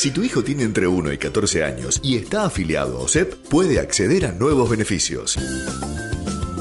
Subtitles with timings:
[0.00, 3.78] Si tu hijo tiene entre 1 y 14 años y está afiliado a OSEP, puede
[3.78, 5.36] acceder a nuevos beneficios.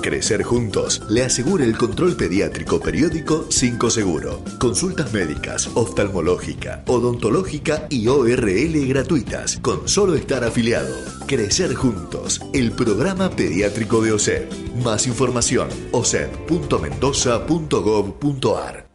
[0.01, 4.44] Crecer Juntos le asegura el control pediátrico periódico 5 Seguro.
[4.60, 10.93] Consultas médicas, oftalmológica, odontológica y ORL gratuitas con solo estar afiliado.
[11.25, 14.51] Crecer Juntos, el programa pediátrico de OSEP.
[14.83, 18.88] Más información, osep.mendoza.gov.ar.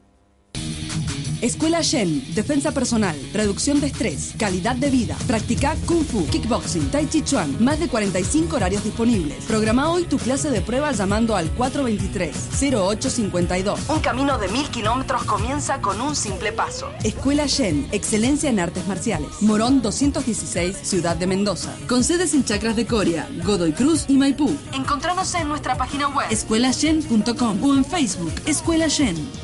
[1.44, 5.14] Escuela Shen, defensa personal, reducción de estrés, calidad de vida.
[5.26, 7.62] Practica Kung Fu, Kickboxing, Tai Chi Chuan.
[7.62, 9.44] Más de 45 horarios disponibles.
[9.44, 13.78] Programa hoy tu clase de prueba llamando al 423-0852.
[13.90, 16.88] Un camino de mil kilómetros comienza con un simple paso.
[17.04, 19.42] Escuela Shen, excelencia en artes marciales.
[19.42, 21.76] Morón 216, Ciudad de Mendoza.
[21.86, 24.56] Con sedes en Chacras de Coria, Godoy Cruz y Maipú.
[24.72, 29.43] Encontranos en nuestra página web escuelashen.com o en Facebook Escuela Shen.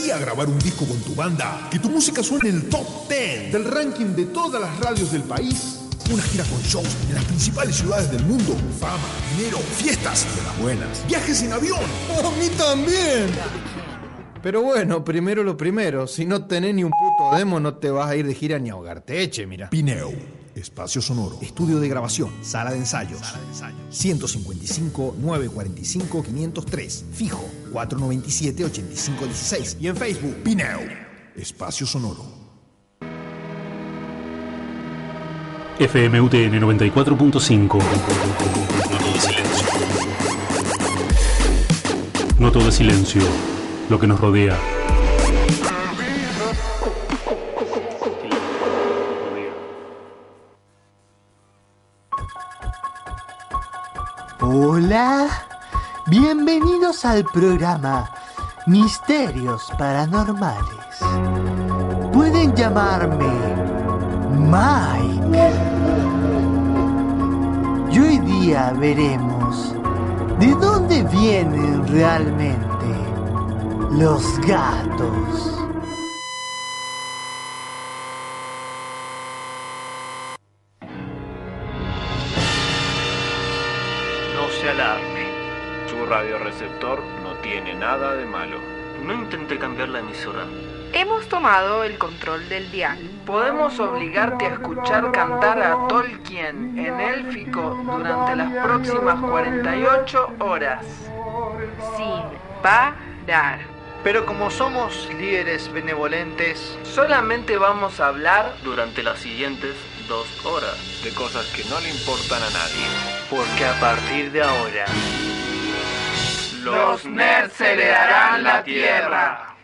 [0.00, 1.68] Gustaría grabar un disco con tu banda?
[1.70, 5.22] Que tu música suene en el top 10 del ranking de todas las radios del
[5.22, 5.78] país.
[6.10, 8.56] Una gira con shows en las principales ciudades del mundo.
[8.80, 8.98] Fama,
[9.36, 11.06] dinero, fiestas de las buenas.
[11.06, 11.78] Viajes en avión.
[12.08, 13.30] A mí también.
[14.42, 16.06] Pero bueno, primero lo primero.
[16.06, 18.70] Si no tenés ni un puto demo, no te vas a ir de gira ni
[18.70, 19.22] a ahogarte.
[19.22, 19.68] Eche, mira.
[19.68, 20.39] Pineo.
[20.54, 21.38] Espacio sonoro.
[21.40, 22.30] Estudio de grabación.
[22.42, 23.20] Sala de ensayos.
[23.90, 27.04] 155 945 503.
[27.12, 27.44] Fijo.
[27.72, 29.76] 497 8516.
[29.80, 30.36] Y en Facebook.
[30.42, 30.80] Pineo.
[31.36, 32.40] Espacio sonoro.
[35.78, 37.78] FMUTN 94.5.
[42.38, 43.22] Noto de silencio.
[43.88, 44.79] Lo que nos rodea.
[54.52, 55.28] Hola,
[56.08, 58.10] bienvenidos al programa
[58.66, 60.98] Misterios Paranormales.
[62.12, 63.30] Pueden llamarme
[64.36, 65.52] Mike.
[67.92, 69.72] Y hoy día veremos
[70.40, 72.86] de dónde vienen realmente
[73.92, 75.49] los gatos.
[86.10, 88.58] Radioreceptor no tiene nada de malo.
[89.06, 90.44] No intenté cambiar la emisora.
[90.92, 92.98] Hemos tomado el control del dial.
[93.24, 100.84] Podemos obligarte a escuchar cantar a Tolkien en élfico durante las próximas 48 horas.
[101.96, 102.22] Sin
[102.60, 103.60] parar.
[104.02, 109.76] Pero como somos líderes benevolentes, solamente vamos a hablar durante las siguientes
[110.08, 112.86] dos horas de cosas que no le importan a nadie.
[113.30, 114.86] Porque a partir de ahora,
[116.62, 119.56] los nerds heredarán la tierra.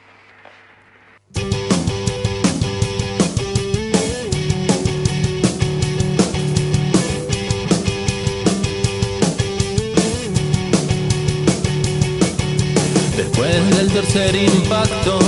[13.17, 15.19] Después del tercer impacto,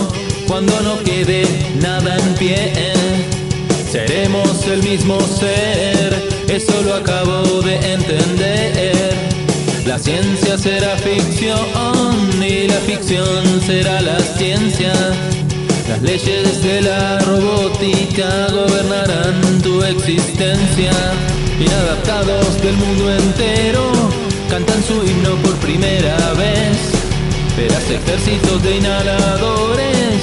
[0.46, 1.44] cuando no quede
[1.80, 2.72] nada en pie,
[3.90, 9.07] seremos el mismo ser, eso lo acabo de entender.
[9.98, 11.58] La ciencia será ficción
[12.40, 14.92] y la ficción será la ciencia.
[15.88, 20.92] Las leyes de la robótica gobernarán tu existencia.
[21.58, 23.90] Inadaptados del mundo entero
[24.48, 26.78] cantan su himno por primera vez.
[27.56, 30.22] Verás ejércitos de inhaladores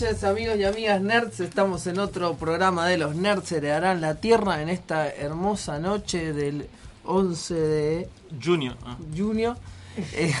[0.00, 4.62] noches amigos y amigas nerds, estamos en otro programa de los nerds heredarán la tierra
[4.62, 6.68] en esta hermosa noche del
[7.04, 8.08] 11 de
[8.40, 8.76] Junior.
[8.84, 8.96] ah.
[9.16, 9.56] junio.
[9.96, 10.32] Eh,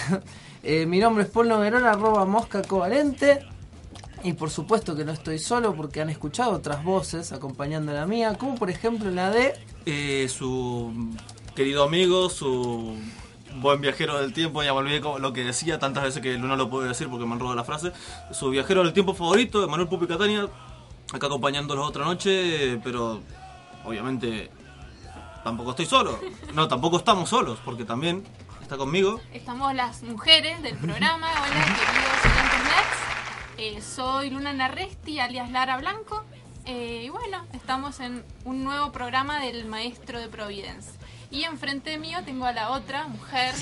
[0.62, 3.40] eh, mi nombre es Paul Noguerón, arroba mosca covalente.
[4.22, 8.06] Y por supuesto que no estoy solo porque han escuchado otras voces acompañando a la
[8.06, 9.54] mía, como por ejemplo la de...
[9.86, 10.92] Eh, su
[11.56, 12.96] querido amigo, su
[13.56, 16.70] buen viajero del tiempo, ya me olvidé lo que decía tantas veces que no lo
[16.70, 17.92] puedo decir porque me han robado la frase.
[18.38, 20.46] Su viajero del tiempo favorito, Manuel Pupi Catania,
[21.12, 23.20] acá acompañándolos otra noche, pero
[23.84, 24.48] obviamente
[25.42, 26.20] tampoco estoy solo.
[26.54, 28.22] No, tampoco estamos solos, porque también
[28.62, 29.20] está conmigo.
[29.32, 31.26] Estamos las mujeres del programa.
[31.32, 32.58] Hola, queridos oyentes.
[33.56, 36.24] Eh, soy Luna Narresti, alias Lara Blanco.
[36.64, 40.92] Eh, y bueno, estamos en un nuevo programa del Maestro de Providence.
[41.32, 43.52] Y enfrente mío tengo a la otra mujer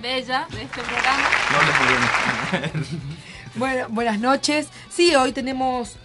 [0.00, 1.28] bella de este programa.
[1.50, 3.27] No hables muy bien.
[3.56, 4.68] Bueno, buenas noches.
[4.90, 5.96] Sí, hoy tenemos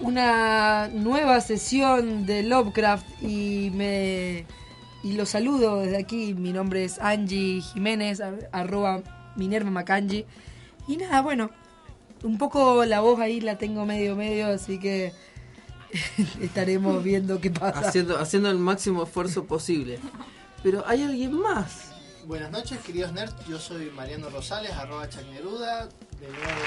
[0.00, 4.46] una nueva sesión de Lovecraft y me
[5.02, 6.34] y los saludo desde aquí.
[6.34, 9.02] Mi nombre es Angie Jiménez, ar- arroba
[9.36, 10.24] Minerva Macangi.
[10.88, 11.50] Y nada, bueno,
[12.22, 15.12] un poco la voz ahí la tengo medio medio, así que
[16.40, 17.80] estaremos viendo qué pasa.
[17.88, 19.98] Haciendo, haciendo el máximo esfuerzo posible.
[20.62, 21.90] Pero hay alguien más.
[22.26, 23.34] Buenas noches, queridos nerds.
[23.48, 25.88] Yo soy Mariano Rosales, arroba Chacneruda.
[26.22, 26.60] De nuevo,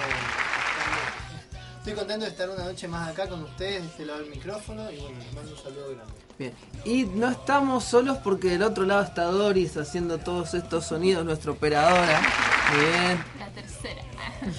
[1.77, 4.91] estoy contento de estar una noche más acá con ustedes, de este lado del micrófono.
[4.91, 6.13] Y bueno, les mando un saludo grande.
[6.37, 6.53] Bien.
[6.83, 11.51] Y no estamos solos porque del otro lado está Doris haciendo todos estos sonidos, nuestra
[11.53, 12.19] operadora.
[12.77, 13.23] Bien.
[13.39, 14.01] La tercera.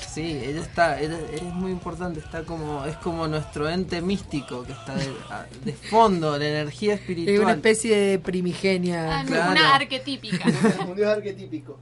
[0.09, 4.73] Sí, ella está, ella- es muy importante, está como, es como nuestro ente místico que
[4.73, 7.41] está de, fondo, la energía Es espiritual.
[7.41, 9.21] una especie de primigenia.
[9.21, 9.53] Ah, Claro.
[9.53, 10.45] Una arquetípica.
[10.89, 11.79] Un dios arquetípico.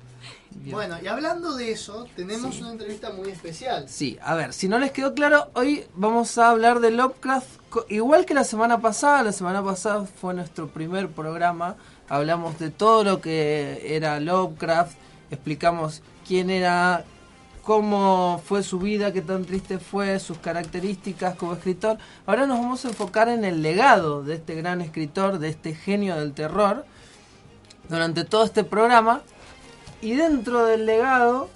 [0.54, 3.88] Bueno, y hablando de eso, tenemos una entrevista muy especial.
[3.88, 7.48] Sí, a ver, si no les quedó claro, hoy vamos a hablar de Lovecraft,
[7.88, 11.76] igual que la semana pasada, la semana pasada fue nuestro primer programa,
[12.08, 14.96] hablamos de todo lo que era Lovecraft,
[15.30, 17.04] explicamos quién era,
[17.62, 21.98] cómo fue su vida, qué tan triste fue, sus características como escritor.
[22.26, 26.16] Ahora nos vamos a enfocar en el legado de este gran escritor, de este genio
[26.16, 26.84] del terror,
[27.88, 29.22] durante todo este programa.
[30.04, 31.48] Y dentro del legado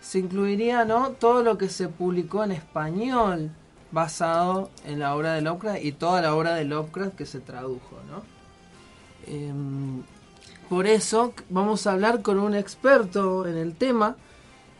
[0.00, 1.10] se incluiría ¿no?
[1.10, 3.50] todo lo que se publicó en español
[3.90, 7.98] basado en la obra de Lovecraft y toda la obra de Lovecraft que se tradujo.
[8.10, 8.22] ¿no?
[9.26, 10.02] Em,
[10.70, 14.16] por eso vamos a hablar con un experto en el tema,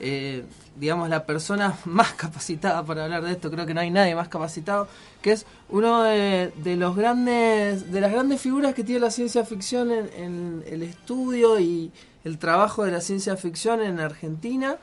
[0.01, 4.15] eh, digamos la persona más capacitada para hablar de esto, creo que no hay nadie
[4.15, 4.89] más capacitado,
[5.21, 9.45] que es uno de, de los grandes, de las grandes figuras que tiene la ciencia
[9.45, 11.93] ficción en, en el estudio y
[12.25, 14.77] el trabajo de la ciencia ficción en Argentina,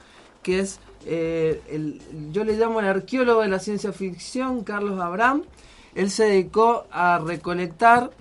[0.43, 5.43] que es eh, el, yo le llamo el arqueólogo de la ciencia ficción, Carlos Abraham.
[5.95, 8.11] Él se dedicó a recolectar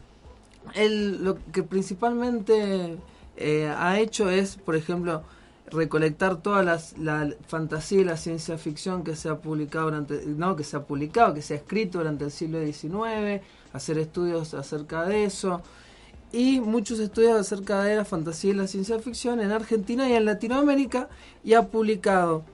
[0.75, 2.99] él lo que principalmente
[3.37, 5.23] eh, ha hecho es, por ejemplo,
[5.71, 6.79] recolectar toda la
[7.47, 11.35] fantasía y la ciencia ficción que se ha publicado durante, no, que se ha publicado,
[11.35, 15.63] que se ha escrito durante el siglo XIX, hacer estudios acerca de eso
[16.33, 20.25] y muchos estudios acerca de la fantasía y la ciencia ficción en Argentina y en
[20.25, 21.09] Latinoamérica
[21.45, 22.45] y ha publicado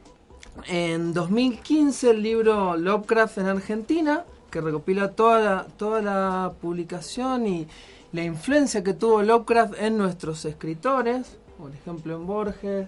[0.69, 7.67] en 2015 el libro Lovecraft en Argentina, que recopila toda la, toda la publicación y
[8.13, 12.87] la influencia que tuvo Lovecraft en nuestros escritores, por ejemplo en Borges,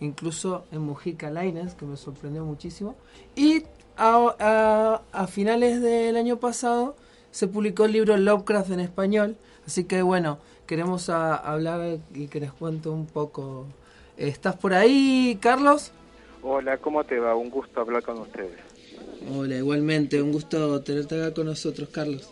[0.00, 2.96] incluso en Mujica Lainez, que me sorprendió muchísimo.
[3.34, 3.62] Y
[3.96, 6.96] a- a finales del año pasado
[7.30, 12.40] se publicó el libro Lovecraft en español, así que bueno, queremos a- hablar y que
[12.40, 13.66] les cuento un poco.
[14.16, 15.90] ¿Estás por ahí, Carlos?
[16.42, 17.34] Hola, ¿cómo te va?
[17.34, 18.58] Un gusto hablar con ustedes.
[19.34, 22.28] Hola, igualmente, un gusto tenerte acá con nosotros, Carlos.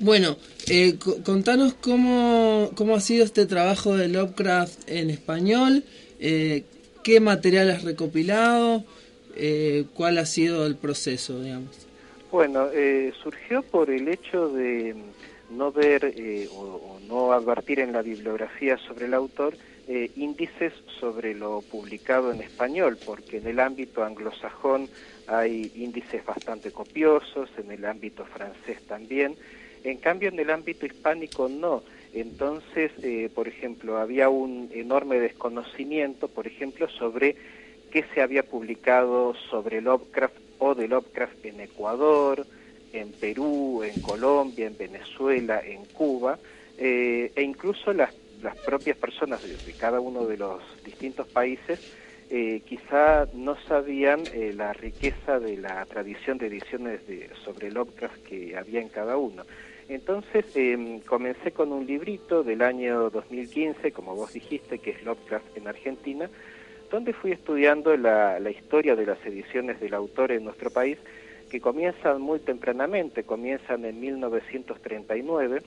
[0.00, 0.36] Bueno,
[0.68, 5.84] eh, co- contanos cómo, cómo ha sido este trabajo de Lovecraft en español,
[6.18, 6.64] eh,
[7.02, 8.84] qué material has recopilado,
[9.36, 11.86] eh, cuál ha sido el proceso, digamos.
[12.30, 14.94] Bueno, eh, surgió por el hecho de
[15.50, 19.56] no ver eh, o, no advertir en la bibliografía sobre el autor
[19.88, 24.88] eh, índices sobre lo publicado en español, porque en el ámbito anglosajón
[25.28, 29.36] hay índices bastante copiosos, en el ámbito francés también,
[29.84, 31.84] en cambio en el ámbito hispánico no.
[32.12, 37.36] Entonces, eh, por ejemplo, había un enorme desconocimiento, por ejemplo, sobre
[37.90, 42.46] qué se había publicado sobre Lovecraft o de Lovecraft en Ecuador,
[43.00, 46.38] en Perú, en Colombia, en Venezuela, en Cuba,
[46.78, 51.80] eh, e incluso las, las propias personas de, cada uno de los distintos países
[52.28, 58.22] eh, quizá no sabían eh, la riqueza de la tradición de ediciones de, sobre Lovecraft
[58.24, 59.44] que había en cada uno.
[59.88, 65.56] Entonces eh, comencé con un librito del año 2015, como vos dijiste, que es Lovecraft
[65.56, 66.28] en Argentina,
[66.90, 70.98] donde fui estudiando la, la historia de las ediciones del autor en nuestro país,
[71.50, 75.62] que comienzan muy tempranamente, comienzan en 1939,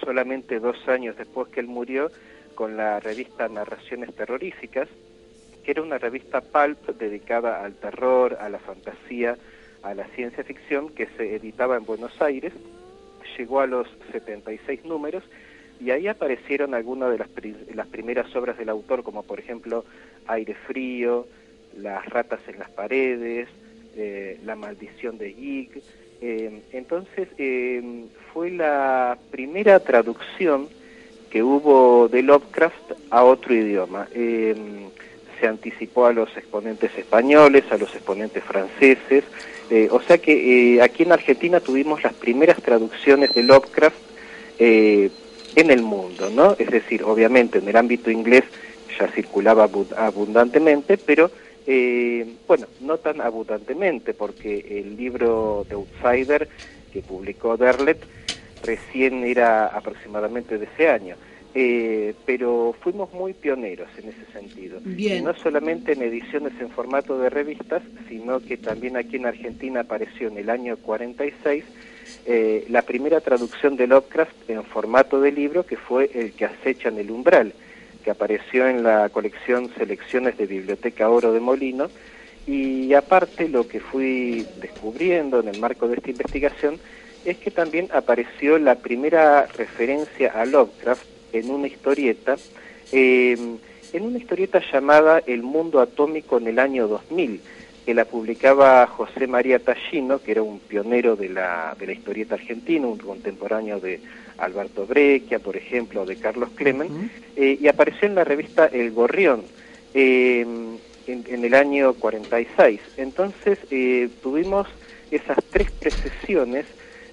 [0.00, 2.10] solamente dos años después que él murió,
[2.54, 4.88] con la revista Narraciones Terroríficas,
[5.64, 9.36] que era una revista pulp dedicada al terror, a la fantasía,
[9.82, 12.52] a la ciencia ficción, que se editaba en Buenos Aires,
[13.38, 15.24] llegó a los 76 números,
[15.80, 19.84] y ahí aparecieron algunas de las, pri las primeras obras del autor, como por ejemplo
[20.26, 21.26] Aire Frío,
[21.76, 23.48] Las ratas en las paredes,
[23.96, 25.82] eh, La maldición de Gig.
[26.22, 30.68] Eh, entonces eh, fue la primera traducción
[31.30, 34.08] que hubo de Lovecraft a otro idioma.
[34.12, 39.24] se anticipó a los exponentes españoles, a los exponentes franceses,
[39.90, 43.96] o sea que aquí en Argentina tuvimos las primeras traducciones de Lovecraft
[44.58, 46.56] en el mundo, ¿no?
[46.58, 48.44] Es decir, obviamente en el ámbito inglés
[48.98, 51.30] ya circulaba abundantemente, pero
[51.66, 56.48] eh, bueno, no tan abundantemente, porque el libro de Outsider
[56.92, 57.98] que publicó Derlet
[58.62, 61.16] recién era aproximadamente de ese año.
[61.52, 64.78] Eh, pero fuimos muy pioneros en ese sentido.
[64.84, 65.24] Bien.
[65.24, 70.28] no solamente en ediciones en formato de revistas, sino que también aquí en Argentina apareció
[70.28, 71.64] en el año 46
[72.26, 76.88] eh, la primera traducción de Lovecraft en formato de libro, que fue El que acecha
[76.88, 77.52] en el umbral,
[78.04, 81.88] que apareció en la colección Selecciones de Biblioteca Oro de Molino.
[82.46, 86.78] Y aparte lo que fui descubriendo en el marco de esta investigación
[87.24, 92.36] es que también apareció la primera referencia a Lovecraft en una historieta,
[92.92, 93.36] eh,
[93.92, 97.40] en una historieta llamada El mundo atómico en el año 2000,
[97.84, 102.34] que la publicaba José María Tallino, que era un pionero de la, de la historieta
[102.34, 104.00] argentina, un contemporáneo de
[104.38, 109.42] Alberto Breccia, por ejemplo, de Carlos Clemen, eh, y apareció en la revista El Gorrión
[109.94, 110.40] eh,
[111.06, 112.80] en, en, el año 46.
[112.96, 114.68] Entonces eh, tuvimos
[115.10, 116.66] esas tres precesiones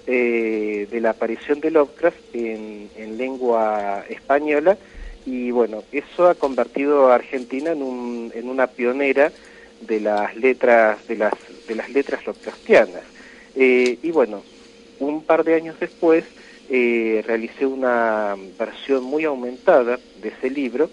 [0.05, 4.77] de la aparición de Lovecraft en, en, lengua española,
[5.25, 9.33] y bueno, eso ha convertido a Argentina en, un, en una pionera
[9.81, 11.33] de las letras de las
[11.67, 13.03] de las letras Lovecraftianas
[13.55, 14.43] eh, y bueno
[14.99, 16.25] un par de años después
[16.69, 20.89] eh, realicé una versión muy aumentada de ese libro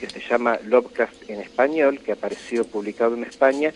[0.00, 3.72] que se llama Lovecraft en español que apareció publicado en España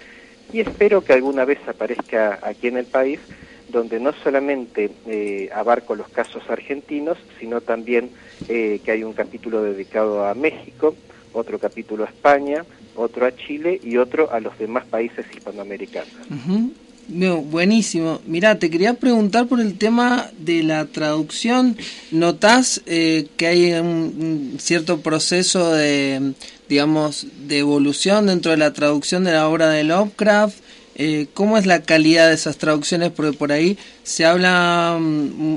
[0.53, 3.21] y espero que alguna vez aparezca aquí en el país
[3.69, 8.11] donde no solamente eh, abarco los casos argentinos sino también
[8.47, 10.95] que hay un capítulo dedicado a México
[11.33, 12.65] otro capítulo a España
[12.97, 16.13] otro a Chile y otro a los demás países hispanoamericanos.
[16.31, 16.71] Uh
[17.09, 18.21] buenísimo.
[18.27, 21.77] Mira, te quería preguntar por el tema de la traducción.
[22.11, 26.33] ¿Notás eh, que hay un, cierto proceso de,
[26.69, 30.59] digamos, de evolución dentro de la traducción de la obra de Lovecraft?
[30.99, 33.13] Eh, ¿Cómo es la calidad de esas traducciones?
[33.13, 34.99] Porque por ahí se habla,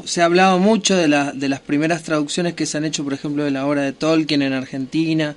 [0.04, 3.14] se ha hablado mucho de, la, de las primeras traducciones que se han hecho, por
[3.14, 5.36] ejemplo, de la obra de Tolkien en Argentina.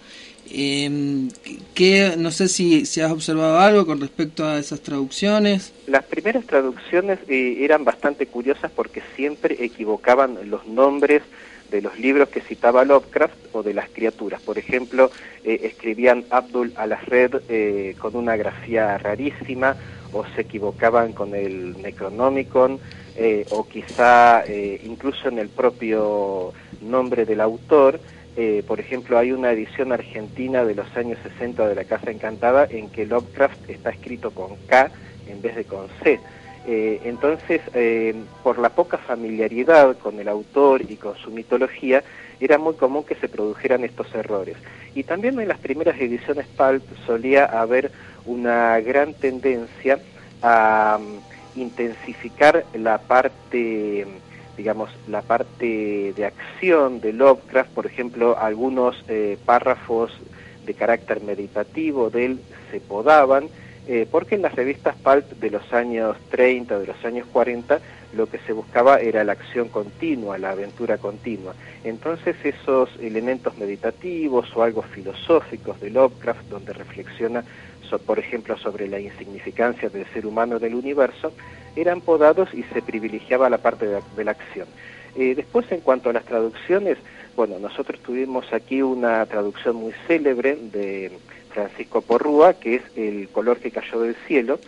[0.55, 1.29] Eh,
[1.75, 5.73] que, no sé si, has observado algo con respecto a esas traducciones.
[5.87, 11.23] Las primeras traducciones eh, eran bastante curiosas porque siempre equivocaban los nombres
[11.71, 14.43] de los libros que citaba Lovecraft o de las criaturas.
[14.43, 15.11] Por ejemplo,
[15.43, 19.77] eh, escribían Abdul al-Ahred eh, con una grafía rarísima
[20.13, 22.79] o se equivocaban con el Necronomicon
[23.51, 24.43] o quizá
[24.85, 28.01] incluso en el propio nombre del autor.
[28.37, 32.67] Eh, por ejemplo, hay una edición argentina de los años 60 de La Casa Encantada
[32.71, 34.91] en que Lovecraft está escrito con K
[35.29, 36.19] en vez de con C.
[36.67, 42.03] Eh, entonces, eh, por la poca familiaridad con el autor y con su mitología,
[42.41, 44.57] era muy común que se produjeran estos errores.
[44.95, 47.93] Y también en las primeras ediciones Pulp solía haber
[48.25, 49.99] una gran tendencia
[50.43, 51.21] a um,
[51.55, 54.07] intensificar la parte
[54.57, 60.13] digamos, la parte de acción de Lovecraft, por ejemplo, algunos eh, párrafos
[60.67, 62.41] de carácter meditativo de él
[62.71, 63.49] se podaban,
[63.89, 67.81] eh, porque en las revistas pulp de los años 30, de los años 40,
[68.15, 71.55] lo que se buscaba era la acción continua, la aventura continua.
[71.83, 77.43] Entonces esos elementos meditativos o algo filosóficos de Lovecraft, donde reflexiona,
[78.07, 81.33] por ejemplo, sobre la insignificancia del ser humano del universo,
[81.77, 84.67] eran podados y se privilegiaba la parte de, la acción.
[85.17, 86.99] Eh, después, en cuanto a las traducciones,
[87.37, 91.11] bueno, nosotros tuvimos aquí una traducción muy célebre de
[91.51, 94.59] Francisco Porrúa, que es El color que cayó del cielo,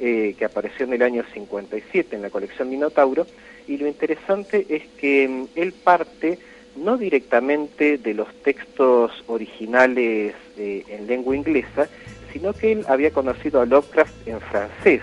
[0.00, 3.26] eh, que apareció en el año 57 en la colección Minotauro,
[3.66, 6.38] y lo interesante es que mm, él parte
[6.76, 11.88] no directamente de los textos originales eh, en lengua inglesa,
[12.32, 15.02] sino que él había conocido a Lovecraft en francés.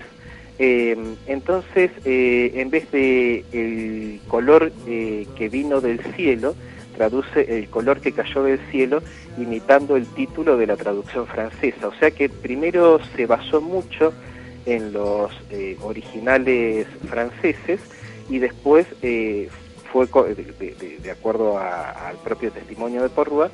[0.58, 6.54] Eh, entonces, en vez de el color que vino del cielo,
[6.96, 9.02] traduce el color que cayó del cielo
[9.38, 11.88] imitando el título de la traducción francesa.
[11.88, 14.12] O sea que primero se basó mucho
[14.66, 17.80] en los eh, originales franceses
[18.28, 19.48] y después eh,
[19.92, 23.50] fue, de, acuerdo al propio testimonio de Porrua,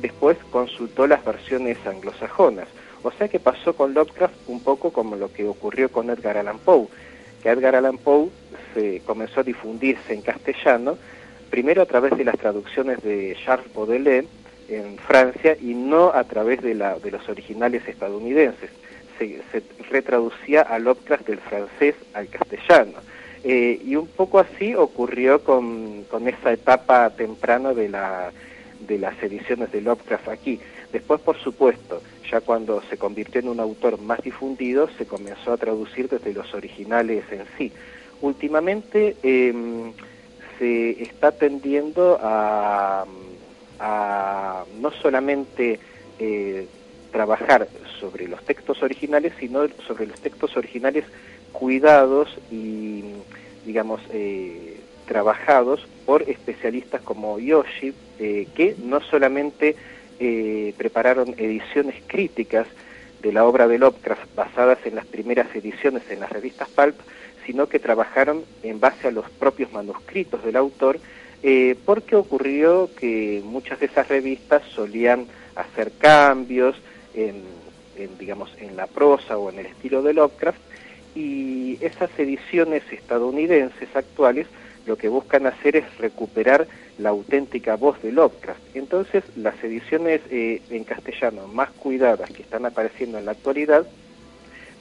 [0.00, 2.68] después consultó las versiones anglosajonas.
[3.02, 6.58] O sea que pasó con Lovecraft un poco como lo que ocurrió con Edgar Allan
[6.58, 6.88] Poe,
[7.42, 8.28] que Edgar Allan Poe
[8.74, 10.98] se comenzó a difundirse en castellano,
[11.50, 14.26] primero a través de las traducciones de Charles Baudelaire
[14.68, 18.70] en Francia y no a través de, la, de los originales estadounidenses
[19.18, 22.94] se, retraducía a Lovecraft del francés al castellano.
[23.44, 28.32] Eh, y un poco así ocurrió con, esa etapa temprana de, la,
[28.80, 30.60] de las ediciones de Lovecraft aquí.
[30.92, 35.56] Después, por supuesto, ya cuando se convirtió en un autor más difundido, se comenzó a
[35.56, 37.72] traducir desde los originales en sí.
[38.20, 39.92] Últimamente em,
[40.58, 43.04] se está tendiendo a,
[44.80, 45.78] no solamente
[46.18, 46.66] eh,
[47.12, 47.68] trabajar
[48.00, 51.04] sobre los textos originales, sino sobre los textos originales
[51.52, 53.04] cuidados y,
[53.64, 59.76] digamos, eh, trabajados por especialistas como Yoshi, eh, que no solamente
[60.20, 62.66] eh, prepararon ediciones críticas
[63.22, 66.96] de la obra de Lovecraft basadas en las primeras ediciones en las revistas Pulp,
[67.46, 71.00] sino que trabajaron en base a los propios manuscritos del autor,
[71.84, 75.26] porque ocurrió que muchas de esas revistas solían
[75.56, 76.76] hacer cambios
[77.14, 77.42] en
[78.18, 80.60] digamos, en la prosa o en el estilo de Lovecraft,
[81.14, 84.46] y esas ediciones estadounidenses actuales
[84.86, 86.66] lo que buscan hacer es recuperar
[86.98, 88.60] la auténtica voz de Lovecraft.
[88.74, 93.86] Entonces, las ediciones eh, en castellano más cuidadas que están apareciendo en la actualidad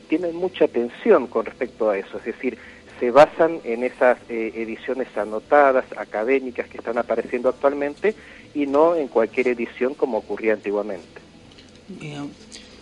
[0.10, 2.58] tienen mucha atención con respecto a eso, es decir,
[3.00, 8.16] se basan en esas eh, ediciones anotadas, académicas que están apareciendo actualmente
[8.56, 11.22] y no en cualquier edición como ocurría antiguamente.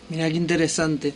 [0.09, 1.13] Mira qué interesante.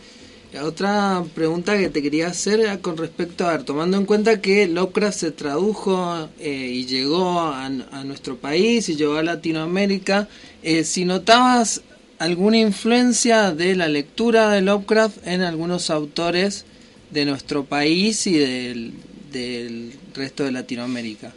[0.57, 4.67] Otra pregunta que te quería hacer era con respecto a, ver, tomando en cuenta que
[4.67, 7.69] Lovecraft se tradujo eh, y llegó a,
[8.03, 10.27] nuestro país y llegó a Latinoamérica,
[10.63, 11.83] eh, si notabas
[12.17, 16.65] alguna influencia de la lectura de Lovecraft en algunos autores
[17.11, 18.93] de nuestro país y del,
[19.31, 21.31] del resto de Latinoamérica.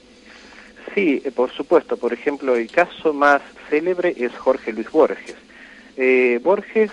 [0.94, 1.98] Sí, eh, por supuesto.
[1.98, 5.36] Por ejemplo, el caso más célebre es Jorge Luis Borges.
[6.42, 6.90] Borges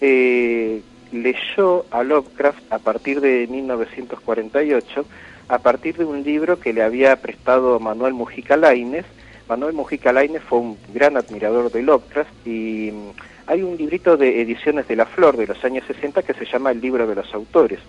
[0.00, 0.80] eh,
[1.12, 5.04] leyó a Lovecraft a partir de 1948,
[5.48, 9.06] a partir de un libro que le había prestado Manuel Mujica Lainez.
[9.48, 13.10] Manuel Mujica Lainez fue un gran admirador de Lovecraft y mm,
[13.46, 16.70] hay un librito de ediciones de La Flor de los años 60 que se llama
[16.70, 17.80] El libro de los autores,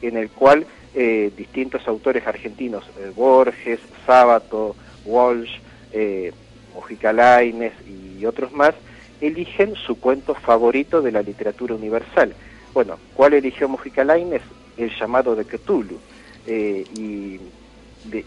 [0.00, 5.58] en el cual eh, distintos autores argentinos, eh, Borges, Sábato, Walsh,
[5.92, 6.32] eh,
[6.74, 8.74] Mujica Lainez y otros más,
[9.20, 12.34] eligen su cuento favorito de la literatura universal.
[12.72, 14.42] Bueno, ¿cuál eligió Mujica Lainez?
[14.76, 15.98] El llamado de Cthulhu.
[16.46, 17.40] Eh, y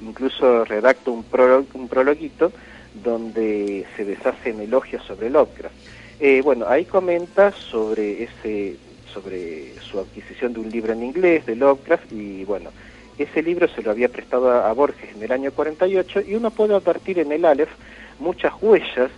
[0.01, 1.25] incluso redacta un,
[1.73, 2.51] un prologuito
[2.93, 5.75] donde se deshacen elogios sobre Lovecraft.
[6.19, 8.77] Eh, bueno, ahí comenta sobre ese
[9.11, 12.71] sobre su adquisición de un libro en inglés de Lovecraft y bueno,
[13.17, 16.49] ese libro se lo había prestado a, a Borges en el año 48 y uno
[16.49, 17.69] puede advertir en el Aleph
[18.19, 19.11] muchas huellas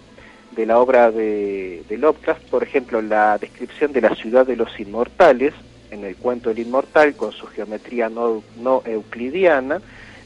[0.55, 5.53] de la obra de, Lovecraft, por ejemplo, la descripción de la ciudad de los inmortales,
[5.91, 8.41] en el cuento del inmortal, con su geometría no,
[8.85, 9.81] euclidiana,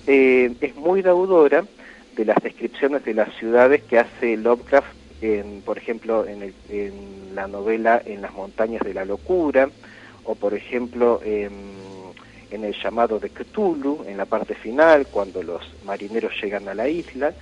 [0.07, 1.65] eh, es muy deudora
[2.15, 4.87] de las descripciones de las ciudades que hace Lovecraft,
[5.21, 6.53] en, por ejemplo, en,
[7.35, 9.69] la novela En las montañas de la locura,
[10.25, 11.51] o por ejemplo en,
[12.51, 17.33] el llamado de Cthulhu, en la parte final, cuando los marineros llegan a la isla.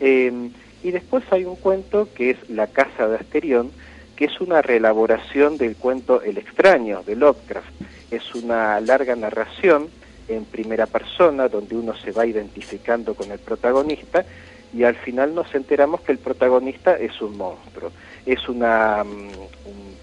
[0.00, 0.50] Eh,
[0.82, 3.70] y después hay un cuento que es La Casa de Asterión,
[4.16, 7.68] que es una reelaboración del cuento El extraño de Lovecraft.
[8.10, 9.88] Es una larga narración
[10.28, 14.24] en primera persona, donde uno se va identificando con el protagonista
[14.72, 17.92] y al final nos enteramos que el protagonista es un monstruo,
[18.24, 19.30] es una, mm,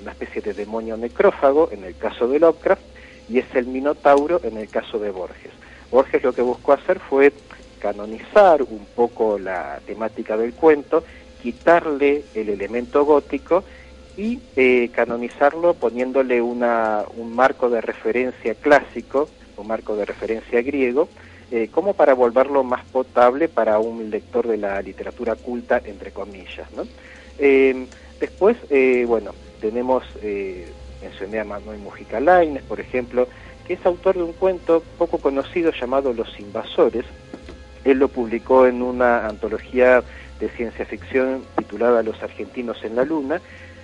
[0.01, 2.81] una especie de demonio necrófago en el caso de Lovecraft
[3.29, 5.51] y es el Minotauro en el caso de Borges.
[5.91, 7.33] Borges lo que buscó hacer fue
[7.83, 11.03] canonizar un poco la temática del cuento,
[11.41, 13.65] quitarle el elemento gótico
[14.15, 21.09] y eh, canonizarlo poniéndole una, un marco de referencia clásico, un marco de referencia griego,
[21.51, 26.69] eh, como para volverlo más potable para un lector de la literatura culta, entre comillas.
[27.37, 27.85] Eh,
[28.17, 28.55] después,
[29.07, 30.05] bueno, tenemos,
[31.01, 33.27] mencioné a Manuel Mujica Laines, por ejemplo,
[33.67, 37.03] que es autor de un cuento poco conocido llamado Los Invasores.
[37.83, 40.03] Él lo publicó en una antología
[40.39, 43.41] de ciencia ficción titulada Los Argentinos en la Luna,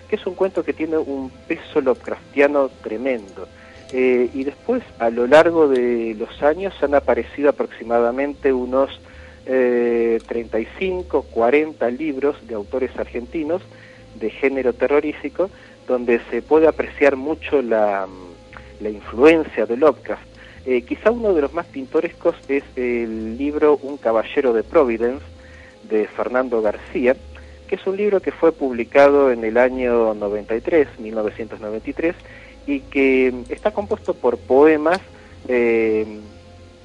[0.10, 3.48] que es un cuento que tiene un peso Lovecraftiano tremendo.
[3.92, 9.00] Eh, y después, a lo largo de los años, han aparecido aproximadamente unos
[9.46, 13.62] 35, eh, 40 libros de autores argentinos
[14.20, 15.50] de género terrorífico,
[15.88, 18.08] donde se puede apreciar mucho la,
[18.80, 20.29] la influencia de Lovecraft.
[20.72, 25.26] Eh, quizá uno de los más pintorescos es el libro Un caballero de Providence,
[25.90, 27.16] de Fernando García,
[27.68, 32.14] que es un libro que fue publicado en el año 93, 1993,
[32.68, 35.00] y que está compuesto por poemas
[35.48, 36.06] eh,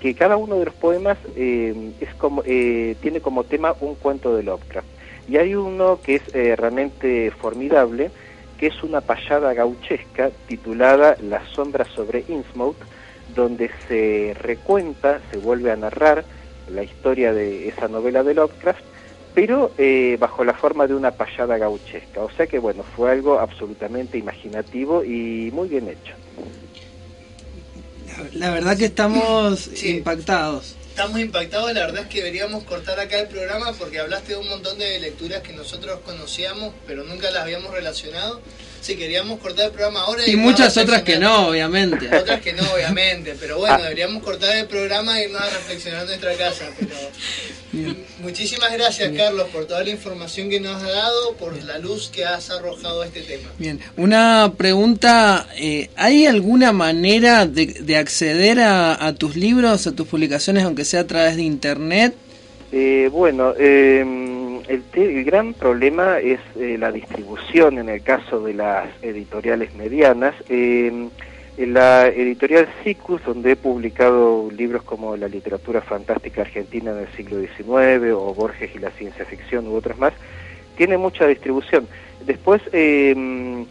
[0.01, 4.45] que cada uno de los poemas eh, es como, tiene como tema un cuento de
[4.45, 4.89] Lovecraft.
[5.29, 8.11] Y hay uno que es realmente formidable,
[8.59, 12.77] que es una payada gauchesca titulada La sombra sobre Innsmouth,
[13.35, 16.25] donde se recuenta, se vuelve a narrar
[16.69, 18.85] la historia de esa novela de Lovecraft
[19.35, 22.23] pero eh, bajo la forma de una payada gauchesca.
[22.23, 26.15] O sea que bueno, fue algo absolutamente imaginativo y muy bien hecho.
[28.35, 30.77] La, verdad que estamos impactados.
[30.89, 34.49] Estamos impactados, la verdad es que deberíamos cortar acá el programa porque hablaste de un
[34.49, 38.41] montón de lecturas que nosotros conocíamos, pero nunca las habíamos relacionado.
[38.85, 40.29] Sí, queríamos cortar el programa ahora.
[40.29, 42.07] Y, muchas otras que no, obviamente.
[42.15, 43.35] Otras que no, obviamente.
[43.41, 46.67] Pero bueno, deberíamos cortar el programa y irnos a reflexionar en nuestra casa.
[46.79, 47.87] Pero...
[48.21, 52.27] Muchísimas gracias, Carlos, por toda la información que nos has dado, por la luz que
[52.27, 53.49] has arrojado a este tema.
[53.59, 55.49] Bien, una pregunta.
[55.57, 61.07] Eh, ¿Hay alguna manera de, acceder a, tus libros, a tus publicaciones, aunque sea a
[61.07, 62.15] través de Internet?
[62.71, 64.24] Eh, bueno, eh
[64.69, 70.35] el, gran problema es eh, la distribución en el caso de las editoriales medianas.
[70.49, 71.11] En
[71.57, 77.39] la editorial Cicus, donde he publicado libros como La literatura fantástica argentina en el siglo
[77.41, 80.13] XIX o Borges y la ciencia ficción u otros más,
[80.77, 81.87] tiene mucha distribución.
[82.27, 83.67] Después em,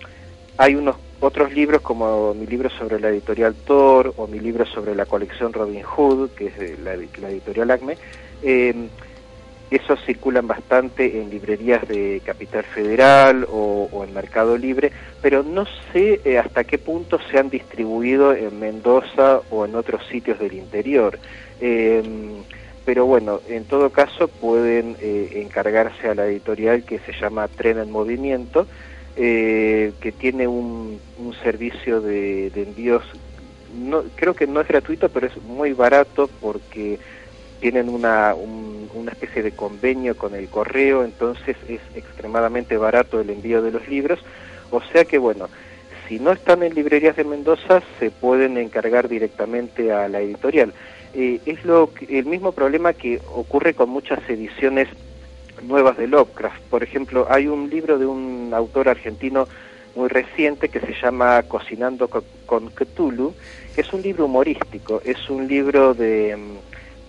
[0.57, 4.95] hay unos otros libros como mi libro sobre la editorial Thor o mi libro sobre
[4.95, 7.97] la colección Robin Hood, que es la, la editorial Acme,
[8.43, 8.87] eh,
[9.75, 16.21] esos circulan bastante en librerías de Capital Federal o, en Mercado Libre, pero no sé
[16.25, 21.17] eh, hasta qué punto se han distribuido en Mendoza o en otros sitios del interior.
[21.61, 22.43] Em,
[22.85, 27.77] pero bueno, en todo caso pueden eh, encargarse a la editorial que se llama Tren
[27.77, 28.67] en Movimiento,
[29.15, 30.99] eh, que tiene un,
[31.41, 33.03] servicio de, de envíos,
[33.75, 36.99] no, creo que no es gratuito, pero es muy barato porque
[37.63, 43.61] tienen una, una especie de convenio con el correo, entonces es extremadamente barato el envío
[43.61, 44.19] de los libros,
[44.69, 45.47] o sea que bueno,
[46.09, 50.73] si no están en librerías de Mendoza, se pueden encargar directamente a la editorial.
[51.13, 54.89] Eh, es lo el mismo problema que ocurre con muchas ediciones
[55.61, 56.63] nuevas de Lovecraft.
[56.63, 59.47] Por ejemplo, hay un libro de un autor argentino
[59.95, 63.33] muy reciente que se llama Cocinando con, Cthulhu,
[63.77, 66.35] es un libro humorístico, es un libro de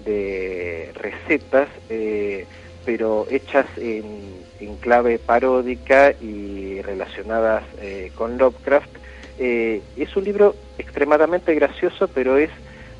[0.04, 2.46] de recetas, eh,
[2.84, 4.44] pero hechas en,
[4.80, 8.88] clave paródica y relacionadas eh, con Lovecraft.
[9.38, 12.50] Eh, es un libro extremadamente gracioso, pero es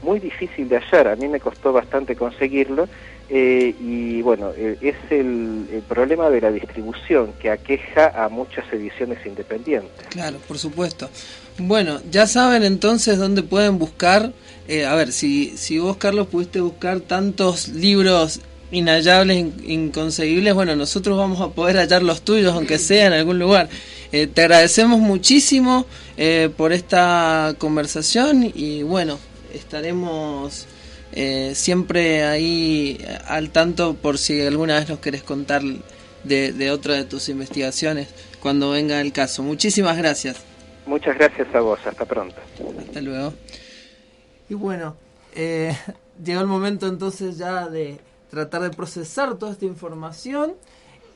[0.03, 1.09] muy difícil de hallar.
[1.09, 2.87] A mí me costó bastante conseguirlo.
[3.31, 10.07] y bueno, es el, el, problema de la distribución que aqueja a muchas ediciones independientes.
[10.11, 11.09] Claro, por supuesto.
[11.59, 14.33] Bueno, ya saben entonces dónde pueden buscar
[14.67, 18.41] eh, a ver, si, si vos, Carlos, pudiste buscar tantos libros
[18.71, 23.69] inhallables, inconseguibles, bueno, nosotros vamos a poder hallar los tuyos, aunque sea en algún lugar.
[24.11, 25.87] Eh, te agradecemos muchísimo
[26.17, 29.19] eh, por esta conversación y bueno,
[29.53, 30.67] estaremos
[31.53, 35.63] siempre ahí al tanto por si alguna vez nos querés contar
[36.25, 38.09] de, de otra de tus investigaciones
[38.41, 39.45] cuando venga el caso.
[39.45, 40.54] Muchísimas gracias.
[40.87, 42.37] Muchas gracias a vos, hasta pronto.
[42.79, 43.33] Hasta luego.
[44.49, 44.97] Y bueno,
[45.35, 45.77] eh,
[46.25, 47.99] llegó el momento entonces ya de
[48.31, 50.55] tratar de procesar toda esta información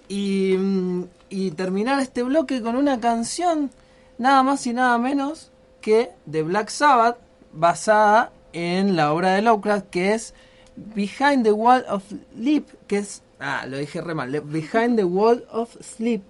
[0.08, 3.70] y, mm, y terminar este bloque con una canción
[4.18, 5.50] nada más y nada menos
[5.80, 7.18] que de Black Sabbath
[7.52, 10.34] basada en la obra de Lovecraft que es
[10.76, 12.04] Behind the Wall of
[12.34, 16.22] Sleep, que es, ah, lo dije re mal, Behind the Wall of Sleep,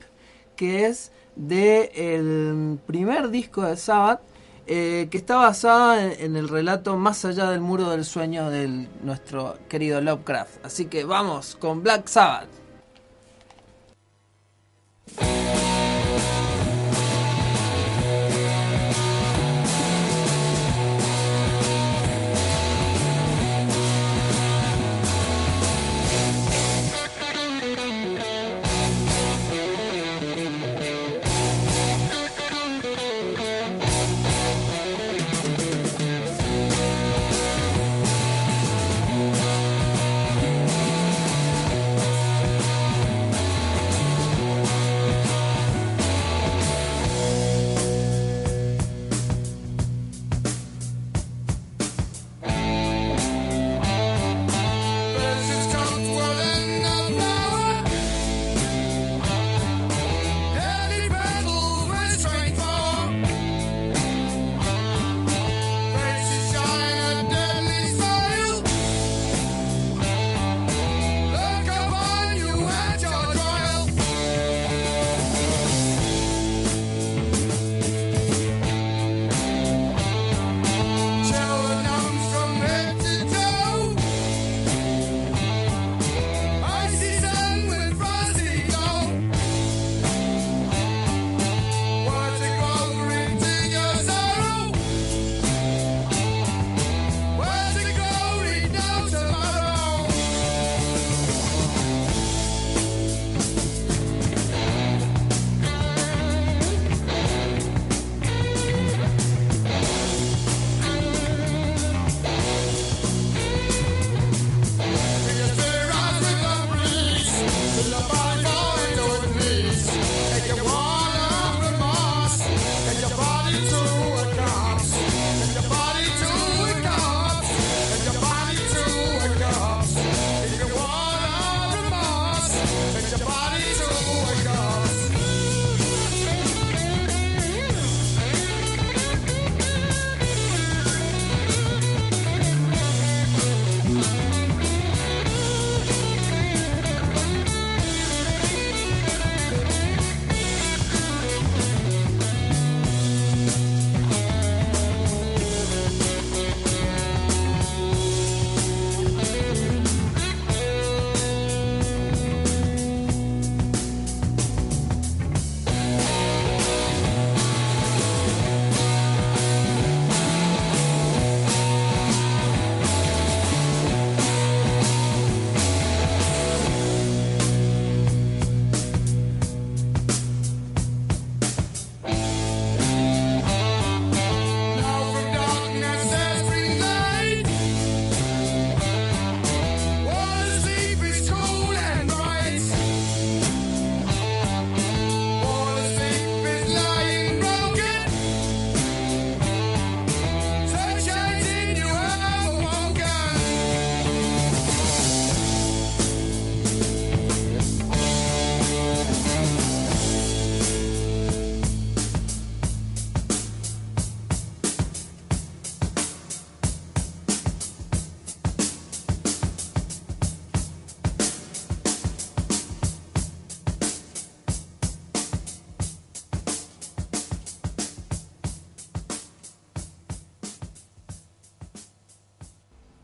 [0.59, 4.21] que es de el primer disco de Sabbath,
[4.66, 9.57] eh, que está basada en el relato Más allá del muro del sueño de nuestro
[9.68, 10.66] querido Lovecraft.
[10.66, 12.58] Así que vamos con Black Sabbath.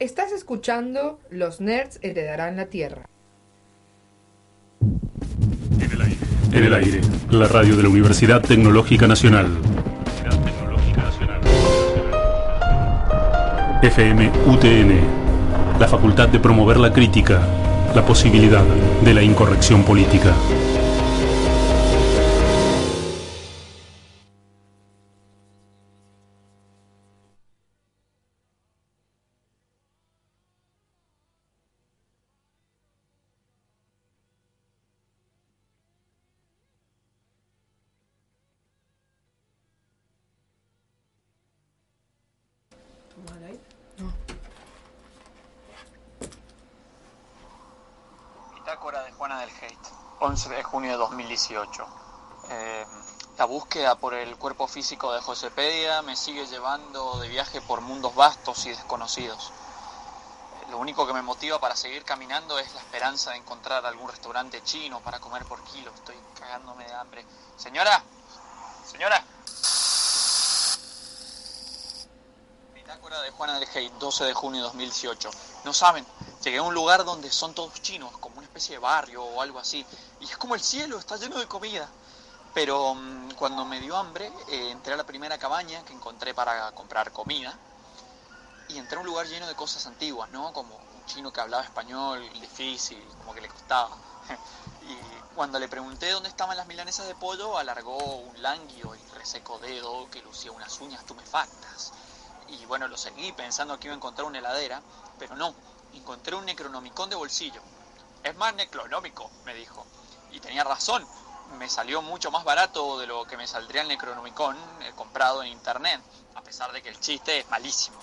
[0.05, 3.07] Estás escuchando Los Nerds Heredarán la Tierra.
[6.53, 9.47] En el aire, la radio de la Universidad Tecnológica Nacional.
[13.81, 17.41] FM UTN, la facultad de promover la crítica,
[17.95, 18.63] la posibilidad
[19.03, 20.35] de la incorrección política.
[51.35, 51.87] 2018.
[52.51, 52.87] Eh,
[53.39, 58.15] la búsqueda por el cuerpo físico de Josepedia me sigue llevando de viaje por mundos
[58.15, 59.53] vastos y desconocidos.
[60.71, 64.63] Lo único que me motiva para seguir caminando es la esperanza de encontrar algún restaurante
[64.63, 65.93] chino para comer por kilo.
[65.95, 67.25] Estoy cagándome de hambre.
[67.57, 68.03] Señora,
[68.87, 69.25] señora.
[72.75, 75.31] Bitácora de Juana del Hate, 12 de junio de 2018.
[75.65, 76.07] No saben,
[76.43, 79.59] llegué a un lugar donde son todos chinos, como una especie de barrio o algo
[79.59, 79.85] así.
[80.25, 81.87] Y es como el cielo, está lleno de comida.
[82.55, 86.73] Pero mm, cuando me dio hambre, eh, entré a la primera cabaña que encontré para
[86.73, 87.53] comprar comida
[88.69, 90.53] y entré a un lugar lleno de cosas antiguas, ¿no?
[90.55, 93.97] Como un chino que hablaba español difícil, como que le costaba.
[94.87, 99.59] Y cuando le pregunté dónde estaban las milanesas de pollo, alargó un languio y reseco
[99.59, 101.93] dedo que lucía unas uñas tumefactas.
[102.49, 104.83] Y bueno, lo seguí pensando que iba a encontrar una heladera,
[105.19, 105.55] pero no,
[105.95, 107.63] encontré un necronomicón de bolsillo.
[108.23, 109.87] Es más necronómico, me dijo.
[110.35, 111.07] Y tenía razón,
[111.59, 115.49] me salió mucho más barato de lo que me saldría el necronomicón eh, comprado en
[115.49, 116.01] internet,
[116.35, 117.97] a pesar de que el chiste es malísimo.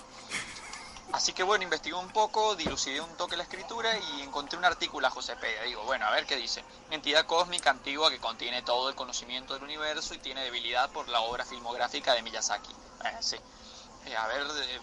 [1.12, 5.06] Así que bueno, investigué un poco, dilucidé un toque la escritura y encontré un artículo
[5.06, 5.64] a Pérez.
[5.66, 6.64] Digo, bueno, a ver qué dice.
[6.90, 11.20] Entidad cósmica antigua que contiene todo el conocimiento del universo y tiene debilidad por la
[11.20, 12.72] obra filmográfica de Miyazaki.
[13.04, 13.36] Eh, sí.
[14.06, 14.80] Eh, a ver, eh,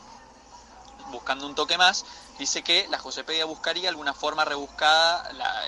[1.08, 2.06] buscando un toque más,
[2.38, 5.66] dice que la Josepedia buscaría alguna forma rebuscada la,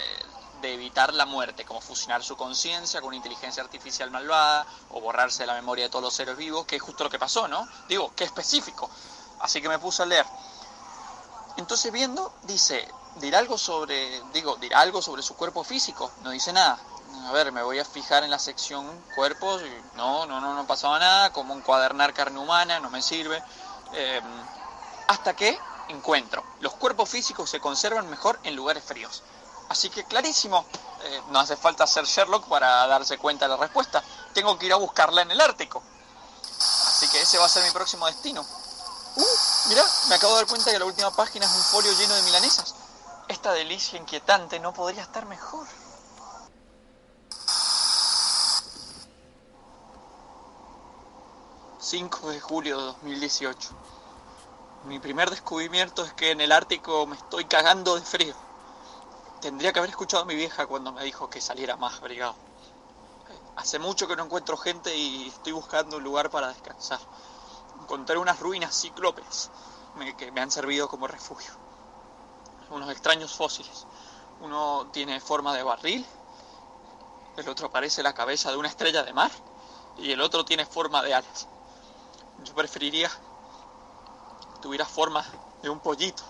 [0.62, 5.48] de evitar la muerte, como fusionar su conciencia con inteligencia artificial malvada o borrarse de
[5.48, 7.68] la memoria de todos los seres vivos, que es justo lo que pasó, ¿no?
[7.88, 8.90] Digo, qué específico.
[9.40, 10.26] Así que me puse a leer.
[11.58, 16.54] Entonces viendo, dice, dirá algo sobre, digo, dirá algo sobre su cuerpo físico, no dice
[16.54, 16.80] nada.
[17.28, 19.62] A ver, me voy a fijar en la sección cuerpos,
[19.96, 23.44] no, no, no, no pasaba nada, como encuadernar carne humana, no me sirve.
[23.94, 24.22] Eh,
[25.08, 25.58] hasta que
[25.90, 29.24] encuentro, los cuerpos físicos se conservan mejor en lugares fríos.
[29.72, 30.66] Así que clarísimo,
[31.02, 34.04] eh, no hace falta ser Sherlock para darse cuenta de la respuesta.
[34.34, 35.82] Tengo que ir a buscarla en el Ártico.
[36.88, 38.42] Así que ese va a ser mi próximo destino.
[39.16, 42.14] Uh, mirá, me acabo de dar cuenta que la última página es un folio lleno
[42.16, 42.76] de milanesas.
[43.30, 45.66] Esta delicia inquietante no podría estar mejor.
[51.82, 53.70] ...5 de julio de 2018...
[54.84, 58.36] Mi primer descubrimiento es que en el Ártico me estoy cagando de frío.
[59.42, 62.36] Tendría que haber escuchado a mi vieja cuando me dijo que saliera más abrigado.
[63.56, 67.00] Hace mucho que no encuentro gente y estoy buscando un lugar para descansar.
[67.82, 69.50] Encontré unas ruinas cíclopes
[70.18, 71.52] que me han servido como refugio.
[72.70, 73.88] Unos extraños fósiles.
[74.42, 76.06] Uno tiene forma de barril,
[77.38, 79.32] el otro parece la cabeza de una estrella de mar
[79.98, 81.48] y el otro tiene forma de alas.
[82.44, 85.26] Yo preferiría que tuviera forma
[85.62, 86.24] de un pollito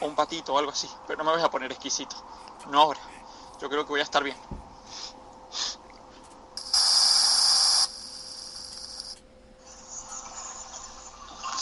[0.00, 2.16] o un patito o algo así, pero no me voy a poner exquisito.
[2.66, 3.00] No ahora.
[3.60, 4.36] Yo creo que voy a estar bien.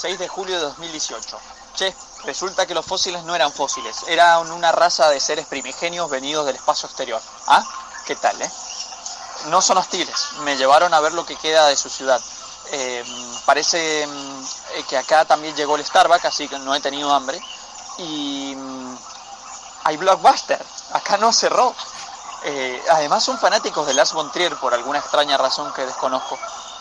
[0.00, 1.38] ...6 de julio de 2018...
[1.74, 1.94] Che,
[2.24, 4.04] resulta que los fósiles no eran fósiles...
[4.06, 7.20] ...eran una raza de seres primigenios venidos del espacio exterior...
[7.46, 7.64] ¿Ah?
[8.04, 8.50] ¿Qué tal, eh?
[9.46, 10.32] No son hostiles...
[10.44, 12.20] ...me llevaron a ver lo que queda de su ciudad...
[12.72, 13.04] Eh,
[13.44, 17.40] parece eh, que acá también llegó el Starbucks, así que no he tenido hambre.
[17.98, 18.96] Y mm,
[19.84, 21.74] hay Blockbuster, acá no cerró.
[22.44, 24.30] Eh, además son fanáticos de Lars von
[24.60, 26.38] por alguna extraña razón que desconozco.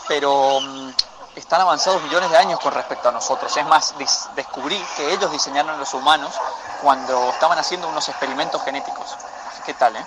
[0.08, 0.90] Pero mm,
[1.36, 3.56] están avanzados millones de años con respecto a nosotros.
[3.56, 3.94] Es más,
[4.36, 6.34] descubrí que ellos diseñaron a los humanos
[6.82, 9.16] cuando estaban haciendo unos experimentos genéticos.
[9.66, 10.06] ¿Qué tal, eh?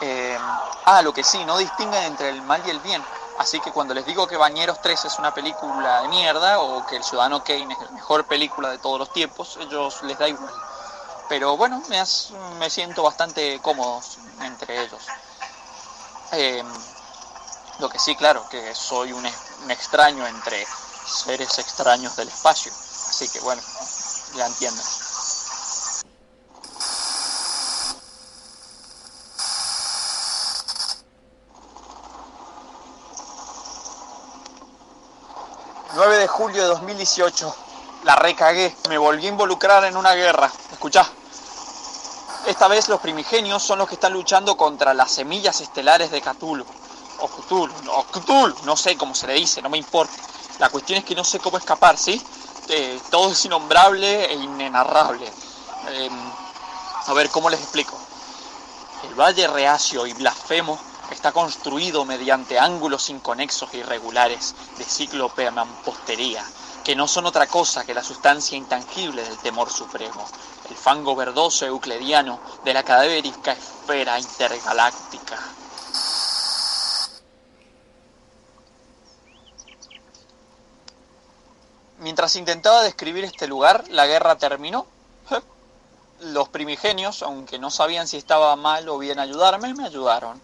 [0.00, 0.38] Eh,
[0.86, 3.02] ah, lo que sí, no distinguen entre el mal y el bien.
[3.38, 6.96] Así que cuando les digo que Bañeros 3 es una película de mierda o que
[6.96, 10.52] El Ciudadano Kane es la mejor película de todos los tiempos, ellos les da igual.
[11.32, 14.02] Pero bueno, me, siento bastante cómodo
[14.42, 15.00] entre ellos.
[16.32, 16.62] Eh,
[17.78, 19.24] lo que sí, claro, que soy un
[19.70, 20.66] extraño entre
[21.06, 22.70] seres extraños del espacio.
[22.70, 23.62] Así que bueno,
[24.36, 24.84] ya entienden.
[35.94, 37.56] ...9 de julio de 2018...
[38.04, 38.76] ...la recagué...
[38.90, 40.50] ...me volví a involucrar en una guerra...
[40.72, 41.06] ...escuchá...
[42.46, 46.64] Esta vez los primigenios son los que están luchando contra las semillas estelares de Cthulhu.
[47.20, 50.14] O Cthulhu, o Cthulhu, no sé cómo se le dice, no me importa.
[50.58, 52.20] La cuestión es que no sé cómo escapar, ¿sí?
[52.68, 55.32] Eh, todo es innombrable e inenarrable.
[55.88, 56.10] Eh,
[57.06, 57.96] a ver, ¿cómo les explico?
[59.04, 60.78] El Valle Reacio y Blasfemo
[61.10, 66.44] está construido mediante ángulos inconexos e irregulares de ciclope mampostería,
[66.82, 70.26] que no son otra cosa que la sustancia intangible del temor supremo.
[70.68, 75.38] El fango verdoso euclidiano de la cadavérica esfera intergaláctica.
[81.98, 84.86] Mientras intentaba describir este lugar, la guerra terminó.
[86.20, 90.40] Los primigenios, aunque no sabían si estaba mal o bien ayudarme, me ayudaron.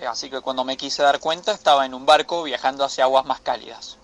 [0.00, 3.26] Eh, Así que cuando me quise dar cuenta estaba en un barco viajando hacia aguas
[3.26, 3.98] más cálidas.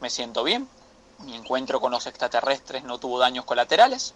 [0.00, 0.68] Me siento bien.
[1.22, 4.14] Mi encuentro con los extraterrestres no tuvo daños colaterales.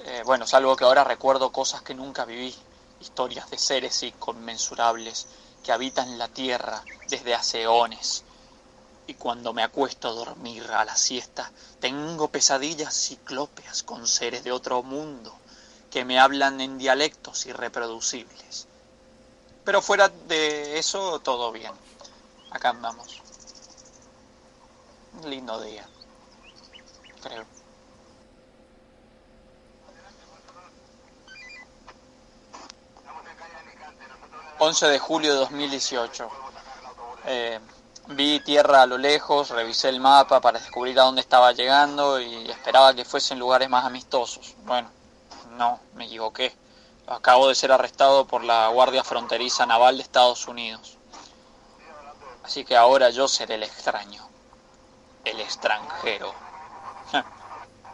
[0.00, 2.54] Eh, bueno, salvo que ahora recuerdo cosas que nunca viví.
[3.00, 5.26] Historias de seres inconmensurables
[5.62, 8.24] que habitan la Tierra desde hace eones.
[9.06, 14.52] Y cuando me acuesto a dormir a la siesta, tengo pesadillas ciclópeas con seres de
[14.52, 15.34] otro mundo
[15.90, 18.66] que me hablan en dialectos irreproducibles.
[19.64, 21.72] Pero fuera de eso, todo bien.
[22.50, 23.22] Acá andamos.
[25.24, 25.88] Lindo día.
[27.28, 27.44] Creo.
[34.58, 36.30] ...11 de julio de 2018...
[37.28, 37.58] Eh,
[38.08, 42.48] vi tierra a lo lejos, revisé el mapa para descubrir a dónde estaba llegando y
[42.48, 44.54] esperaba que fuesen lugares más amistosos.
[44.64, 44.88] Bueno,
[45.56, 46.54] no, me equivoqué.
[47.08, 50.96] Acabo de ser arrestado por la Guardia Fronteriza Naval de Estados Unidos.
[52.44, 54.24] Así que ahora yo seré el extraño.
[55.24, 56.45] El extranjero.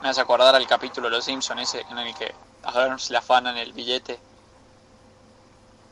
[0.03, 2.35] Me hace acordar al capítulo de Los Simpsons ese en el que
[2.65, 4.19] a Burns le afanan el billete.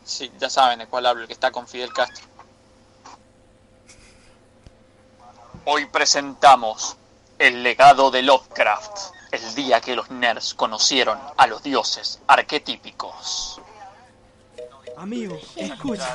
[0.04, 2.26] Sí, ya saben de cuál hablo, el que está con Fidel Castro.
[5.64, 6.96] Hoy presentamos
[7.38, 13.60] el legado de Lovecraft, el día que los nerds conocieron a los dioses arquetípicos.
[14.96, 16.14] Amigo, escucha,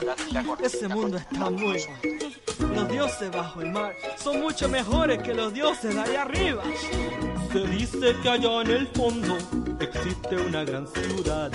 [0.61, 2.73] ese mundo está muy bueno.
[2.75, 6.61] Los dioses bajo el mar son mucho mejores que los dioses de ahí arriba.
[7.55, 9.37] Se dice que allá en el fondo
[9.79, 11.49] existe una gran ciudad.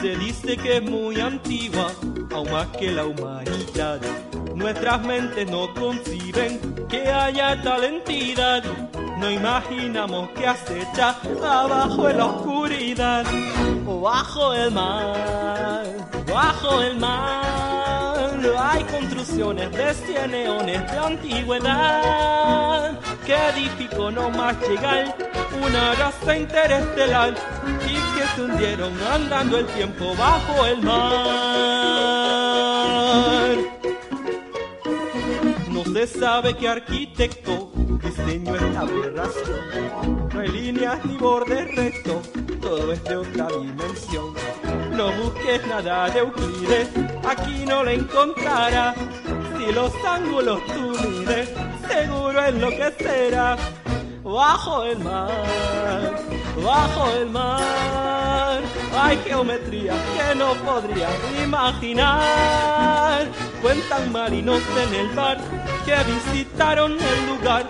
[0.00, 1.92] Se dice que es muy antigua,
[2.32, 4.00] aún más que la humanidad.
[4.54, 8.64] Nuestras mentes no conciben que haya tal entidad.
[9.18, 13.26] No imaginamos que acecha abajo en la oscuridad
[13.86, 15.84] o bajo el mar,
[16.26, 17.83] bajo el mar.
[18.56, 25.16] Hay construcciones de cien eones de antigüedad que edificó nomás llegar
[25.60, 27.34] una raza interestelar
[27.86, 30.94] y que se hundieron andando el tiempo bajo el mar.
[35.70, 40.28] No se sabe qué arquitecto diseñó esta aberración.
[40.32, 42.30] No hay líneas ni bordes rectos,
[42.60, 44.34] todo es de otra dimensión.
[44.96, 46.88] No busques nada de Euclides,
[47.28, 48.96] aquí no lo encontrarás.
[49.58, 51.50] Si los ángulos tú mides,
[51.88, 53.60] seguro enloquecerás.
[54.22, 56.18] Bajo el mar,
[56.62, 58.60] bajo el mar,
[59.00, 63.26] hay geometría que no podrías imaginar.
[63.62, 65.38] Cuentan marinos en el bar
[65.84, 67.66] que visitaron el lugar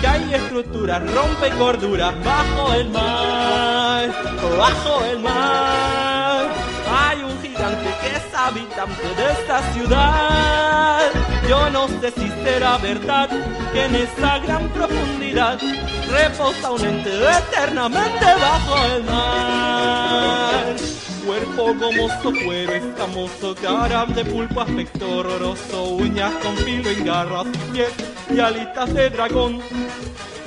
[0.00, 4.10] que hay estructuras rompe corduras bajo el mar,
[4.58, 6.46] bajo el mar.
[6.90, 11.10] Hay un gigante que es habitante de esta ciudad.
[11.48, 13.30] Yo no sé si será verdad
[13.72, 14.93] que en esa gran profundidad
[15.34, 20.76] reposa un ente eternamente bajo el mar.
[21.26, 27.72] Cuerpo gomoso, cuero escamoso, cara de pulpo, aspecto horroroso, uñas con filo en garras y
[27.72, 27.92] pies
[28.30, 29.60] y alitas de dragón.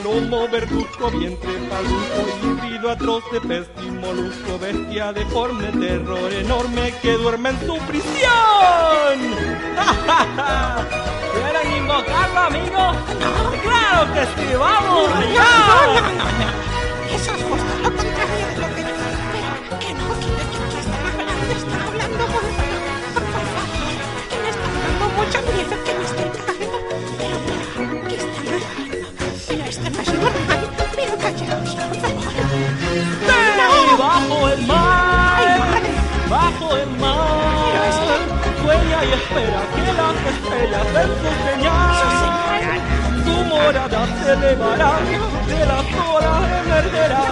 [0.03, 7.13] Lomo verduzco, vientre paluco, híbrido atroz de pez y molusco, bestia deforme, terror enorme que
[7.13, 9.17] duerme en su prisión.
[11.61, 12.95] ¿Quieren invocarlo, amigos?
[13.63, 14.47] ¡Claro que sí!
[14.55, 15.09] ¡Vamos!
[15.09, 16.47] No, no, no, no, no.
[17.15, 18.81] Eso es justo lo contrario de lo que.
[19.33, 22.77] Pero que no, que de quién está hablando, está hablando por favor,
[24.29, 26.77] que me está dando mucho miedo que me estén cagando.
[27.17, 27.37] Pero,
[27.75, 29.07] pero, ¿qué está hablando?
[29.47, 30.61] Pero esto no es normal.
[30.95, 32.25] Pero callaos, por favor.
[33.97, 35.81] ¡Bajo el mar!
[36.29, 37.17] ¡Bajo el mar!
[38.61, 39.66] Sueña y espera que
[39.97, 42.81] las estrellas den su señal.
[43.25, 44.93] Tu morada se elevará,
[45.47, 47.23] de las horas emergerá.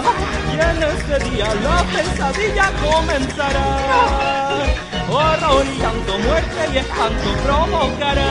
[0.51, 3.67] Y en ese día la pesadilla comenzará.
[5.07, 8.29] Horror y llanto, muerte y espanto provocará.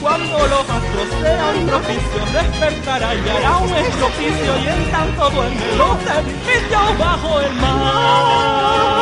[0.00, 4.52] Cuando los astros sean propicios, despertará y hará un estropicio.
[4.62, 9.01] Y en tanto duermen los edificios bajo el mar.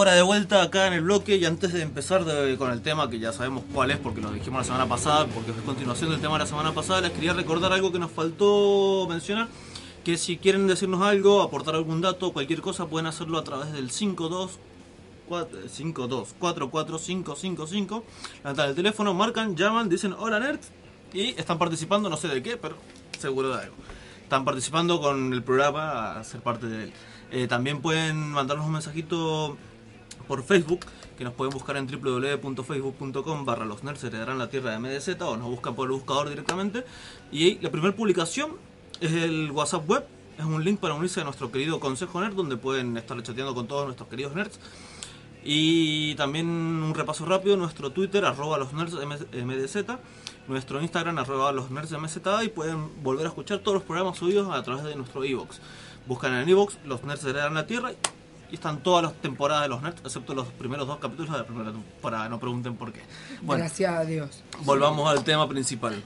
[0.00, 2.24] Ahora de vuelta acá en el bloque y antes de empezar
[2.56, 5.50] con el tema que ya sabemos cuál es porque lo dijimos la semana pasada, porque
[5.50, 9.06] es continuación del tema de la semana pasada, les quería recordar algo que nos faltó
[9.10, 9.48] mencionar,
[10.02, 13.90] que si quieren decirnos algo, aportar algún dato, cualquier cosa, pueden hacerlo a través del
[13.90, 14.58] 52
[15.68, 18.04] 52 44555
[18.38, 20.70] levantan el teléfono, marcan, llaman, dicen hola nerds
[21.12, 22.76] y están participando, no sé de qué, pero
[23.18, 23.76] seguro de algo.
[24.22, 26.92] Están participando con el programa a ser parte de él.
[27.32, 29.58] Eh, también pueden mandarnos un mensajito
[30.26, 30.80] por Facebook,
[31.16, 35.36] que nos pueden buscar en www.facebook.com barra los nerds heredarán la tierra de MDZ o
[35.36, 36.84] nos buscan por el buscador directamente.
[37.30, 38.52] Y la primera publicación
[39.00, 40.04] es el WhatsApp web,
[40.38, 43.66] es un link para unirse a nuestro querido Consejo Nerd, donde pueden estar chateando con
[43.66, 44.58] todos nuestros queridos nerds.
[45.42, 49.76] Y también un repaso rápido, nuestro Twitter, arroba los nerds MDZ,
[50.48, 54.54] nuestro Instagram, arroba los nerds MZ, y pueden volver a escuchar todos los programas subidos
[54.54, 55.58] a través de nuestro iVoox.
[56.06, 57.92] Buscan en el iVoox, los nerds heredan la tierra,
[58.50, 61.44] y están todas las temporadas de los nerds, excepto los primeros dos capítulos de la
[61.46, 63.00] primera temporada, no pregunten por qué.
[63.42, 64.42] Bueno, Gracias a Dios.
[64.64, 66.02] volvamos al tema principal.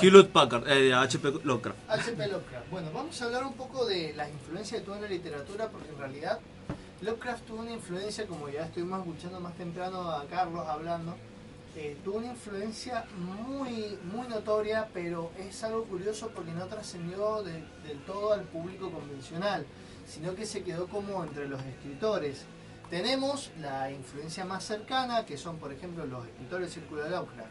[0.00, 1.78] Hewlett Packard, eh, HP Lovecraft.
[1.90, 2.26] H.P.
[2.28, 2.70] Lovecraft.
[2.70, 5.90] Bueno, vamos a hablar un poco de las influencias que tuvo en la literatura, porque
[5.90, 6.40] en realidad
[7.02, 11.14] Lovecraft tuvo una influencia, como ya estuvimos escuchando más temprano a Carlos hablando,
[11.76, 17.62] eh, tuvo una influencia muy, muy notoria, pero es algo curioso porque no trascendió de-
[17.86, 19.66] del todo al público convencional,
[20.06, 22.44] sino que se quedó como entre los escritores.
[22.90, 27.50] Tenemos la influencia más cercana, que son, por ejemplo, los escritores del Círculo de Lovecraft.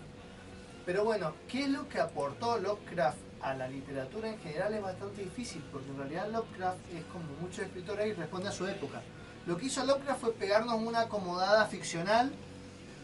[0.86, 4.74] Pero bueno, ¿qué es lo que aportó Lovecraft a la literatura en general?
[4.74, 8.68] Es bastante difícil, porque en realidad Lovecraft es como muchos escritores y responde a su
[8.68, 9.02] época.
[9.46, 12.32] Lo que hizo Lovecraft fue pegarnos una acomodada ficcional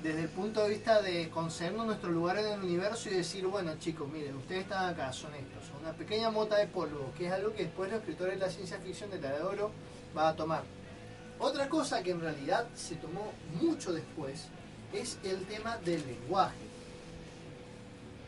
[0.02, 3.74] desde el punto de vista de concedernos nuestro lugar en el universo y decir, bueno
[3.80, 7.54] chicos, miren, ustedes están acá, son estos, una pequeña mota de polvo, que es algo
[7.54, 9.72] que después los escritores de la ciencia ficción de la de oro
[10.14, 10.64] van a tomar.
[11.40, 14.48] Otra cosa que en realidad se tomó mucho después
[14.94, 16.58] es el tema del lenguaje.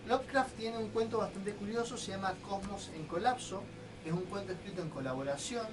[0.07, 3.63] Lovecraft tiene un cuento bastante curioso, se llama Cosmos en colapso,
[4.05, 5.67] es un cuento escrito en colaboración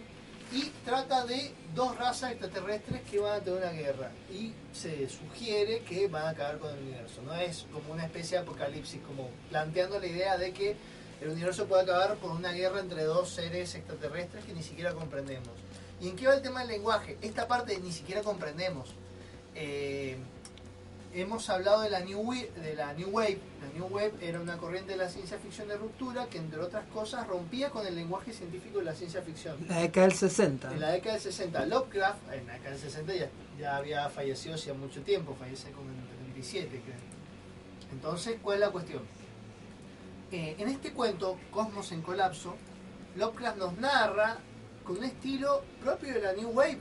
[0.53, 5.81] y trata de dos razas extraterrestres que van a tener una guerra y se sugiere
[5.81, 7.23] que van a acabar con el universo.
[7.23, 10.77] No es como una especie de apocalipsis, como planteando la idea de que
[11.21, 15.51] el universo puede acabar por una guerra entre dos seres extraterrestres que ni siquiera comprendemos.
[16.01, 17.19] ¿Y en qué va el tema del lenguaje?
[17.23, 18.91] Esta parte ni siquiera comprendemos.
[19.55, 20.17] Eh,
[21.13, 23.41] hemos hablado de la, New Wave, de la New Wave.
[23.61, 26.87] La New Wave era una corriente de la ciencia ficción de ruptura que, entre otras
[26.89, 29.57] cosas, rompía con el lenguaje científico de la ciencia ficción.
[29.69, 30.73] La década del 60.
[30.73, 34.55] En la década del 60, Lovecraft, en la década del 60 ya, ya había fallecido
[34.55, 36.97] hacía mucho tiempo, fallece como en el 37, creo.
[37.91, 39.03] Entonces, ¿cuál es la cuestión?
[40.31, 42.55] Eh, en este cuento, Cosmos en colapso,
[43.17, 44.37] Lovecraft nos narra
[44.85, 46.79] con un estilo propio de la New Wave,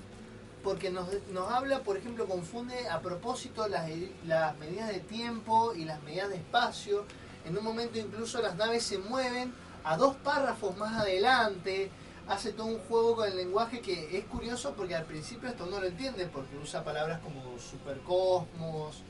[0.64, 3.90] porque nos, nos habla, por ejemplo, confunde a propósito las,
[4.26, 7.06] las medidas de tiempo y las medidas de espacio.
[7.46, 9.54] En un momento incluso las naves se mueven
[9.86, 11.90] a dos párrafos más adelante.
[12.28, 15.80] Hace todo un juego con el lenguaje que es curioso porque al principio esto no
[15.80, 19.04] lo entiende, porque usa palabras como supercosmos,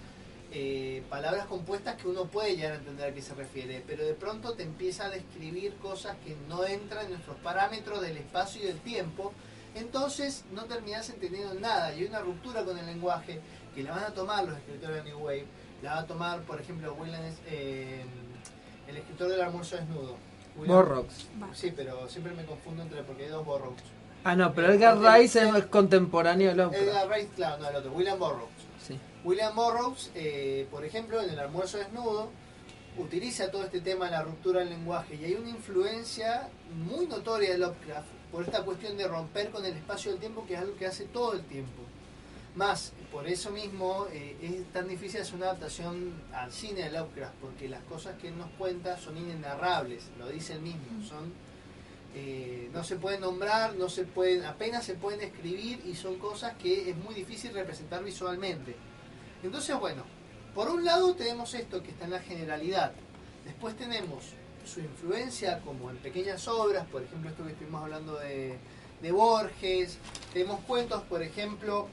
[0.52, 4.14] eh, palabras compuestas que uno puede llegar a entender a qué se refiere, pero de
[4.14, 8.68] pronto te empieza a describir cosas que no entran en nuestros parámetros del espacio y
[8.68, 9.34] del tiempo,
[9.76, 13.39] entonces no terminas entendiendo nada y hay una ruptura con el lenguaje
[13.76, 15.45] que la van a tomar los escritores de New Wave,
[15.84, 18.04] la va a tomar por ejemplo William, eh,
[18.88, 20.16] el escritor del almuerzo desnudo.
[20.56, 21.28] William- Burroughs.
[21.54, 23.84] Sí, pero siempre me confundo entre porque hay dos Burroughs.
[24.24, 26.88] Ah, no, pero Edgar Rice es contemporáneo de Lovecraft.
[26.88, 28.50] Edgar Rice, claro, no el otro, William Burroughs.
[29.24, 32.30] William Burroughs, eh, por ejemplo, en el almuerzo desnudo,
[32.97, 36.49] utiliza todo este tema de la ruptura del lenguaje y hay una influencia
[36.88, 40.55] muy notoria de Lovecraft por esta cuestión de romper con el espacio del tiempo, que
[40.55, 41.84] es algo que hace todo el tiempo.
[42.55, 47.36] Más, por eso mismo eh, es tan difícil hacer una adaptación al cine de Lovecraft,
[47.36, 51.32] porque las cosas que él nos cuenta son inenarrables, lo dice él mismo, son
[52.15, 56.55] eh, no se pueden nombrar, no se pueden, apenas se pueden escribir y son cosas
[56.55, 58.76] que es muy difícil representar visualmente.
[59.48, 60.04] Entonces, bueno,
[60.54, 62.91] por un lado tenemos esto que está en la generalidad.
[63.45, 64.26] Después tenemos
[64.66, 68.58] su influencia como en pequeñas obras, por ejemplo esto que estuvimos hablando de,
[69.02, 70.00] de Borges,
[70.34, 71.88] tenemos cuentos, por ejemplo,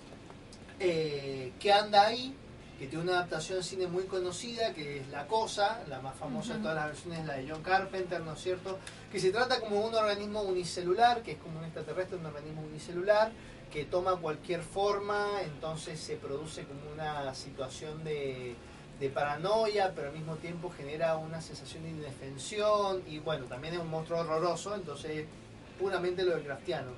[0.81, 2.35] eh, que anda ahí,
[2.77, 6.55] que tiene una adaptación de cine muy conocida, que es La Cosa, la más famosa
[6.55, 8.81] de todas las versiones es la de John Carpenter, ¿no es cierto?
[9.13, 13.31] Que se trata como un organismo unicelular, que es como un extraterrestre, un organismo unicelular,
[13.75, 18.55] que toma cualquier forma, entonces se produce como una situación de,
[19.13, 23.91] paranoia, pero al mismo tiempo genera una sensación de indefensión, y bueno, también es un
[23.91, 25.27] monstruo horroroso, entonces es
[25.79, 26.93] puramente lo del craftiano.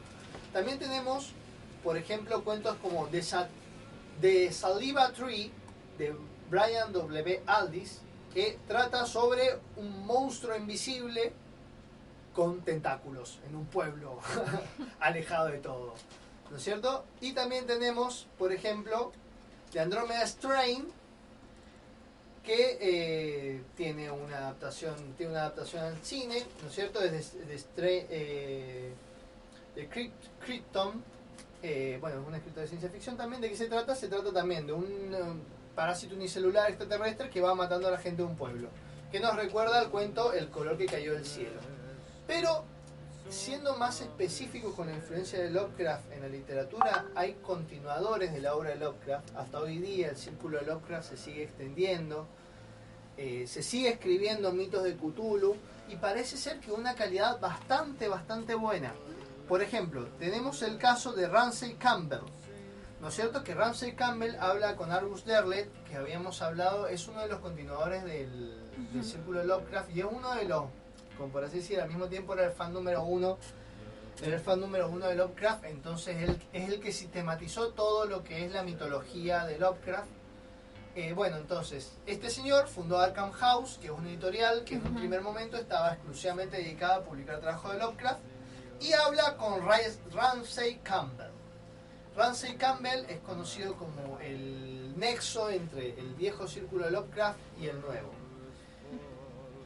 [0.52, 1.32] También tenemos,
[1.82, 3.22] por ejemplo, cuentos como The,
[4.20, 5.50] The Saliva Tree
[5.96, 6.14] de
[6.50, 7.42] Brian W.
[7.46, 8.02] Aldiss,
[8.34, 11.32] que trata sobre un monstruo invisible
[12.34, 14.20] con tentáculos en un pueblo
[15.00, 15.94] alejado de todo.
[16.50, 17.04] ¿No es cierto?
[17.20, 19.12] Y también tenemos, por ejemplo,
[19.72, 20.86] The Andromeda Strain,
[22.44, 27.02] que eh, tiene una adaptación tiene una adaptación al cine, ¿no es cierto?
[27.02, 28.92] Es de, de, Stra- eh,
[29.74, 29.88] de
[30.44, 31.02] Krypton,
[31.62, 33.42] eh, bueno, es una escritora de ciencia ficción también.
[33.42, 33.96] ¿De qué se trata?
[33.96, 34.84] Se trata también de un
[35.14, 35.40] um,
[35.74, 38.68] parásito unicelular extraterrestre que va matando a la gente de un pueblo,
[39.10, 41.58] que nos recuerda al cuento El color que cayó del cielo.
[42.28, 42.64] Pero,
[43.28, 48.54] siendo más específicos con la influencia de Lovecraft en la literatura, hay continuadores de la
[48.54, 49.36] obra de Lovecraft.
[49.36, 52.26] Hasta hoy día el círculo de Lovecraft se sigue extendiendo,
[53.16, 55.56] eh, se sigue escribiendo mitos de Cthulhu
[55.88, 58.92] y parece ser que una calidad bastante, bastante buena.
[59.48, 62.20] Por ejemplo, tenemos el caso de Ramsey Campbell.
[63.00, 67.20] ¿No es cierto que Ramsey Campbell habla con Argus Derlet, que habíamos hablado, es uno
[67.20, 68.58] de los continuadores del,
[68.92, 70.64] del círculo de Lovecraft y es uno de los,
[71.16, 73.38] como por así decir, al mismo tiempo era el fan número uno,
[74.22, 78.22] era el fan número uno de Lovecraft, entonces él es el que sistematizó todo lo
[78.22, 80.08] que es la mitología de Lovecraft.
[80.94, 84.94] Eh, bueno, entonces, este señor fundó Arkham House, que es una editorial que en un
[84.94, 88.20] primer momento estaba exclusivamente dedicada a publicar trabajo de Lovecraft,
[88.80, 91.32] y habla con Ramsey Campbell.
[92.16, 97.78] Ramsey Campbell es conocido como el nexo entre el viejo círculo de Lovecraft y el
[97.82, 98.15] nuevo.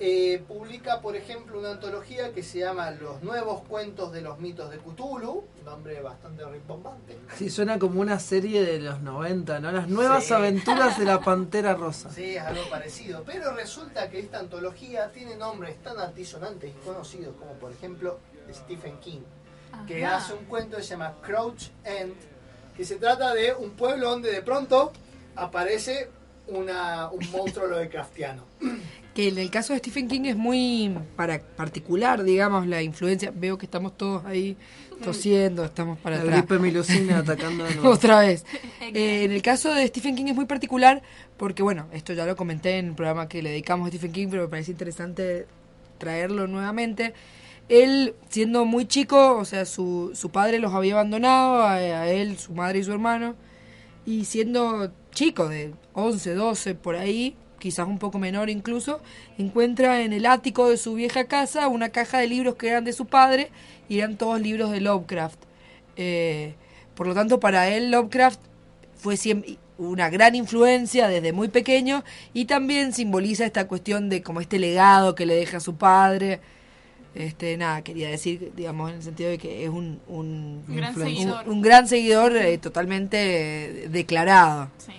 [0.03, 4.70] Eh, publica, por ejemplo, una antología que se llama Los nuevos cuentos de los mitos
[4.70, 7.18] de Cthulhu, nombre bastante rimbombante.
[7.36, 9.70] Sí, suena como una serie de los 90, ¿no?
[9.70, 10.32] Las nuevas Sí.
[10.32, 12.09] aventuras de la Pantera Rosa.
[12.11, 13.22] Sí, es algo parecido.
[13.26, 18.18] Pero resulta que esta antología tiene nombres tan altisonantes y conocidos como, por ejemplo,
[18.51, 19.20] Stephen King,
[19.86, 20.16] que Ajá.
[20.16, 22.14] hace un cuento que se llama Crouch End,
[22.74, 24.92] que se trata de un pueblo donde de pronto
[25.36, 26.09] aparece
[26.46, 28.44] una, un monstruo Lovecraftiano.
[29.14, 33.32] Que en el caso de Stephen King es muy para particular, digamos, la influencia.
[33.34, 34.56] Veo que estamos todos ahí
[35.02, 36.46] tosiendo, estamos para La atrás.
[36.48, 37.64] gripe atacando.
[37.84, 38.44] Otra vez.
[38.92, 41.00] Eh, en el caso de Stephen King es muy particular
[41.36, 44.28] porque, bueno, esto ya lo comenté en el programa que le dedicamos a Stephen King,
[44.30, 45.46] pero me parece interesante
[45.98, 47.14] traerlo nuevamente.
[47.68, 52.36] Él, siendo muy chico, o sea, su, su padre los había abandonado, a, a él,
[52.36, 53.36] su madre y su hermano,
[54.04, 59.00] y siendo chico, de 11, 12, por ahí, quizás un poco menor incluso,
[59.38, 62.92] encuentra en el ático de su vieja casa una caja de libros que eran de
[62.92, 63.50] su padre
[63.88, 65.38] y eran todos libros de Lovecraft.
[65.96, 66.54] Eh,
[66.96, 68.40] por lo tanto, para él Lovecraft
[68.96, 72.04] fue siempre una gran influencia desde muy pequeño
[72.34, 76.40] y también simboliza esta cuestión de como este legado que le deja a su padre.
[77.14, 80.94] Este, nada, quería decir, digamos, en el sentido de que es un, un, Un gran
[80.94, 81.48] un- seguidor.
[81.48, 83.16] un gran seguidor eh, totalmente
[83.84, 84.68] eh, declarado.
[84.78, 84.92] Sí,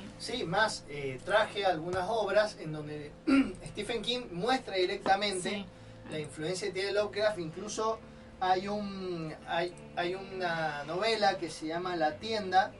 [0.46, 3.12] más eh, traje algunas obras en donde
[3.68, 5.66] Stephen King muestra directamente
[6.10, 7.40] la influencia que tiene Lovecraft.
[7.40, 8.00] Incluso
[8.40, 12.72] hay un hay, hay una novela que se llama La tienda,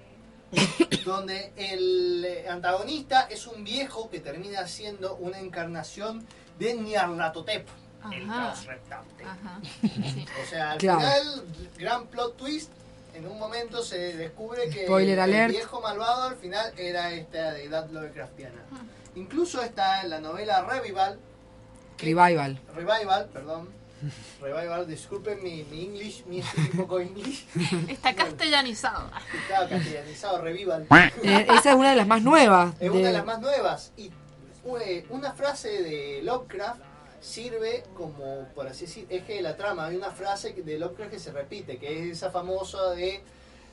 [1.06, 6.26] donde el antagonista es un viejo que termina siendo una encarnación
[6.60, 7.68] de Nyarlathotep,
[8.12, 8.54] el Ajá.
[9.26, 9.60] Ajá.
[10.44, 11.00] O sea, al Claro.
[11.00, 11.46] final,
[11.78, 12.72] gran plot twist.
[13.14, 15.52] En un momento se descubre que Spoiler el alert.
[15.54, 18.62] viejo malvado al final era esta deidad Lovecraftiana.
[19.16, 21.20] Incluso está en la novela Revival,
[22.00, 22.60] Revival.
[22.76, 23.70] Revival, perdón.
[24.42, 27.46] Revival, disculpen mi, mi English, mi es un poco English.
[27.88, 29.12] Está castellanizado.
[29.44, 30.88] Estaba castellanizado, Revival.
[31.22, 32.74] Eh, esa es una de las más nuevas.
[32.80, 33.92] Es una de las más nuevas.
[33.98, 34.12] Y
[35.10, 36.82] una frase de Lovecraft
[37.22, 39.86] sirve como, por así decir, eje de la trama.
[39.86, 43.22] Hay una frase de Lovecraft que se repite, que es esa famosa de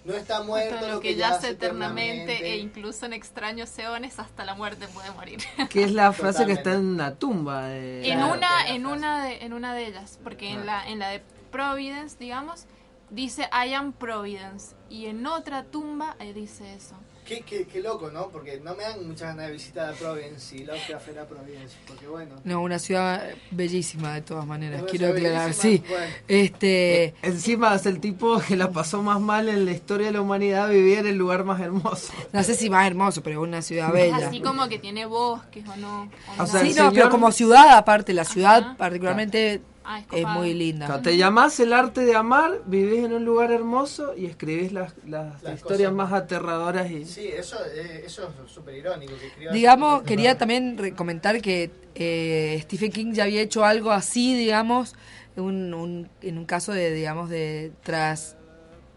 [0.05, 2.53] no está muerto Hasta lo que yace eternamente.
[2.53, 5.41] e incluso en extraños eones hasta la muerte puede morir.
[5.71, 8.09] Que es la frase que está en la tumba de...
[8.11, 11.23] en una, en una de, en una de ellas, porque en la, en la de
[11.51, 12.67] Providence, digamos,
[13.11, 14.77] dice I am Providence.
[14.89, 16.95] Y en otra tumba eh, dice eso.
[17.29, 18.29] Qué, qué, qué loco, ¿no?
[18.29, 21.77] Porque no me dan muchas ganas de visitar a Providence y Lovecraft era Providence.
[21.87, 22.37] Porque bueno.
[22.45, 25.53] No, una ciudad bellísima de todas maneras, quiero aclarar.
[25.53, 26.07] Sí, bueno.
[26.27, 27.15] este.
[27.21, 30.71] Encima es el tipo que la pasó más mal en la historia de la humanidad,
[30.71, 32.15] vivía en el lugar más hermoso.
[32.33, 34.29] No sé si más hermoso, pero una ciudad bella.
[34.29, 36.11] Así como que tiene bosques o no.
[36.39, 39.61] o O sea, Sí, pero como ciudad, aparte, la ciudad particularmente
[39.91, 40.87] Ah, es muy linda.
[40.87, 44.93] Cuando te llamás el arte de amar, vivís en un lugar hermoso y escribís las,
[45.07, 47.07] las, Las historias cosas más aterradoras y...
[47.07, 49.15] Sí, eso, eh, eso es súper irónico.
[49.19, 54.35] que escriba Digamos, quería también comentar que eh, Stephen King ya había hecho algo así,
[54.35, 54.95] digamos,
[55.37, 58.37] un, un- en un caso de, digamos, de tras,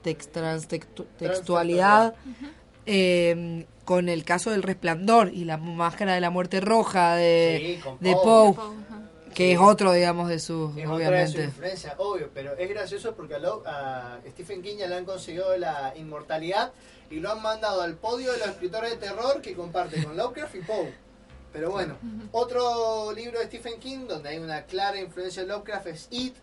[0.04, 2.16] transtextu- textualidad,
[2.86, 7.82] eh, con el caso del resplandor y la máscara de la muerte roja de, Sí,
[7.82, 8.56] con de Poe.
[9.34, 11.44] Que es otro, digamos, de sus, Es otra de su obviamente.
[11.44, 15.58] influencia, obvio, pero es gracioso porque a, Lo- a Stephen King ya le han conseguido
[15.58, 16.72] la inmortalidad
[17.10, 20.56] y lo han mandado al podio de los escritores de terror que comparte con Lovecraft
[20.56, 20.94] y Poe.
[21.54, 21.98] Pero bueno,
[22.32, 26.36] otro libro de Stephen King donde hay una clara influencia de Lovecraft es It,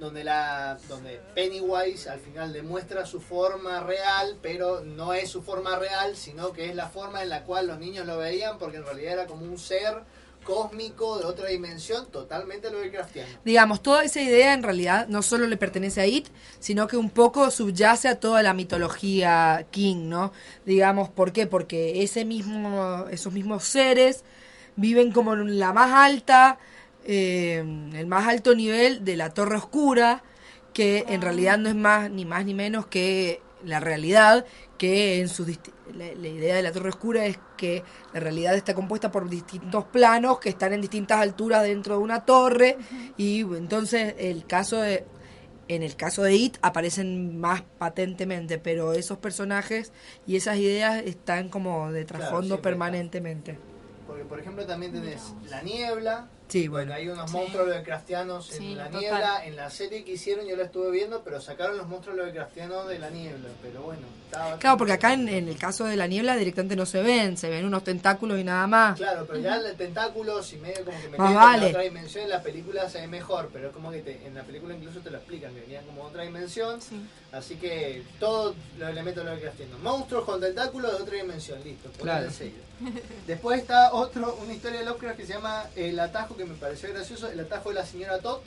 [0.00, 5.76] donde la donde Pennywise al final demuestra su forma real, pero no es su forma
[5.78, 8.84] real, sino que es la forma en la cual los niños lo veían, porque en
[8.84, 9.98] realidad era como un ser
[10.44, 13.28] cósmico de otra dimensión, totalmente Lovecraftiano.
[13.44, 16.28] Digamos, toda esa idea en realidad no solo le pertenece a It,
[16.60, 20.32] sino que un poco subyace a toda la mitología King, ¿no?
[20.64, 21.46] Digamos, ¿por qué?
[21.46, 24.22] Porque ese mismo, esos mismos seres
[24.76, 26.58] viven como en la más alta,
[27.04, 27.58] eh,
[27.94, 30.22] el más alto nivel de la Torre Oscura,
[30.72, 34.44] que en realidad no es más ni más ni menos que la realidad,
[34.78, 35.48] que en sus
[35.94, 39.84] la, la idea de la Torre Oscura es que la realidad está compuesta por distintos
[39.84, 42.76] planos que están en distintas alturas dentro de una torre
[43.16, 45.04] y entonces el caso de
[45.68, 49.92] en el caso de It aparecen más patentemente, pero esos personajes
[50.26, 53.58] y esas ideas están como de Claro, trasfondo permanentemente.
[54.06, 56.28] Porque, por ejemplo, también tenés La Niebla.
[56.54, 56.94] Sí, bueno.
[56.94, 57.36] hay unos Sí.
[57.36, 59.00] monstruos Lovecraftianos en Sí, La total.
[59.00, 59.44] Niebla.
[59.44, 63.00] En la serie que hicieron, yo la estuve viendo, pero sacaron los monstruos Lovecraftianos de
[63.00, 63.48] La Niebla.
[63.60, 66.86] Pero bueno, estaba Claro, porque acá en, en el caso de la niebla directamente no
[66.86, 68.96] se ven, se ven unos tentáculos y nada más.
[68.96, 71.66] Claro, pero ya el tentáculos y medio como que me Más en vale.
[71.70, 74.44] otra dimensión en la película se ve mejor, pero es como que te- en la
[74.44, 76.78] película incluso te lo explican, que venían como otra dimensión.
[77.32, 79.80] Así que todos los elementos Lovecraftianos.
[79.80, 82.26] Monstruos con tentáculos de otra dimensión, listo, Claro.
[82.26, 82.62] el sello.
[83.26, 86.88] Después está otro, una historia de Lovecraft que se llama El atajo, que me pareció
[86.92, 88.38] gracioso, El atajo de la señora Todd,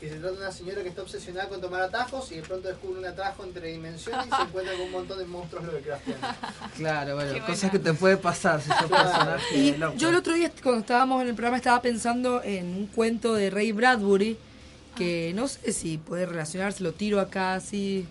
[0.00, 2.68] que se trata de una señora que está obsesionada con tomar atajos y de pronto
[2.68, 6.36] descubre un atajo entre dimensiones y se encuentra con un montón de monstruos Lovecraftianos.
[6.76, 7.72] Claro, bueno, Qué cosas buena.
[7.72, 9.10] que te puede pasar si sos Claro.
[9.10, 12.86] personaje Y yo el otro día cuando estábamos en el programa estaba pensando en un
[12.86, 14.38] cuento de Ray Bradbury
[14.94, 18.06] que no sé si puede relacionarse, lo tiro acá así.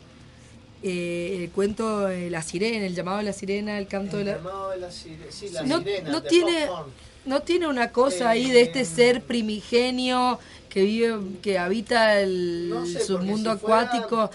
[0.84, 4.28] Eh, el cuento de la sirena, el llamado de la sirena, el canto de El
[4.30, 4.36] la...
[4.38, 6.94] llamado de la sire- sí, la no, sirena, no de tiene Hawthorne.
[7.28, 12.86] No tiene una cosa ahí de este ser primigenio que vive que habita el No
[12.86, 14.32] sé, submundo porque si fuera- acuático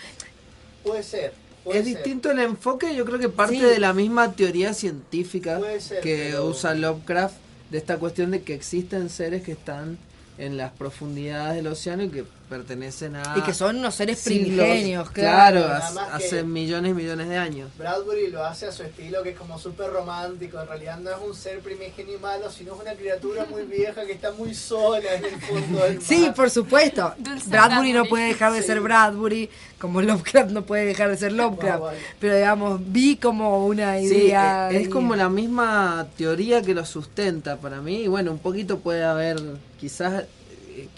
[0.84, 1.32] Puede ser.
[1.64, 1.94] puede Es ser.
[1.94, 3.60] distinto el enfoque, yo creo que parte Sí.
[3.62, 7.36] de la misma teoría científica ser, que pero- usa Lovecraft,
[7.70, 9.96] de esta cuestión de que existen seres que están
[10.38, 12.24] en las profundidades del océano y que
[12.56, 13.34] pertenecen a...
[13.36, 17.70] y que son unos seres primigenios Claro, claro, hace, millones y millones de años.
[17.78, 20.60] Bradbury lo hace a su estilo, que es como súper romántico.
[20.60, 24.04] En realidad no es un ser primigenio y malo, sino es una criatura muy vieja
[24.04, 26.02] que está muy sola en el fondo del mar.
[26.06, 27.14] Sí, por supuesto.
[27.18, 28.66] Dulce Bradbury no puede dejar de Sí.
[28.66, 29.48] ser Bradbury,
[29.78, 31.84] como Lovecraft no puede dejar de ser Lovecraft.
[32.20, 34.70] Pero digamos, vi como una Sí, idea.
[34.70, 38.02] eh, es y- como la misma teoría que lo sustenta para mí.
[38.02, 39.40] Y bueno, un poquito puede haber,
[39.80, 40.24] quizás,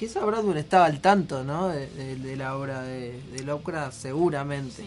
[0.06, 1.68] quizás Bradbury estaba al tanto, ¿no?
[1.68, 4.84] De, de- de la obra de, de Lovecraft, seguramente.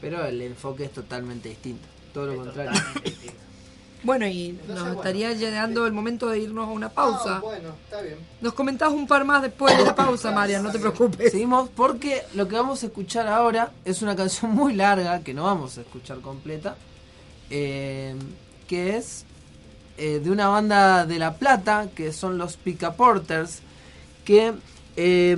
[0.00, 2.72] Pero el enfoque es totalmente distinto, todo lo contrario.
[4.04, 5.00] Bueno, y Entonces, nos bueno.
[5.00, 7.38] estaría llegando el momento de irnos a una pausa.
[7.38, 8.16] Ah, bueno, está bien.
[8.40, 11.32] Nos comentás un par más después de la pausa, Marian, no te preocupes.
[11.32, 15.42] Seguimos porque lo que vamos a escuchar ahora es una canción muy larga que no
[15.42, 16.76] vamos a escuchar completa,
[17.50, 18.14] eh,
[18.68, 19.24] que es
[19.96, 23.62] eh, de una banda de La Plata, que son los Pica Porters,
[24.28, 24.52] que
[24.96, 25.34] eh,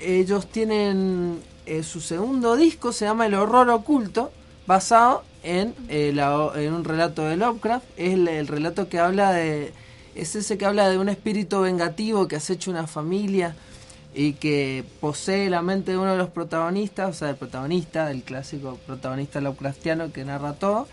[0.00, 4.32] ellos tienen eh, su segundo disco, se llama El Horror Oculto,
[4.66, 7.84] basado en, eh, la- en un relato de Lovecraft.
[7.96, 9.72] Es el, el relato que habla de...
[10.16, 13.54] Es ese que habla de un espíritu vengativo que acecha una familia
[14.12, 18.24] y que posee la mente de uno de los protagonistas, o sea, el protagonista, el
[18.24, 20.88] clásico protagonista Lovecraftiano que narra todo.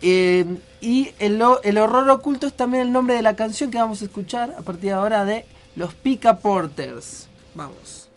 [0.00, 0.46] Eh,
[0.80, 4.06] y el, el horror oculto es también el nombre de la canción que vamos a
[4.06, 5.44] escuchar a partir de ahora de
[5.80, 7.26] los Pica Porters.
[7.54, 8.10] Vamos.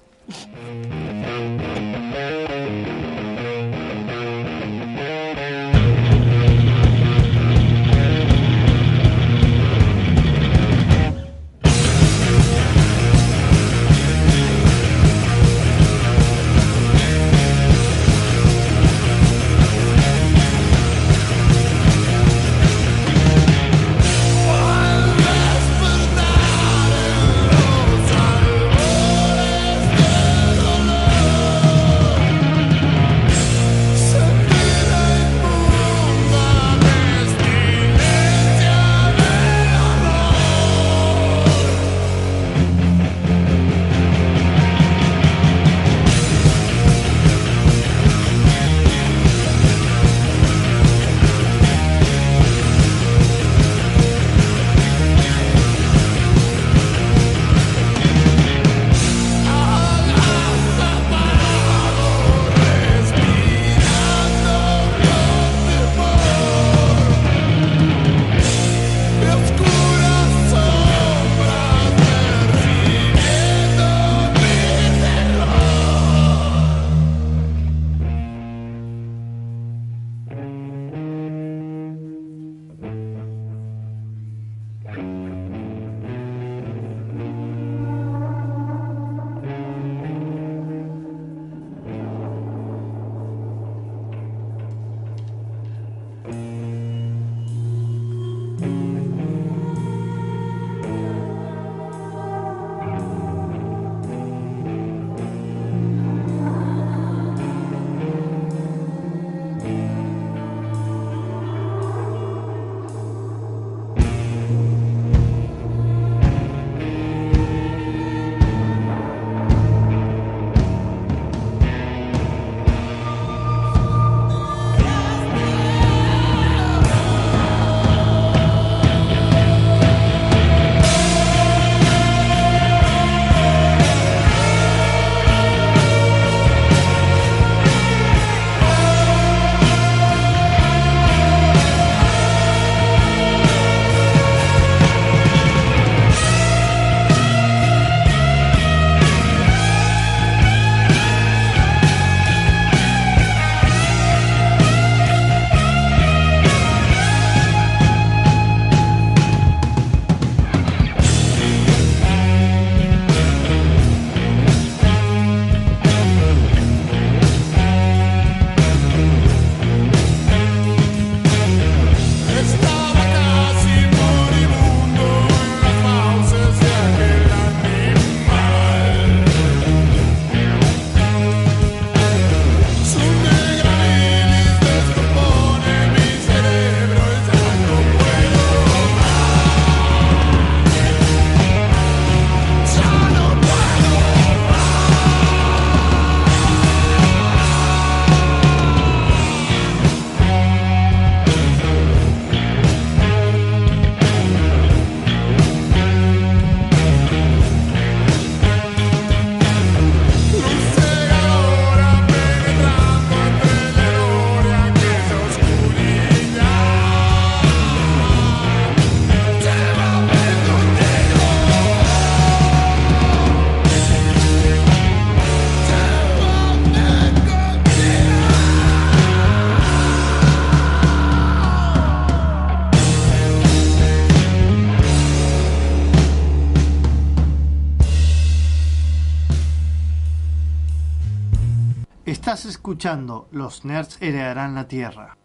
[242.63, 245.17] Escuchando Los Nerds Heredarán la Tierra.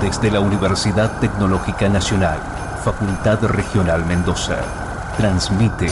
[0.00, 2.40] Desde la Universidad Tecnológica Nacional,
[2.82, 4.56] Facultad Regional Mendoza,
[5.18, 5.88] transmite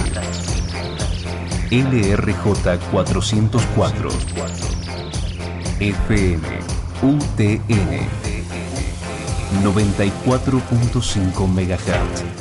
[1.71, 4.09] LRJ 404
[5.81, 6.49] FM
[7.03, 8.09] UTN
[9.63, 12.36] 94.5 MHz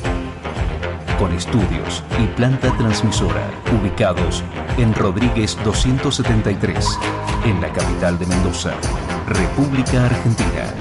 [1.18, 3.50] con estudios y planta transmisora
[3.80, 4.42] ubicados
[4.76, 6.86] en Rodríguez 273,
[7.44, 8.74] en la capital de Mendoza,
[9.26, 10.74] República Argentina.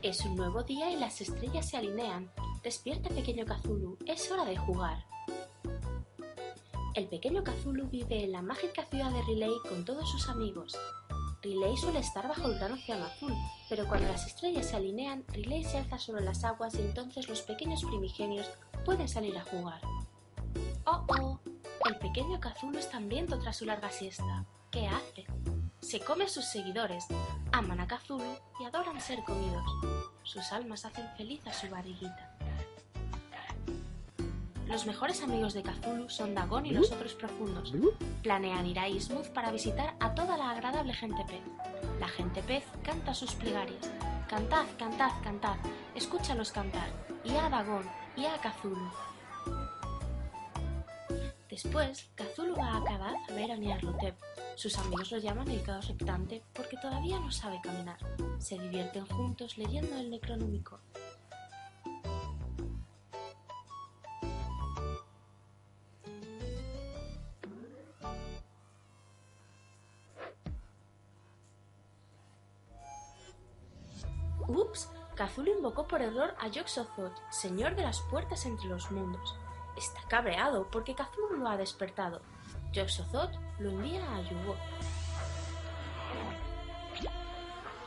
[0.03, 2.31] Es un nuevo día y las estrellas se alinean.
[2.63, 4.99] Despierta, pequeño Kazulu, es hora de jugar.
[6.97, 10.79] El pequeño Kazulu vive en la mágica ciudad de Relay con todos sus amigos.
[11.43, 13.35] Relay suele estar bajo el gran océano azul,
[13.69, 17.43] pero cuando las estrellas se alinean, Relay se alza sobre las aguas y entonces los
[17.43, 18.51] pequeños primigenios
[18.87, 19.83] pueden salir a jugar.
[20.87, 21.41] ¡Oh, oh!
[21.85, 24.47] El pequeño Kazulu está hambriento tras su larga siesta.
[24.71, 25.27] ¿Qué hace?
[25.81, 27.05] Se come a sus seguidores,
[27.53, 29.71] aman a Kazulu y adoran ser comidos.
[30.23, 32.39] Sus almas hacen feliz a su barriguita.
[34.67, 37.73] Los mejores amigos de Kazulu son Dagon y los otros profundos.
[38.23, 41.43] Planean ir a Ismuth para visitar a toda la agradable gente pez.
[42.01, 43.91] La gente pez canta sus plegarias.
[44.29, 45.57] Cantad, cantad, cantad.
[45.95, 46.89] Escúchalos cantar.
[47.25, 47.85] Y a Dagon,
[48.17, 48.91] y a Kazulu.
[51.49, 54.17] Después, Kazulu va a Kadaz a ver a Nyarlathotep.
[54.57, 57.99] Sus amigos lo llaman el caos reptante porque todavía no sabe caminar.
[58.39, 60.81] Se divierten juntos leyendo el Necronomicon.
[75.17, 79.35] Kazulu invocó por error a Yog-Sothoth, señor de las puertas entre los mundos.
[79.75, 82.21] Está cabreado porque Kazulu lo ha despertado.
[82.73, 84.59] Yog-Sothoth lo envía a Yugoth.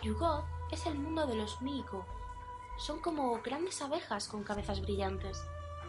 [0.01, 2.03] Yugoth es el mundo de los Migo.
[2.79, 5.39] Son como grandes abejas con cabezas brillantes.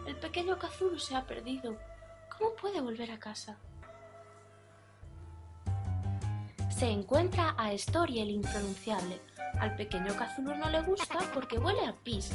[0.05, 1.75] El pequeño Kazulu se ha perdido.
[2.37, 3.57] ¿Cómo puede volver a casa?
[6.81, 9.21] Se encuentra a Story el impronunciable.
[9.59, 12.31] Al pequeño Kazulu no le gusta porque huele a pis,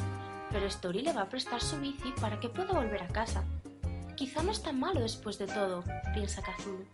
[0.53, 3.43] pero Story le va a prestar su bici para que pueda volver a casa.
[4.15, 5.83] Quizá no es tan malo después de todo,
[6.15, 6.87] piensa Kazulu.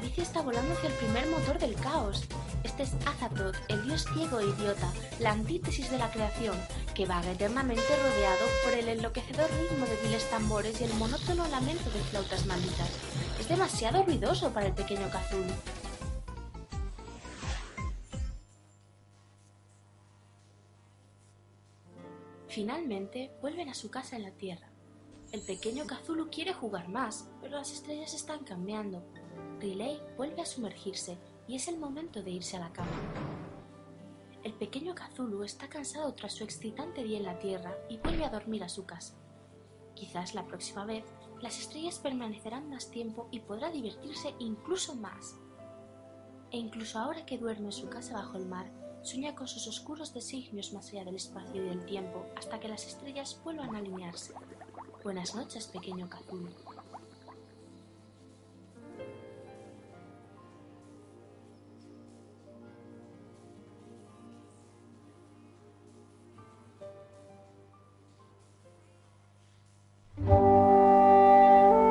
[0.00, 2.24] Bici está volando hacia el primer motor del caos.
[2.64, 6.56] Este es Azathoth, el dios ciego e idiota, la antítesis de la creación,
[6.94, 11.90] que vaga eternamente rodeado por el enloquecedor ritmo de viles tambores y el monótono lamento
[11.90, 12.90] de flautas malditas.
[13.38, 15.52] Es demasiado ruidoso para el pequeño Kazulu.
[22.48, 24.68] Finalmente vuelven a su casa en la Tierra.
[25.32, 29.04] El pequeño Kazulu quiere jugar más, pero las estrellas están cambiando.
[29.60, 32.90] Relay vuelve a sumergirse y es el momento de irse a la cama.
[34.42, 38.30] El pequeño Kazulu está cansado tras su excitante día en la Tierra y vuelve a
[38.30, 39.14] dormir a su casa.
[39.94, 41.04] Quizás la próxima vez
[41.42, 45.36] las estrellas permanecerán más tiempo y podrá divertirse incluso más.
[46.50, 48.70] E incluso ahora que duerme en su casa bajo el mar,
[49.02, 52.86] sueña con sus oscuros designios más allá del espacio y del tiempo hasta que las
[52.86, 54.34] estrellas vuelvan a alinearse.
[55.02, 56.50] Buenas noches, pequeño Kazulu.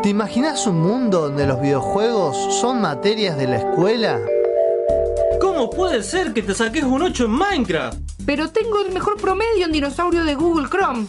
[0.09, 4.19] ¿Te imaginas un mundo donde los videojuegos son materias de la escuela?
[5.39, 7.99] ¿Cómo puede ser que te saques un 8 en Minecraft?
[8.25, 11.05] Pero tengo el mejor promedio en dinosaurio de Google Chrome.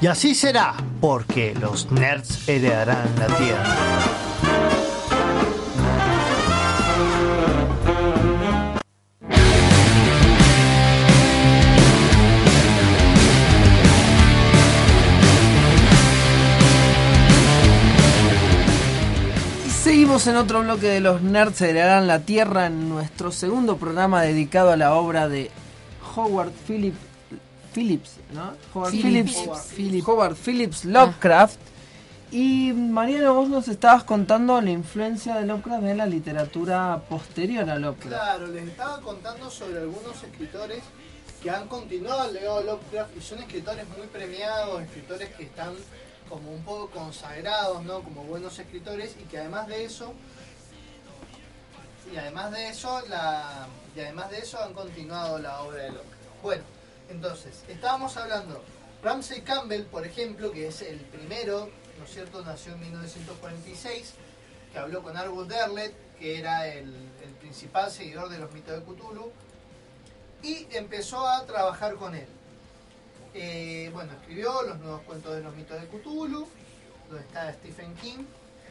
[0.00, 3.91] Y así será, porque los nerds heredarán la Tierra.
[20.24, 24.76] En otro bloque de los nerds heredarán la Tierra en nuestro segundo programa dedicado a
[24.76, 25.50] la obra de
[26.14, 26.96] Howard Phillips,
[27.74, 28.52] Phillips ¿no?
[28.72, 29.36] Howard Phillips.
[29.74, 31.58] Phillips, Howard Phillips Lovecraft.
[32.30, 37.76] Y Mariano, vos nos estabas contando la influencia de Lovecraft en la literatura posterior a
[37.76, 38.08] Lovecraft.
[38.08, 40.84] Claro, les estaba contando sobre algunos escritores
[41.42, 45.74] que han continuado el legado de Lovecraft y son escritores muy premiados, escritores que están
[46.32, 48.02] como un poco consagrados, ¿no?
[48.02, 50.14] Como buenos escritores y que además de eso
[52.10, 53.02] y además de eso
[53.94, 56.42] y además de eso han continuado la obra de Lovecraft.
[56.42, 56.62] Bueno,
[57.10, 58.64] entonces, estábamos hablando
[59.02, 61.68] Ramsey Campbell, por ejemplo, que es el primero,
[61.98, 62.42] ¿no es cierto?
[62.42, 64.14] Nació en 1946,
[64.72, 66.94] que habló con Argus Derlet, que era el
[67.40, 69.30] principal seguidor de los mitos de Cthulhu,
[70.42, 72.26] y empezó a trabajar con él.
[73.34, 76.46] Eh, bueno, escribió los nuevos cuentos de los mitos de Cthulhu,
[77.08, 78.24] donde está Stephen King,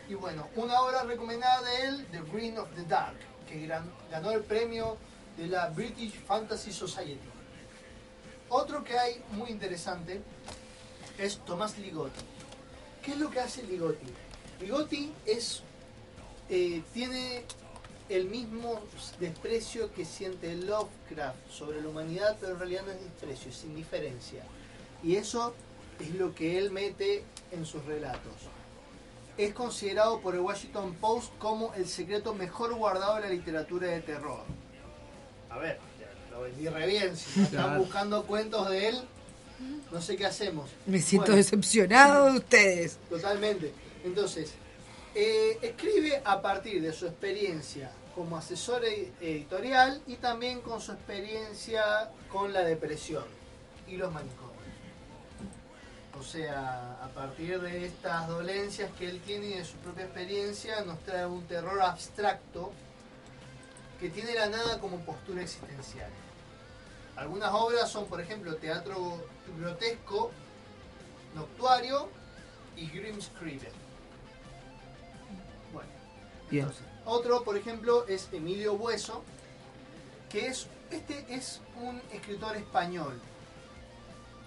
[0.08, 3.68] y bueno, una obra recomendada de él, The Green of the Dark, que
[4.12, 4.98] ganó el premio
[5.38, 7.20] de la British Fantasy Society.
[8.50, 10.22] Otro que hay muy interesante
[11.18, 12.22] es Tomás Ligotti.
[13.02, 14.14] ¿Qué es lo que hace Ligotti?
[14.60, 15.64] Ligotti es,
[16.50, 17.46] eh, tiene
[18.12, 18.80] el mismo
[19.20, 24.44] desprecio que siente Lovecraft sobre la humanidad, pero en realidad no es desprecio, es indiferencia.
[25.04, 25.54] Y eso
[26.00, 28.34] es lo que él mete en sus relatos.
[29.38, 34.02] Es considerado por el Washington Post como el secreto mejor guardado de la literatura de
[34.02, 34.42] terror.
[35.50, 35.80] A ver,
[36.32, 37.16] lo vendí re bien.
[37.16, 39.02] Si no están buscando cuentos de él,
[39.92, 40.70] no sé qué hacemos.
[40.86, 41.38] Me siento Bueno.
[41.38, 42.98] decepcionado de ustedes.
[43.10, 43.74] Totalmente.
[44.04, 44.52] Entonces,
[45.16, 50.92] eh, escribe a partir de su experiencia como asesor ed- editorial y también con su
[50.92, 53.24] experiencia con la depresión
[53.88, 54.52] y los manicomios.
[56.20, 60.82] O sea, a partir de estas dolencias que él tiene y de su propia experiencia,
[60.82, 62.72] nos trae un terror abstracto
[64.00, 66.10] que tiene la nada como postura existencial.
[67.16, 69.24] Algunas obras son, por ejemplo, Teatro
[69.60, 70.32] Grotesco,
[71.36, 72.10] Noctuario
[72.76, 73.72] y Grimscribe.
[75.74, 75.90] Bueno,
[76.50, 76.68] Bien.
[77.06, 79.24] Otro, por ejemplo, es Emilio Bueso,
[80.30, 83.20] que es este es un escritor español.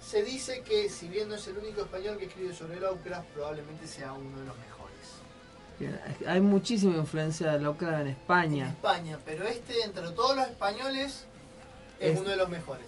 [0.06, 3.86] Se dice que si bien no es el único español que escribe sobre Lovecraft, probablemente
[3.86, 4.74] sea uno de los mejores.
[5.78, 8.68] Bien, Hay muchísima influencia de Lovecraft en En España.
[8.68, 11.24] España, pero este entre todos los españoles
[11.98, 12.86] es, Es- uno de los mejores.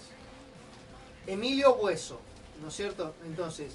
[1.26, 2.20] Emilio Bueso,
[2.62, 3.14] ¿no es cierto?
[3.24, 3.72] Entonces,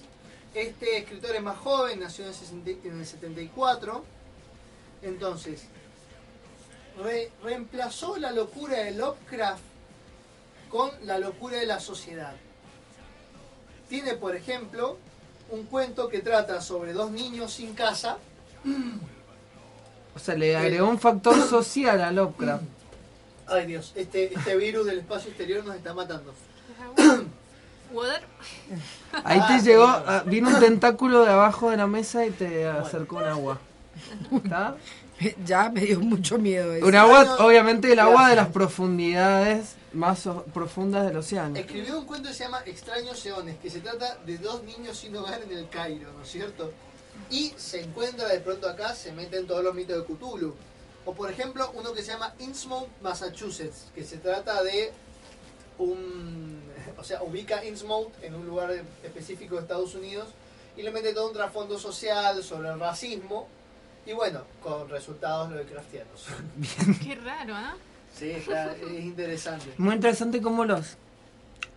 [0.53, 4.05] este escritor es más joven, nació en el, 60 en el 74.
[5.01, 5.63] Entonces,
[7.03, 9.61] re- reemplazó la locura de Lovecraft
[10.69, 12.33] con la locura de la sociedad.
[13.89, 14.97] Tiene, por ejemplo,
[15.49, 18.17] un cuento que trata sobre dos niños sin casa.
[20.15, 22.63] O sea, le agregó un factor social a Lovecraft.
[23.47, 26.33] Ay Dios, este, este virus del espacio exterior nos está matando.
[27.91, 28.21] Water.
[29.25, 32.31] Ahí Ah, te sí, llegó, ah, vino un tentáculo de abajo de la mesa y
[32.31, 33.59] te acercó un agua.
[34.31, 34.77] ¿Está?
[35.45, 36.85] Ya me dio mucho miedo eso.
[36.85, 41.57] Un agua, obviamente el agua de las profundidades más profundas del océano.
[41.57, 45.15] Escribió un cuento que se llama Extraños Eones, que se trata de dos niños sin
[45.15, 46.71] hogar en el Cairo, ¿no es cierto?
[47.29, 50.55] Y se encuentra de pronto acá, se mete en todos los mitos de Cthulhu.
[51.05, 54.91] O por ejemplo, uno que se llama Innsmouth, Massachusetts, que se trata de
[55.77, 56.61] un...
[56.97, 58.71] O sea, ubica Innsmouth en un lugar
[59.01, 60.27] específico de Estados Unidos
[60.77, 63.47] y le mete todo un trasfondo social sobre el racismo
[64.05, 66.25] y bueno, con resultados lovecraftianos.
[67.03, 67.75] Qué raro, ¿ah?
[68.13, 69.67] Sí, claro, es interesante.
[69.77, 70.97] Muy interesante cómo los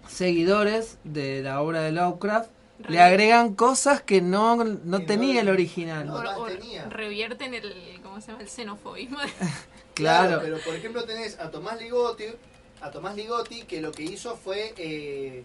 [0.09, 2.51] seguidores de la obra de Lovecraft
[2.89, 6.07] le Re- agregan cosas que no, no tenía el original.
[6.07, 6.85] no O tenía.
[6.89, 8.43] revierten el, ¿cómo se llama?
[8.43, 9.19] El xenofobismo.
[9.95, 10.41] Claro.
[10.43, 12.25] pero por ejemplo tenés a Tomás Ligotti,
[12.81, 15.45] a Tomás Ligotti que lo que hizo fue eh,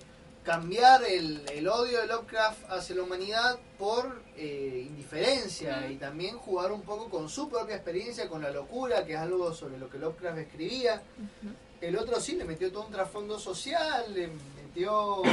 [0.50, 6.72] cambiar el, el odio de Lovecraft hacia la humanidad por eh, indiferencia y también jugar
[6.72, 10.00] un poco con su propia experiencia, con la locura, que es algo sobre lo que
[10.00, 11.04] Lovecraft escribía.
[11.80, 14.30] El otro sí le metió todo un trasfondo social, le
[14.64, 15.22] metió...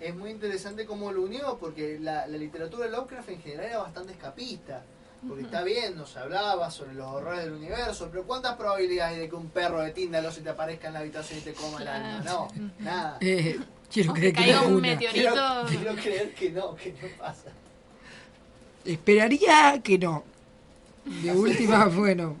[0.00, 3.78] Es muy interesante cómo lo unió, porque la, la literatura de Lovecraft en general era
[3.80, 4.82] bastante escapista.
[5.28, 9.28] Porque está bien, nos hablaba sobre los horrores del universo, pero ¿cuántas probabilidades hay de
[9.28, 11.88] que un perro de Tíndalo se te aparezca en la habitación y te coma el
[11.88, 12.22] alma?
[12.24, 12.48] No,
[12.78, 13.18] nada.
[13.20, 13.58] Eh,
[13.92, 14.80] quiero creer que no un una.
[14.88, 15.12] meteorito.
[15.12, 17.50] Quiero, quiero creer que no, que no pasa.
[18.84, 20.24] Esperaría que no.
[21.04, 22.36] De última, bueno.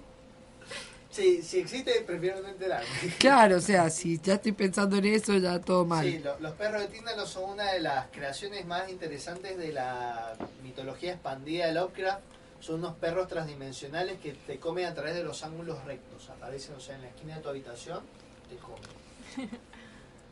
[1.10, 2.86] Sí, si existe, prefiero no enterarme.
[3.18, 6.04] Claro, o sea, si ya estoy pensando en eso, ya todo mal.
[6.06, 10.34] Sí, lo- los perros de Tíndalo son una de las creaciones más interesantes de la
[10.62, 12.20] mitología expandida de Lovecraft.
[12.60, 16.28] Son unos perros transdimensionales que te comen a través de los ángulos rectos.
[16.30, 18.00] Aparecen, o sea, en la esquina de tu habitación,
[18.48, 19.60] te comen.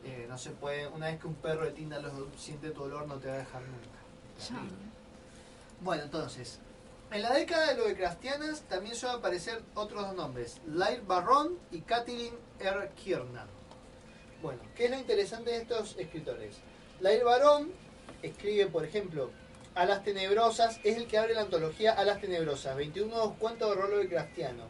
[0.01, 3.15] Eh, no se puede, una vez que un perro de Tíndalo siente tu olor, no
[3.15, 3.99] te va a dejar nunca.
[5.81, 6.59] Bueno, entonces,
[7.11, 12.33] en la década de Lovecraftianas también suelen aparecer otros dos nombres, Lair Barron y Kathleen
[12.59, 12.91] R.
[12.95, 13.47] Kiernan.
[14.41, 16.55] Bueno, ¿qué es lo interesante de estos escritores?
[17.01, 17.71] Lair Barón
[18.21, 19.31] escribe, por ejemplo,
[19.75, 24.07] Alas Tenebrosas, es el que abre la antología Alas Tenebrosas, 21 cuentos de rolo de
[24.07, 24.63] Cristiano.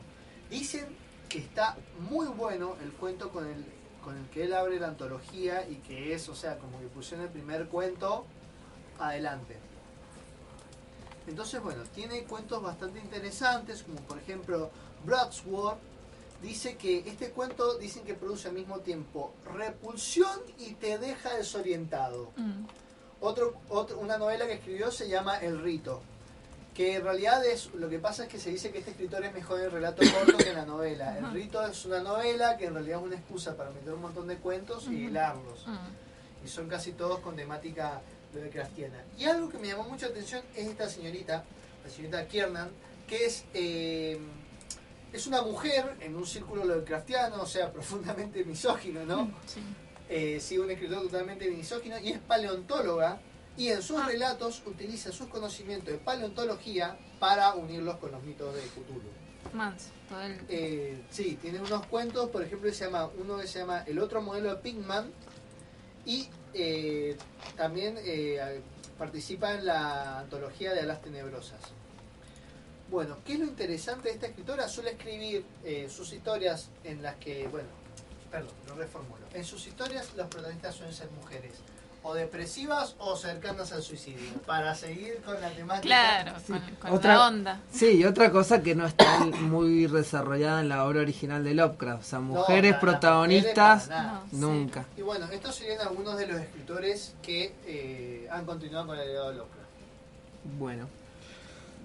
[0.50, 0.88] Dicen
[1.28, 1.78] que está
[2.10, 3.66] muy bueno el cuento con el,
[4.04, 7.26] con el que él abre la antología y que es, o sea, como que pusieron
[7.26, 8.26] el primer cuento
[9.00, 9.58] adelante.
[11.28, 14.72] Entonces, bueno, tiene cuentos bastante interesantes, como por ejemplo
[15.06, 15.78] Broadsword.
[16.42, 22.32] Dice que este cuento dicen que produce al mismo tiempo repulsión y te deja desorientado.
[23.22, 26.02] Otro, otro, una novela que escribió se llama El Rito,
[26.74, 29.34] que en realidad es lo que pasa es que se dice que este escritor es
[29.34, 31.18] mejor en el relato corto que en la novela.
[31.18, 34.28] El Rito es una novela que en realidad es una excusa para meter un montón
[34.28, 35.66] de cuentos y hilarlos.
[36.46, 38.02] Y son casi todos con temática
[38.34, 39.04] Lovecraftiana.
[39.18, 41.44] Y algo que me llamó mucha atención es esta señorita,
[41.84, 42.70] la señorita Kiernan,
[43.08, 44.20] que es, eh,
[45.12, 49.32] es una mujer en un círculo Lovecraftiano, o sea, profundamente misógino, ¿no?
[49.46, 49.62] Sí.
[50.12, 53.22] Eh, sí, un escritor totalmente misógino, y es paleontóloga,
[53.56, 58.62] y en sus relatos utiliza sus conocimientos de paleontología para unirlos con los mitos de
[58.62, 59.02] Cthulhu.
[59.54, 60.40] Mans, todo el...
[60.50, 64.22] Eh, sí, tiene unos cuentos, por ejemplo, se llama, uno que se llama El otro
[64.22, 65.12] modelo de Pigman,
[66.06, 67.16] y eh,
[67.56, 68.62] también eh,
[68.98, 71.60] participa en la antología de Alas Tenebrosas.
[72.90, 74.68] Bueno, ¿qué es lo interesante de esta escritora?
[74.68, 75.46] Suele escribir
[75.88, 77.68] sus historias en las que, bueno,
[78.32, 79.26] perdón, lo reformulo.
[79.34, 81.54] En sus historias los protagonistas suelen ser mujeres
[82.02, 85.82] o depresivas o cercanas al suicidio, para seguir con la temática.
[85.82, 86.54] Claro, Sí.
[86.80, 87.60] con, con la onda.
[87.74, 92.02] Sí, y otra cosa que no está muy desarrollada en la obra original de Lovecraft.
[92.02, 94.86] O sea, mujeres protagonistas, mujeres, nunca.
[94.96, 99.32] Y bueno, estos serían algunos de los escritores que eh, han continuado con el legado
[99.32, 99.70] de Lovecraft.
[100.58, 100.88] Bueno.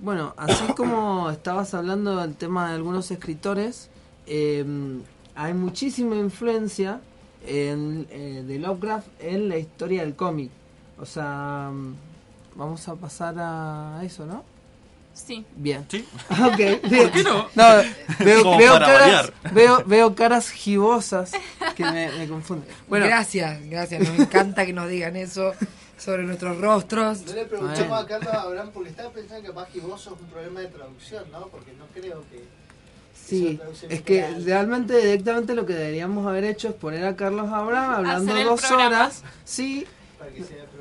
[0.01, 3.89] Bueno, así como estabas hablando del tema de algunos escritores,
[4.27, 4.65] eh,
[5.35, 7.01] hay muchísima influencia
[7.47, 10.51] en, eh, de Lovecraft en la historia del cómic.
[10.99, 11.95] O sea, mm,
[12.57, 14.45] vamos a pasar a eso, ¿no?
[15.15, 15.45] Sí.
[15.57, 15.87] Bien.
[15.89, 16.05] Sí.
[16.31, 16.81] Ok, bien.
[16.83, 17.49] ¿Por qué no?
[18.19, 21.33] veo, veo caras, veo, veo caras gibosas
[21.77, 22.69] que me, me confunden.
[22.89, 24.09] Bueno, gracias, gracias.
[24.09, 25.53] Nos encanta que nos digan eso
[25.97, 27.23] sobre nuestros rostros.
[27.27, 27.95] No le preguntamos Bueno.
[27.95, 31.47] a Carlos Abraham porque estaba pensando que que vos sos un problema de traducción, ¿no?
[31.47, 32.64] Porque no creo que...
[33.15, 33.59] Sí,
[33.89, 38.35] es que realmente directamente lo que deberíamos haber hecho es poner a Carlos Abraham hablando
[38.45, 38.87] dos programa.
[38.87, 39.23] horas.
[39.45, 39.87] Sí,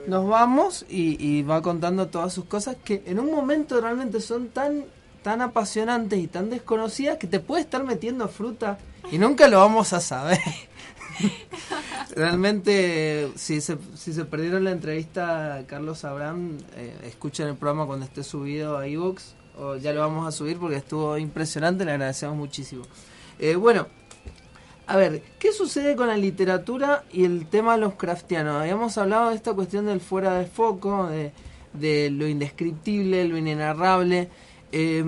[0.07, 4.49] nos vamos y, y va contando todas sus cosas que en un momento realmente son
[4.49, 4.85] tan
[5.23, 8.77] tan apasionantes y tan desconocidas que te puede estar metiendo fruta
[9.11, 10.39] y nunca lo vamos a saber.
[12.15, 17.85] Realmente, si se, si se perdieron la entrevista a Carlos Abraham, eh, escuchen el programa
[17.85, 19.21] cuando esté subido a iVoox,
[19.57, 22.83] o ya lo vamos a subir porque estuvo impresionante, le agradecemos muchísimo.
[23.39, 23.87] Eh, bueno,
[24.87, 28.57] a ver, ¿qué sucede con la literatura y el tema Lovecraftiano?
[28.59, 31.31] Habíamos hablado de esta cuestión del fuera de foco, de,
[31.73, 34.29] de lo indescriptible, lo inenarrable.
[34.71, 35.03] Eh,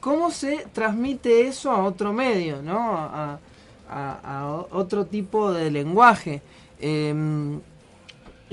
[0.00, 2.78] ¿Cómo se transmite eso a otro medio, no?
[2.96, 3.38] A,
[3.88, 6.42] a- otro tipo de lenguaje.
[6.80, 7.14] Eh,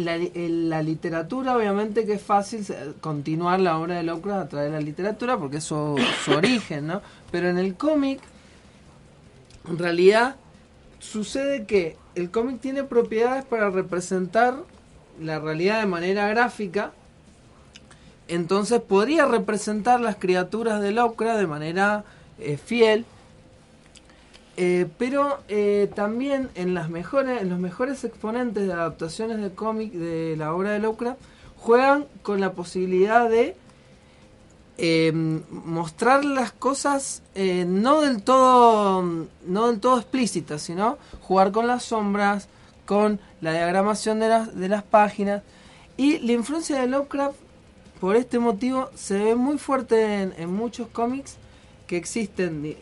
[0.06, 4.50] la, el- la literatura, obviamente que es fácil se- continuar la obra de Lovecraft a
[4.50, 7.02] través de la literatura porque es su, su origen, ¿no?
[7.32, 8.20] Pero en el cómic,
[9.70, 10.36] en realidad,
[11.00, 14.56] sucede que el cómic tiene propiedades para representar
[15.20, 16.92] la realidad de manera gráfica.
[18.28, 22.04] Entonces podría representar las criaturas de Lovecraft de manera
[22.40, 23.06] eh, fiel.
[24.64, 30.70] Eh, pero eh, también en los mejores exponentes de adaptaciones de cómic de la obra
[30.70, 31.20] de Lovecraft
[31.58, 33.56] juegan con la posibilidad de
[34.78, 35.12] eh,
[35.50, 39.02] mostrar las cosas eh, no del todo
[39.48, 42.48] no del todo explícitas sino jugar con las sombras
[42.86, 45.42] con la diagramación de las de las páginas.
[45.98, 47.36] Y la influencia de Lovecraft
[48.00, 51.38] por este motivo se ve muy fuerte en, muchos cómics
[51.88, 52.76] que existen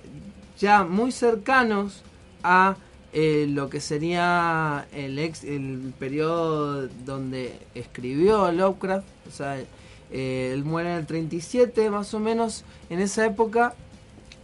[0.60, 2.03] ya muy cercanos
[2.44, 2.77] a
[3.11, 9.57] eh, lo que sería el ex el periodo donde escribió Lovecraft o sea
[10.11, 13.73] eh, él muere en el 37 más o menos en esa época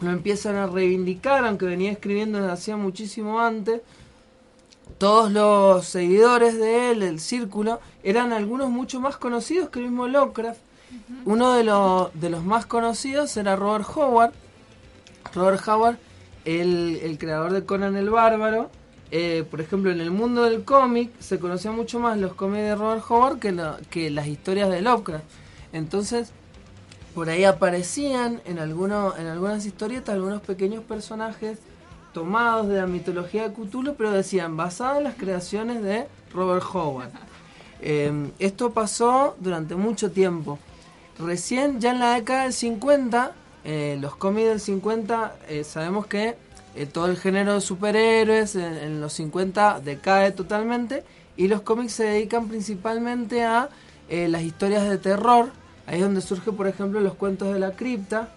[0.01, 3.81] lo empiezan a reivindicar aunque venía escribiendo desde hacía muchísimo antes
[4.97, 10.07] todos los seguidores de él, el círculo, eran algunos mucho más conocidos que el mismo
[10.07, 10.59] Lovecraft.
[11.25, 14.33] Uno de, los de los más conocidos era Robert Howard.
[15.33, 15.97] Robert Howard,
[16.45, 18.69] el, creador de Conan el Bárbaro.
[19.11, 22.75] Eh, por ejemplo, en el mundo del cómic se conocían mucho más los cómics de
[22.75, 25.23] Robert Howard que, lo- que las historias de Lovecraft.
[25.73, 26.31] Entonces,
[27.13, 31.59] por ahí aparecían en, en algunas historietas algunos pequeños personajes
[32.13, 37.09] tomados de la mitología de Cthulhu, pero decían basados en las creaciones de Robert Howard.
[37.81, 40.57] Eh, esto pasó durante mucho tiempo.
[41.19, 43.31] Recién, ya en la década del 50,
[43.65, 46.35] eh, los cómics del 50, eh, sabemos que
[46.75, 51.03] eh, todo el género de superhéroes en, los 50 decae totalmente
[51.37, 53.69] y los cómics se dedican principalmente a
[54.09, 55.49] eh, las historias de terror.
[55.87, 58.29] Ahí es donde surge, por ejemplo, los cuentos de la cripta.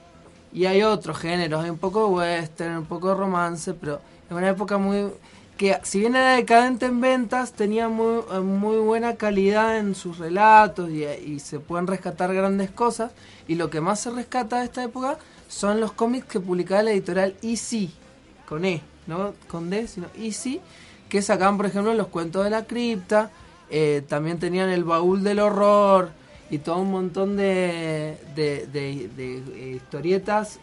[0.52, 4.00] Y hay otros géneros, hay un poco western, un poco romance, pero
[4.30, 5.10] es una época muy...
[5.58, 10.18] que si bien era decadente en ventas, tenía muy, eh, muy buena calidad en sus
[10.18, 13.10] relatos y, se pueden rescatar grandes cosas.
[13.48, 15.18] Y lo que más se rescata de esta época
[15.48, 17.90] son los cómics que publicaba la editorial EC,
[18.48, 20.60] con E, no con D, sino EC,
[21.08, 23.30] que sacaban, por ejemplo, los cuentos de la cripta,
[23.68, 26.10] eh, también tenían el baúl del horror
[26.50, 30.60] y todo un montón de, de, eh, historietas,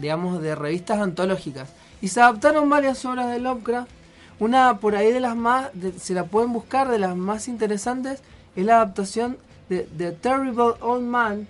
[0.00, 1.68] digamos, de revistas antológicas.
[2.00, 4.01] Y se adaptaron varias obras de Lovecraft.
[4.42, 5.70] Una por ahí de las más,
[6.00, 8.20] se la pueden buscar, de las más interesantes,
[8.56, 9.36] es la adaptación
[9.68, 11.46] de The Terrible Old Man,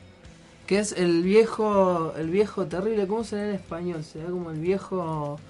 [0.67, 4.05] que es el viejo, el viejo terrible, ¿cómo se lee en español?
[4.05, 5.41] Se ve como el viejo,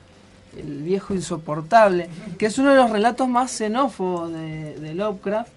[0.57, 2.09] el viejo insoportable,
[2.39, 5.51] que es uno de los relatos más xenófobos de, de Lovecraft.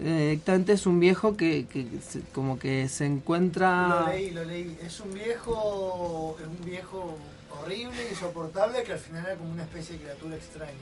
[0.00, 4.00] Directamente es un viejo que, que se- como que se encuentra...
[4.00, 4.76] Lo leí, lo leí.
[4.84, 7.16] Es un viejo, es un viejo
[7.62, 10.72] horrible, insoportable, que al final era como una especie de criatura extraña.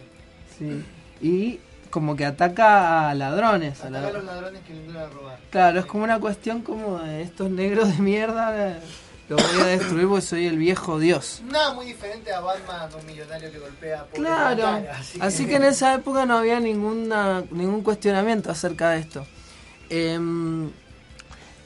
[0.59, 0.85] Sí.
[1.21, 1.61] Y
[1.91, 3.83] como que ataca a ladrones.
[3.83, 5.39] a Ataca a los ladrones que entran a robar.
[5.51, 8.81] Claro, es como una cuestión como de estos negros de mierda, eh,
[9.29, 11.43] lo voy a destruir porque soy el viejo dios.
[11.51, 15.01] Nada muy diferente a Batman, un millonario que golpea por Claro, la cara.
[15.21, 19.27] así que en esa época no había ninguna, ningún cuestionamiento acerca de esto.
[19.91, 20.71] Em,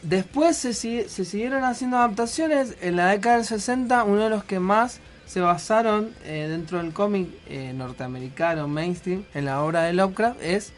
[0.02, 2.76] después se, se siguieron haciendo adaptaciones.
[2.80, 6.92] En la década del 60, uno de los que más se basaron eh, dentro del
[6.92, 10.72] cómic eh, norteamericano mainstream en la obra de Lovecraft es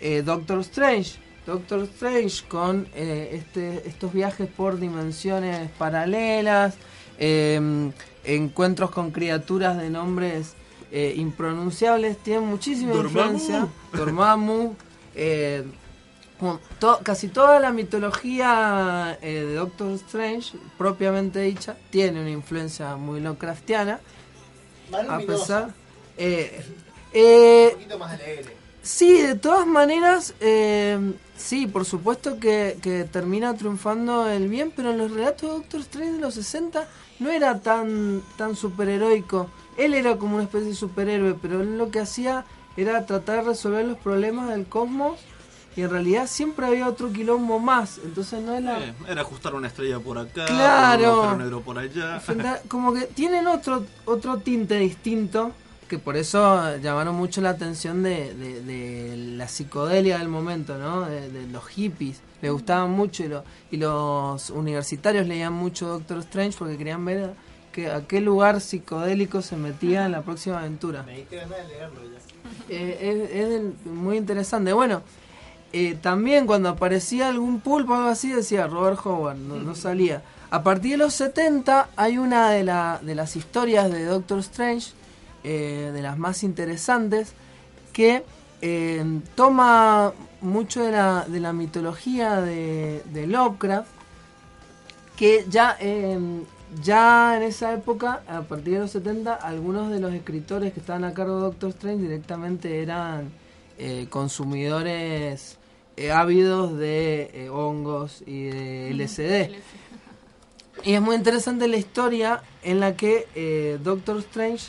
[0.00, 1.12] eh, Doctor Strange.
[1.46, 6.74] Doctor Strange con eh, este, estos viajes por dimensiones paralelas,
[7.18, 7.92] em,
[8.24, 10.54] encuentros con criaturas de nombres
[11.16, 13.32] impronunciables, tiene muchísima Dormammu.
[13.32, 13.68] influencia.
[13.92, 14.76] Dormammu,
[16.78, 23.20] to- casi toda la mitología eh, de Doctor Strange, propiamente dicha, tiene una influencia muy
[23.20, 24.00] Lovecraftiana.
[25.08, 25.70] A pesar.
[26.16, 26.64] eh,
[27.12, 28.54] eh, un poquito más alegre.
[28.82, 30.98] Sí, de todas maneras, eh,
[31.36, 35.80] sí, por supuesto que, que termina triunfando el bien, pero en los relatos de Doctor
[35.80, 36.86] Strange de los 60
[37.20, 39.48] no era tan, tan superheroico.
[39.78, 42.44] Él era como una especie de superhéroe, pero él lo que hacía
[42.76, 45.18] era tratar de resolver los problemas del cosmos
[45.76, 47.98] y en realidad siempre había otro quilombo más.
[48.04, 48.78] Entonces no es la...
[48.84, 51.02] Eh, era ajustar una estrella por acá, Claro.
[51.02, 52.22] un agujero negro por allá.
[52.68, 55.52] Como que tienen otro otro tinte distinto
[55.88, 61.02] que por eso llamaron mucho la atención de, de- de la psicodelia del momento, ¿no?
[61.02, 62.20] De, de los hippies.
[62.40, 67.34] Les gustaban mucho y, lo- y los universitarios leían mucho Doctor Strange porque querían ver
[67.72, 71.02] que, a qué lugar psicodélico se metía en la próxima aventura.
[71.02, 72.18] Me diste ganas de leerlo ya.
[72.68, 74.72] Eh, es, muy interesante.
[74.72, 75.02] Bueno,
[75.76, 80.22] eh, también cuando aparecía algún pulpo o algo así decía Robert Howard, no, no salía.
[80.50, 84.92] A partir de los 70 hay una de, la- de las historias de Doctor Strange,
[85.42, 87.32] eh, de las más interesantes,
[87.92, 88.24] que
[88.62, 93.88] eh, toma mucho de la, de la mitología de, de Lovecraft,
[95.16, 96.18] que ya, eh,
[96.82, 101.04] ya en esa época, a partir de los 70, algunos de los escritores que estaban
[101.04, 103.30] a cargo de Doctor Strange directamente eran
[104.08, 105.58] consumidores
[105.96, 109.54] eh, ávidos de eh, hongos y de LSD.
[110.84, 114.66] Y es muy interesante la historia en la que eh, Doctor Strange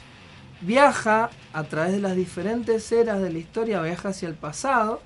[0.62, 5.02] viaja a través de las diferentes eras de la historia, viaja hacia el pasado,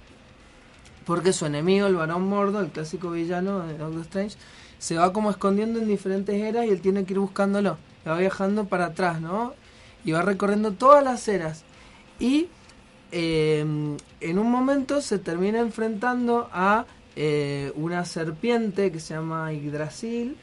[1.06, 4.38] porque su enemigo, el varón Mordo, el clásico villano de Doctor Strange,
[4.78, 7.78] se va como escondiendo en diferentes eras y él tiene que ir buscándolo.
[8.08, 9.54] Va viajando para atrás, ¿no?
[10.06, 11.64] Y va recorriendo todas las eras.
[12.20, 12.48] Y
[13.12, 13.60] eh,
[14.22, 20.38] en un momento se termina enfrentando a eh, una serpiente que se llama Yggdrasil.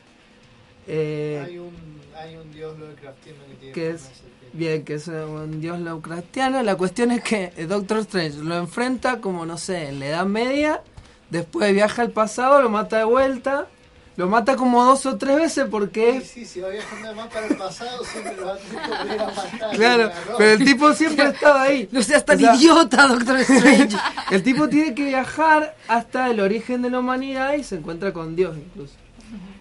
[0.86, 1.72] eh, hay, un,
[2.14, 4.50] hay un dios Lovecraftiano que tiene que es serpiente.
[4.52, 9.20] bien que es un dios Lovecraftiano la cuestión es que eh, Doctor Strange lo enfrenta
[9.20, 10.82] como no sé en la Edad Media
[11.30, 13.68] después viaja al pasado lo mata de vuelta
[14.16, 17.46] lo mata como dos o tres veces porque Sí, sí, si va viajando más para
[17.46, 19.76] el pasado, siempre lo va a tener matar.
[19.76, 21.88] Claro, pero el tipo siempre estaba ahí.
[21.92, 23.96] No seas tan O sea, idiota, Doctor Strange.
[24.30, 28.34] el tipo tiene que viajar hasta el origen de la humanidad y se encuentra con
[28.36, 28.94] Dios incluso.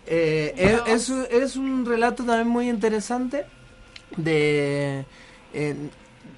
[0.08, 3.46] Eh, es, es un, es un relato también muy interesante
[4.18, 5.06] de
[5.54, 5.76] eh,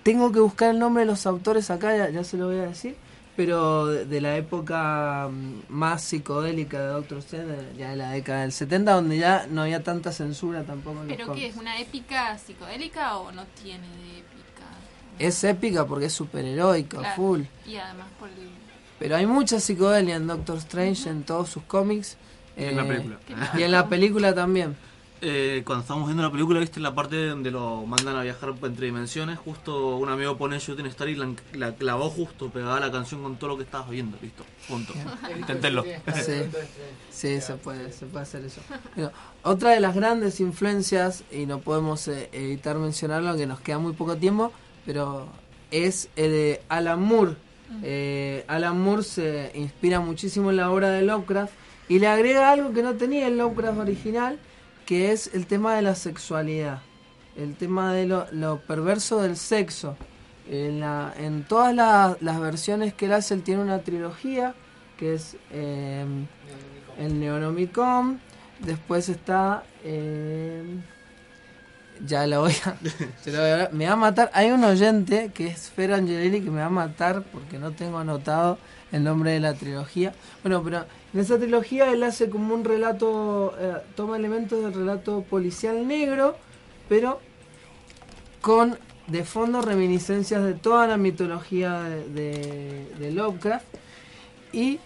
[0.03, 2.67] tengo que buscar el nombre de los autores acá, ya, ya se lo voy a
[2.67, 2.95] decir,
[3.37, 8.51] pero de, la época mm, más psicodélica de Doctor Strange, ya de la década del
[8.51, 11.55] 70, donde ya no había tanta censura tampoco en los ¿Pero qué es?
[11.55, 14.65] ¿Una épica psicodélica o no tiene de épica?
[15.19, 17.15] Es épica porque es superheroica, Claro.
[17.15, 17.41] full.
[17.67, 18.49] Y además por el...
[18.97, 22.17] Pero hay mucha psicodelia en Doctor Strange, en todos sus cómics.
[22.57, 23.19] Y en la eh, película.
[23.55, 24.75] Y en la película también.
[25.21, 28.85] Eh, cuando estábamos viendo la película, viste la parte donde lo mandan a viajar entre
[28.85, 29.39] dimensiones.
[29.39, 33.37] Justo un amigo pone Shooting Star y la, la clavó justo, pegaba la canción con
[33.37, 34.17] todo lo que estabas viendo.
[34.21, 34.93] Listo, punto.
[35.37, 35.83] Inténtenlo.
[36.17, 36.33] Sí,
[37.09, 38.61] sí, se puede, se puede hacer eso.
[38.95, 39.11] Bueno,
[39.43, 43.93] otra de las grandes influencias, y no podemos eh, evitar mencionarlo, que nos queda muy
[43.93, 44.51] poco tiempo,
[44.85, 45.27] pero
[45.71, 47.35] es el de Alan Moore.
[47.83, 51.53] Eh, Alan Moore se inspira muchísimo en la obra de Lovecraft
[51.89, 54.39] y le agrega algo que no tenía el Lovecraft original,
[54.87, 56.81] que es el tema de la sexualidad,
[57.35, 59.95] el tema de lo, lo perverso del sexo.
[60.49, 64.55] En, la, en todas la- las versiones que él hace, él tiene una trilogía,
[64.97, 66.05] que es eh,
[66.97, 68.19] el Neonomicon,
[68.59, 69.63] después está...
[69.83, 70.63] eh,
[72.05, 72.75] ya lo voy a...
[73.29, 74.29] lo voy a- me va a matar.
[74.33, 77.97] Hay un oyente que es Fer Angelelli que me va a matar porque no tengo
[77.97, 78.57] anotado
[78.91, 80.13] el nombre de la trilogía.
[80.43, 85.21] Bueno, pero en esa trilogía él hace como un relato, eh, toma elementos del relato
[85.23, 86.35] policial negro,
[86.89, 87.19] pero
[88.41, 88.77] con
[89.07, 93.65] de fondo reminiscencias de toda la mitología de, de- Lovecraft.
[94.51, 94.79] Y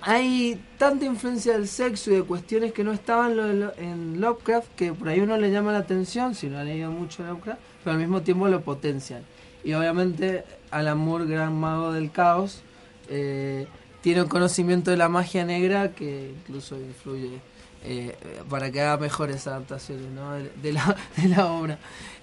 [0.00, 3.38] hay tanta influencia del sexo y de cuestiones que no estaban
[3.78, 7.22] en Lovecraft que por ahí uno le llama la atención si no ha leído mucho
[7.24, 9.22] Lovecraft, pero al mismo tiempo lo potencian.
[9.62, 12.62] Y obviamente Alan Moore, gran mago del caos,
[13.08, 13.66] eh,
[14.04, 17.40] tiene un conocimiento de la magia negra que incluso influye
[17.86, 18.14] eh,
[18.50, 20.34] para que haga mejores adaptaciones ¿no?
[20.34, 21.78] de, de la, de la obra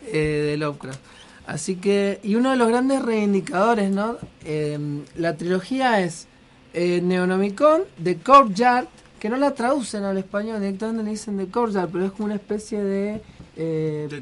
[0.06, 0.99] eh, de Lovecraft.
[1.48, 4.18] Así que, y uno de los grandes reivindicadores, ¿no?
[4.45, 4.78] Eh,
[5.16, 6.28] la trilogía es
[6.76, 8.86] eh, Neonomicon, The Courtyard,
[9.20, 12.36] que no la traducen al español, directamente le dicen The Courtyard, pero es como una
[12.36, 13.22] especie de...
[13.58, 14.20] Eh, De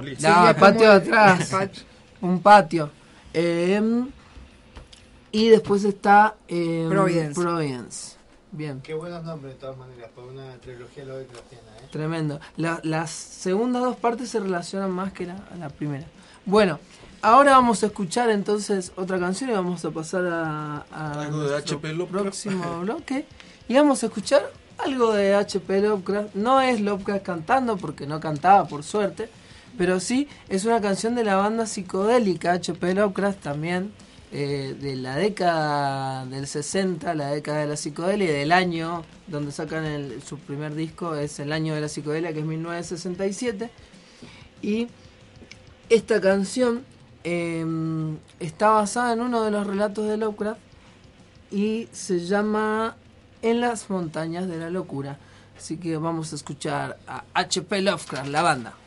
[0.00, 0.26] listo.
[0.26, 1.54] no, el patio de atrás.
[2.22, 2.90] un patio.
[5.32, 7.40] Y después está eh, Providence.
[7.40, 8.16] Providence.
[8.50, 8.80] Bien.
[8.82, 11.88] Qué buenos nombres de todas maneras, por una trilogía Lovecraftiana, ¿eh?
[11.90, 12.38] Tremendo.
[12.58, 16.04] La- las segundas dos partes se relacionan más que la, la primera.
[16.44, 16.78] Bueno,
[17.22, 21.56] ahora vamos a escuchar entonces otra canción y vamos a pasar a, a Algo de
[21.56, 22.22] HP Lovecraft.
[22.24, 23.26] próximo bloque.
[23.68, 24.42] Y vamos a escuchar
[24.84, 26.34] algo de HP Lovecraft.
[26.34, 29.30] No es Lovecraft cantando, porque no cantaba, por suerte.
[29.78, 33.92] Pero sí, es una canción de la banda psicodélica HP Lovecraft también.
[34.32, 39.52] Eh, de la década del 60, la década de la psicodelia, y del año donde
[39.52, 43.70] sacan el- su primer disco, es el año de la psicodelia, que es 1967.
[44.62, 44.88] Y
[45.90, 46.84] esta canción
[47.24, 47.64] eh,
[48.40, 50.58] está basada en uno de los relatos de Lovecraft
[51.52, 52.96] y se llama
[53.42, 55.18] En las montañas de la locura.
[55.58, 58.81] Así que vamos a escuchar a HP Lovecraft, la banda.「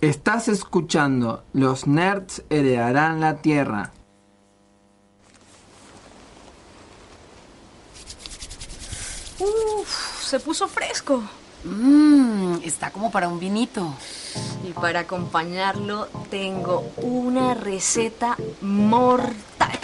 [0.00, 3.92] Estás escuchando Los nerds heredarán la tierra.
[9.38, 11.22] Uf, se puso fresco.
[11.64, 13.92] Mmm, está como para un vinito.
[14.66, 19.78] Y para acompañarlo tengo una receta mortal.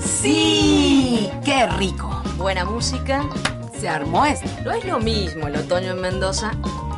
[0.00, 1.30] ¡Sí!
[1.44, 2.20] ¡Qué rico!
[2.36, 3.24] Buena música.
[3.78, 4.48] Se armó esto.
[4.64, 6.50] No es lo mismo el otoño en Mendoza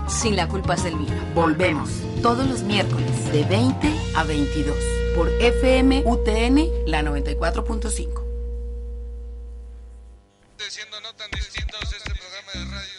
[0.09, 1.16] sin la culpa del vino.
[1.35, 1.91] Volvemos
[2.23, 4.77] todos los miércoles de 20 a 22
[5.15, 8.23] por FM UTN la 94.5.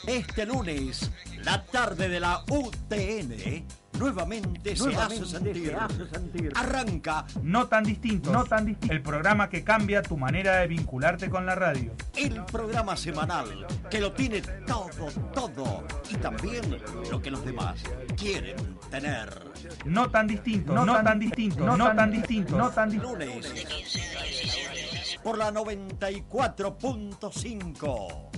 [0.07, 1.11] Este lunes,
[1.43, 3.65] la tarde de la UTN
[3.97, 5.67] nuevamente, se, hace sentir.
[5.67, 6.51] se hace sentir.
[6.55, 8.93] Arranca No tan distinto, no tan distinto.
[8.93, 11.93] El programa que cambia tu manera de vincularte con la radio.
[12.15, 17.81] el programa semanal que lo tiene todo, todo y también lo que los demás
[18.15, 19.47] quieren tener.
[19.85, 23.15] No tan distinto, no, tan, distinto, no, tan distinto, no tan distinto.
[23.15, 23.67] Lunes
[25.27, 28.29] por la 94.5.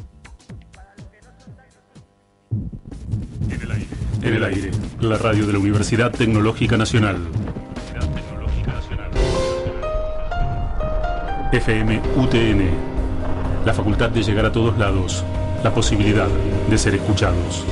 [3.52, 3.88] En el aire,
[4.22, 7.18] la radio de la Universidad Tecnológica Nacional.
[11.54, 12.70] FM UTN,
[13.66, 15.24] la facultad de llegar a todos lados,
[15.64, 16.28] la posibilidad
[16.70, 17.66] de ser escuchados.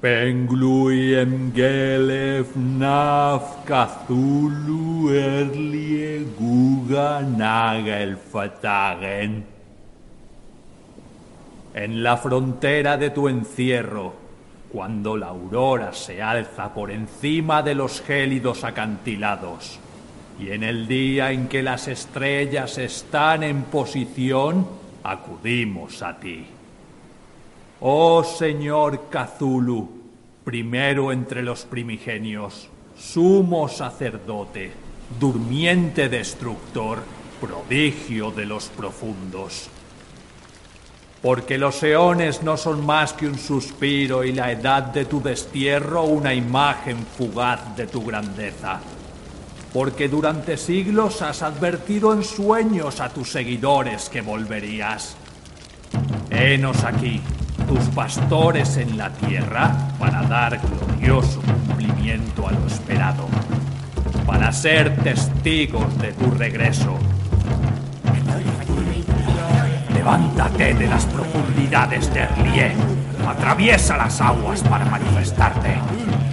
[0.00, 9.51] Pengluyen gelef naf Cthulhu erlie guga nagel fatagen.
[11.74, 14.14] En la frontera de tu encierro,
[14.70, 19.78] cuando la aurora se alza por encima de los gélidos acantilados,
[20.38, 24.66] y en el día en que las estrellas están en posición,
[25.02, 26.44] acudimos a ti.
[27.80, 29.88] Oh Señor Cthulhu,
[30.44, 34.72] primero entre los primigenios, sumo sacerdote,
[35.18, 37.02] durmiente destructor,
[37.40, 39.68] prodigio de los profundos.
[41.22, 46.02] Porque los eones no son más que un suspiro y la edad de tu destierro
[46.02, 48.80] una imagen fugaz de tu grandeza.
[49.72, 55.16] Porque durante siglos has advertido en sueños a tus seguidores que volverías.
[56.28, 57.20] Henos aquí,
[57.68, 63.28] tus pastores en la tierra, para dar glorioso cumplimiento a lo esperado,
[64.26, 66.98] para ser testigos de tu regreso.
[70.02, 72.72] Levántate de las profundidades de Erlien,
[73.24, 75.76] atraviesa las aguas para manifestarte.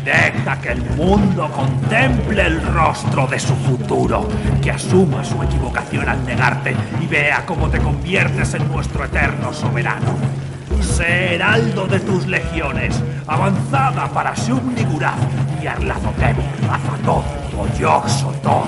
[0.03, 4.27] Deja que el mundo contemple el rostro de su futuro,
[4.59, 10.15] que asuma su equivocación al negarte y vea cómo te conviertes en nuestro eterno soberano.
[10.81, 16.37] Sé heraldo de tus legiones, avanzada para Shub-Niggurath y Arlazotep,
[17.55, 18.65] o Yog-Sothoth.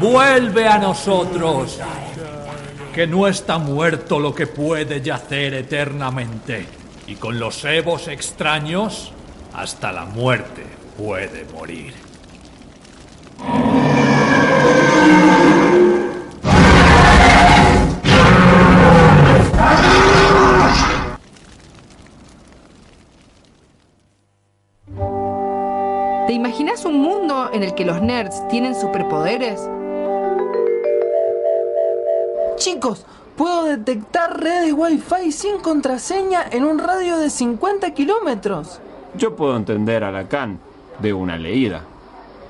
[0.00, 1.78] Vuelve a nosotros,
[2.96, 6.64] que no está muerto lo que puede yacer eternamente,
[7.06, 9.12] y con los evos extraños,
[9.52, 10.62] hasta la muerte
[10.96, 11.92] puede morir.
[26.26, 29.60] ¿Te imaginas un mundo en el que los nerds tienen superpoderes?
[32.76, 33.06] Chicos,
[33.38, 38.80] puedo detectar redes Wi-Fi sin contraseña en un radio de 50 kilómetros.
[39.16, 40.58] Yo puedo entender a Lacan
[40.98, 41.84] de una leída.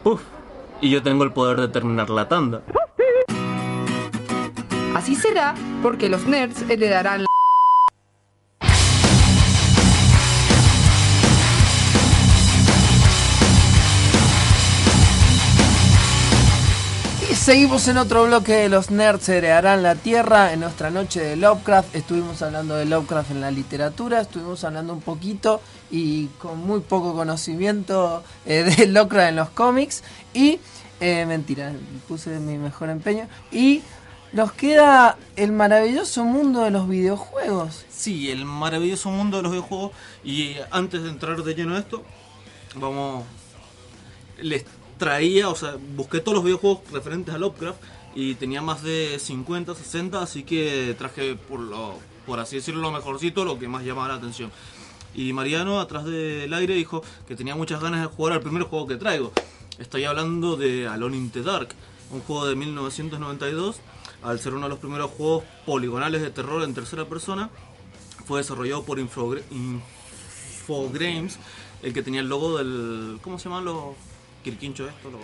[0.02, 0.22] Uf,
[0.80, 2.62] y yo tengo el poder de terminar la tanda.
[4.96, 7.35] Así será porque los nerds heredarán la...
[17.46, 20.52] seguimos en otro bloque de los nerds heredarán la tierra.
[20.52, 25.00] En nuestra noche de Lovecraft estuvimos hablando de Lovecraft en la literatura, estuvimos hablando un
[25.00, 30.02] poquito y con muy poco conocimiento eh, de Lovecraft en los cómics.
[30.34, 30.58] Y,
[30.98, 31.72] eh, mentira,
[32.08, 33.28] puse mi mejor empeño.
[33.52, 33.82] Y
[34.32, 37.84] nos queda el maravilloso mundo de los videojuegos.
[37.88, 39.92] Sí, el maravilloso mundo de los videojuegos.
[40.24, 42.02] Y antes de entrar de lleno a esto,
[42.74, 43.22] vamos.
[44.42, 44.64] Les
[44.98, 47.78] traía, o sea, busqué todos los videojuegos referentes a Lovecraft
[48.14, 51.94] y tenía más de 50, 60, así que traje, por, lo,
[52.24, 54.50] por así decirlo, lo mejorcito, lo que más llamaba la atención.
[55.14, 58.86] Y Mariano, atrás del aire, dijo que tenía muchas ganas de jugar al primer juego
[58.86, 59.32] que traigo.
[59.78, 61.68] Estoy hablando de Alone in the Dark,
[62.10, 63.76] un juego de 1992.
[64.22, 67.50] Al ser uno de los primeros juegos poligonales de terror en tercera persona,
[68.26, 71.38] fue desarrollado por Infogr- Infogrames,
[71.82, 73.18] el que tenía el logo del.
[73.22, 73.94] ¿Cómo se llaman los
[74.50, 75.20] Los-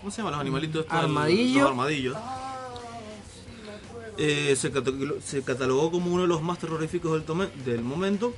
[0.00, 0.96] ¿Cómo se llaman los animalitos estos?
[0.98, 1.60] Armadillo.
[1.62, 2.16] Los armadillos.
[4.18, 8.34] Eh, se, catalogó, se catalogó como uno de los más terroríficos del, tome- del momento.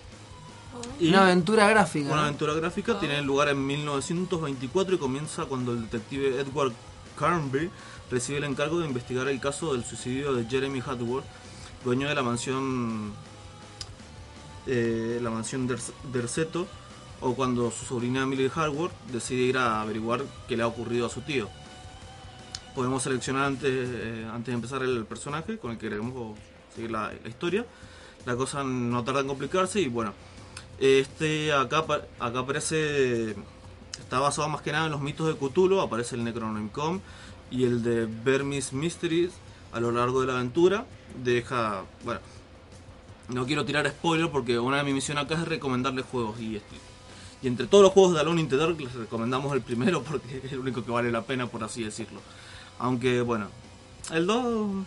[1.00, 2.22] Una aventura gráfica, Una ¿no?
[2.22, 6.72] aventura gráfica tiene lugar en 1924 y comienza cuando el detective Edward
[7.18, 7.70] Carnby
[8.10, 11.24] recibe el encargo de investigar el caso del suicidio de Jeremy Hatworth,
[11.84, 13.12] dueño de la mansión
[14.66, 15.68] eh, la mansión
[16.12, 16.66] Derceto,
[17.22, 21.08] o cuando su sobrina Emily Hatworth decide ir a averiguar qué le ha ocurrido a
[21.08, 21.48] su tío.
[22.74, 26.36] Podemos seleccionar antes, eh, antes de empezar el personaje con el que queremos
[26.74, 27.64] seguir la, historia.
[28.26, 30.12] La cosa no tarda en complicarse y bueno,
[30.78, 31.84] este acá,
[32.18, 33.36] acá aparece,
[33.98, 37.00] está basado más que nada en los mitos de Cthulhu, aparece el Necronomicon
[37.50, 39.30] y el de Burmese Mysteries
[39.72, 40.86] a lo largo de la aventura.
[41.22, 42.20] Deja, bueno,
[43.28, 46.91] no quiero tirar spoiler porque una de mis misiones acá es recomendarles juegos y este-
[47.42, 50.40] y entre todos los juegos de Alone in the Dark les recomendamos el primero porque
[50.44, 52.20] es el único que vale la pena por así decirlo.
[52.78, 53.48] Aunque bueno,
[54.12, 54.84] el 2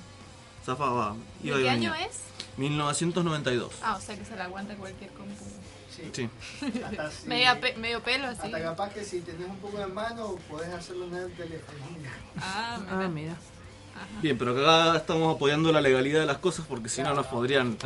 [0.66, 1.16] zafaba.
[1.42, 2.22] ¿De iba y qué año es?
[2.58, 3.74] 1992.
[3.84, 5.44] Ah, o sea que se la aguanta cualquier compu.
[6.14, 6.30] Sí.
[6.84, 8.42] Hasta si- Media pe- medio pelo así.
[8.44, 11.78] Hasta capaz que si tenés un poco de mano, podés hacerlo en el teléfono.
[12.42, 13.36] Ah, Ah, mira.
[14.22, 17.78] Bien, pero acá estamos apoyando la legalidad de las cosas porque si no nos podrían.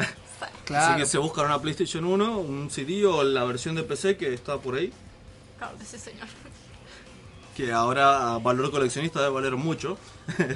[0.65, 0.93] Claro.
[0.93, 4.33] Así que se buscan una PlayStation 1, un CD o la versión de PC que
[4.33, 4.93] está por ahí,
[5.57, 6.27] Claro, ese señor.
[7.57, 9.97] que ahora a valor coleccionista debe valer mucho.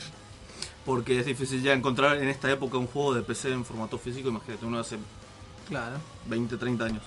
[0.86, 4.30] porque es difícil ya encontrar en esta época un juego de PC en formato físico,
[4.30, 4.98] imagínate, uno hace
[5.70, 5.96] Claro.
[6.28, 7.04] 20, 30 años.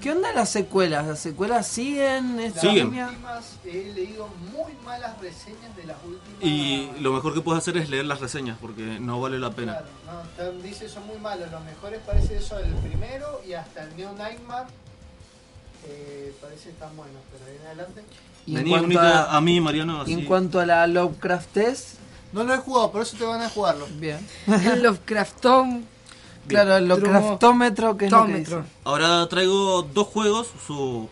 [0.00, 1.06] ¿Qué onda las secuelas?
[1.06, 2.88] ¿Las secuelas siguen esta Siguen.
[2.88, 6.42] Últimas, he leído muy malas reseñas de las últimas.
[6.42, 9.72] Y lo mejor que puedes hacer es leer las reseñas porque no vale la pena.
[9.78, 11.50] Claro, no, están- dice son muy malos.
[11.50, 14.66] Los mejores parece eso el primero y hasta el Neo Nightmare.
[15.84, 18.04] eh, parece tan buenos, pero ahí en adelante.
[18.46, 20.12] Y en Venía cuanto unita a- a mí, Mariano, así.
[20.12, 21.88] En cuanto a la Lovecraft Test,
[22.32, 23.86] No lo he jugado, por eso te van a jugarlo.
[23.98, 24.18] bien.
[24.80, 25.86] Lovecraftón.
[26.46, 28.62] Claro, el craftómetro que es lo que dice.
[28.84, 31.08] Ahora traigo dos juegos, su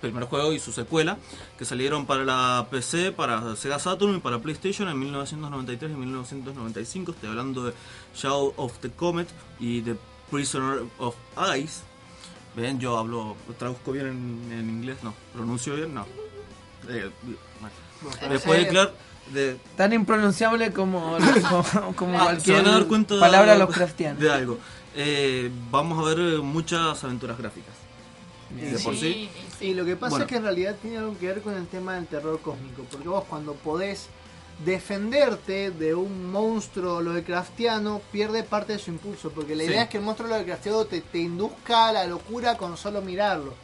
[0.00, 1.18] primer juego y su secuela,
[1.58, 7.12] que salieron para la PC, para Sega Saturn y para PlayStation en 1993 y 1995.
[7.12, 7.74] Estoy hablando de
[8.14, 9.28] Shadow of the Comet
[9.58, 9.96] y The
[10.30, 11.14] Prisoner of
[11.58, 11.82] Ice.
[12.56, 16.04] Ven, yo hablo, traduzco bien en, en inglés, no, pronuncio bien, no.
[16.88, 17.10] Eh,
[17.60, 18.30] bueno.
[18.30, 18.92] Después de claro,
[19.32, 21.16] de, Tan impronunciable como,
[21.50, 24.18] como, como Ah, se cualquier van a dar cuenta palabra Lovecraftiana.
[24.18, 24.58] de algo.
[24.94, 27.74] Eh, vamos a ver eh, muchas aventuras gráficas.
[28.50, 29.28] De por sí.
[29.60, 30.24] Y lo que pasa Bueno.
[30.24, 33.08] es que en realidad tiene algo que ver con el tema del terror cósmico, porque
[33.08, 34.08] vos cuando podés
[34.64, 39.70] defenderte de un monstruo Lovecraftiano, pierde parte de su impulso, porque la Sí.
[39.70, 43.54] idea es que el monstruo Lovecraftiano te, te induzca a la locura con solo mirarlo.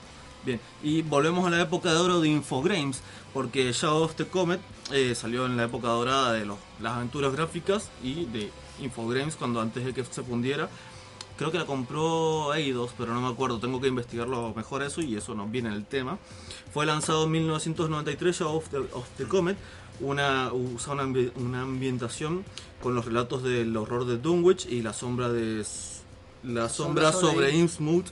[0.44, 3.01] Bien, y volvemos a la época de oro de Infogrames,
[3.37, 4.61] porque Shadow of the Comet
[4.93, 8.51] eh, salió en la época dorada de los, las aventuras gráficas y de
[8.81, 10.71] Infogrames cuando antes de que se fundiera.
[11.37, 15.17] Creo que la compró Eidos, pero no me acuerdo, tengo que investigarlo mejor eso y
[15.17, 16.17] eso nos viene en el tema.
[16.73, 19.59] Fue lanzado en 1993 Shadow of the, of the Comet,
[20.01, 22.43] una, usa una, ambi- una ambientación
[22.83, 25.63] con los relatos del horror de Dunwich y la sombra de
[26.43, 28.07] la sombra sombra sobre Innsmouth.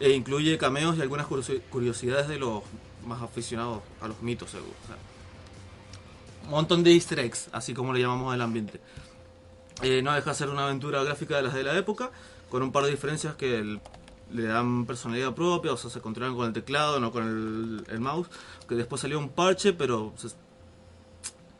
[0.00, 2.62] E incluye cameos y algunas curiosi- curiosidades de los
[3.04, 4.72] más aficionados a los mitos, seguro.
[4.84, 4.96] o sea,
[6.44, 8.80] un montón de easter eggs, así como le llamamos al ambiente.
[9.82, 12.10] Eh, no deja de ser una aventura gráfica de las de la época,
[12.50, 13.80] con un par de diferencias que el-
[14.32, 18.00] le dan personalidad propia, o sea, se controlan con el teclado, no con el, el
[18.00, 18.28] mouse.
[18.68, 20.28] Que después salió un parche, pero se-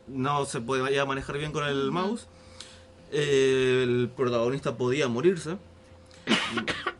[0.07, 2.27] no se podía manejar bien con el mouse.
[3.11, 5.57] Eh, el protagonista podía morirse.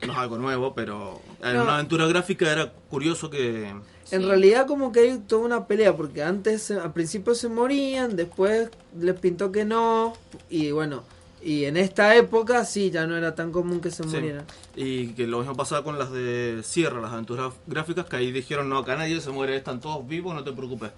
[0.05, 1.63] No es algo nuevo, pero en No.
[1.63, 3.73] una aventura gráfica era curioso que...
[4.11, 8.69] En realidad como que hay toda una pelea, porque antes al principio se morían, después
[8.99, 10.13] les pintó que no,
[10.49, 11.03] y bueno,
[11.41, 14.09] y en esta época sí, ya no era tan común que se Sí.
[14.09, 14.45] murieran.
[14.75, 18.69] Y que lo mismo pasaba con las de Sierra, las aventuras gráficas, que ahí dijeron,
[18.69, 20.91] no, acá nadie se muere, están todos vivos, no te preocupes.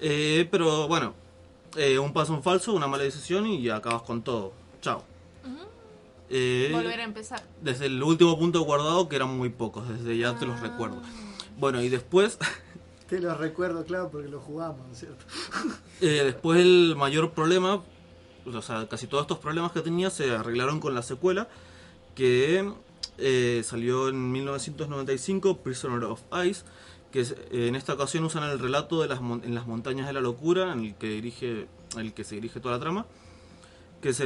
[0.00, 1.14] Eh, pero bueno,
[1.76, 4.52] eh, un paso en falso, una mala decisión y acabas con todo.
[4.82, 5.04] Chao.
[6.32, 7.42] Eh, Volver a empezar.
[7.60, 11.02] desde el último punto guardado, que eran muy pocos, desde ya te los recuerdo.
[11.60, 12.38] Bueno, y después,
[13.08, 15.24] Te lo recuerdo, claro, porque lo jugamos, ¿no es cierto?
[16.00, 17.82] eh, después el mayor problema,
[18.46, 21.48] o sea, casi todos estos problemas que tenía se arreglaron con la secuela,
[22.14, 22.72] que
[23.18, 26.62] eh, salió en 1995, Prisoner of Ice,
[27.10, 30.12] que es- eh, en esta ocasión usan el relato de las en las montañas de
[30.12, 31.66] la locura, en el que dirige,
[31.98, 33.06] el que se dirige toda la trama,
[34.00, 34.24] que se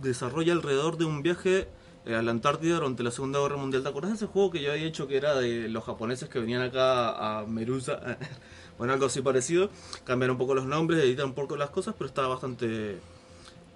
[0.00, 1.66] desarrolla alrededor de un viaje
[2.14, 3.82] a la Antártida durante la Segunda Guerra Mundial.
[3.82, 6.38] ¿Te acuerdas de ese juego que yo había hecho que era de los japoneses que
[6.38, 8.00] venían acá a Merusa?
[8.78, 9.70] bueno, algo así parecido.
[10.04, 12.98] Cambiaron un poco los nombres, editan un poco las cosas, pero estaba bastante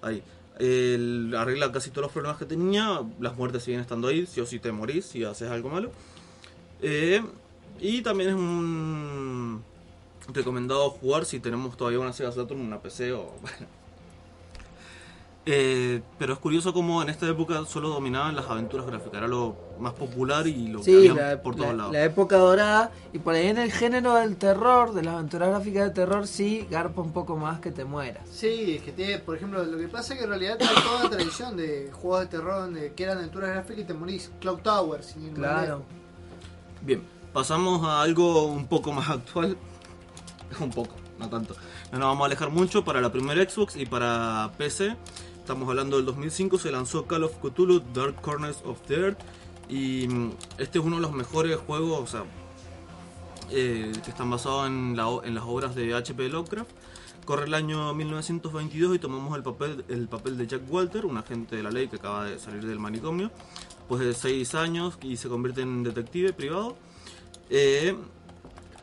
[0.01, 0.23] ahí.
[1.37, 3.03] Arregla casi todos los problemas que tenía.
[3.21, 5.91] Las muertes siguen estando ahí, si o si te morís, si haces algo malo.
[6.81, 7.23] Eh,
[7.81, 9.63] y también es un
[10.33, 13.35] recomendado jugar si tenemos todavía una Sega Saturn, una PC o...
[15.45, 19.57] Eh, pero es curioso como en esta época solo dominaban las aventuras gráficas, era lo
[19.81, 21.93] más popular y lo que Sí, había la, por todos la- lados.
[21.93, 25.85] la época dorada, y por ahí en el género del terror, de las aventuras gráficas
[25.87, 28.23] de terror, sí, garpa un poco más que te mueras.
[28.31, 31.01] Sí, es que tiene, por ejemplo, lo que pasa es que en realidad hay toda
[31.01, 34.31] una tradición de juegos de terror donde que eran aventuras gráficas y te morís.
[34.41, 35.83] Cloud Tower, sin Claro.
[36.83, 37.03] Bien,
[37.33, 39.57] pasamos a algo un poco más actual.
[40.61, 41.57] un poco, no tanto.
[41.91, 44.97] No nos vamos a alejar mucho para la primera Xbox y para PC.
[45.43, 49.19] Estamos hablando del 2005, se lanzó Call of Cthulhu Dark Corners of the Earth.
[49.69, 52.15] Y mm, este es uno de los mejores juegos,
[53.51, 56.29] eh, que están basados en, las obras de H.P.
[56.29, 56.71] Lovecraft.
[57.25, 61.57] Corre el año 1922 y tomamos el papel, el papel de Jack Walter, un agente
[61.57, 63.33] de la ley que acaba de salir del manicomio,
[63.79, 66.77] después de seis años y se convierte en detective privado.
[67.51, 67.97] Eh,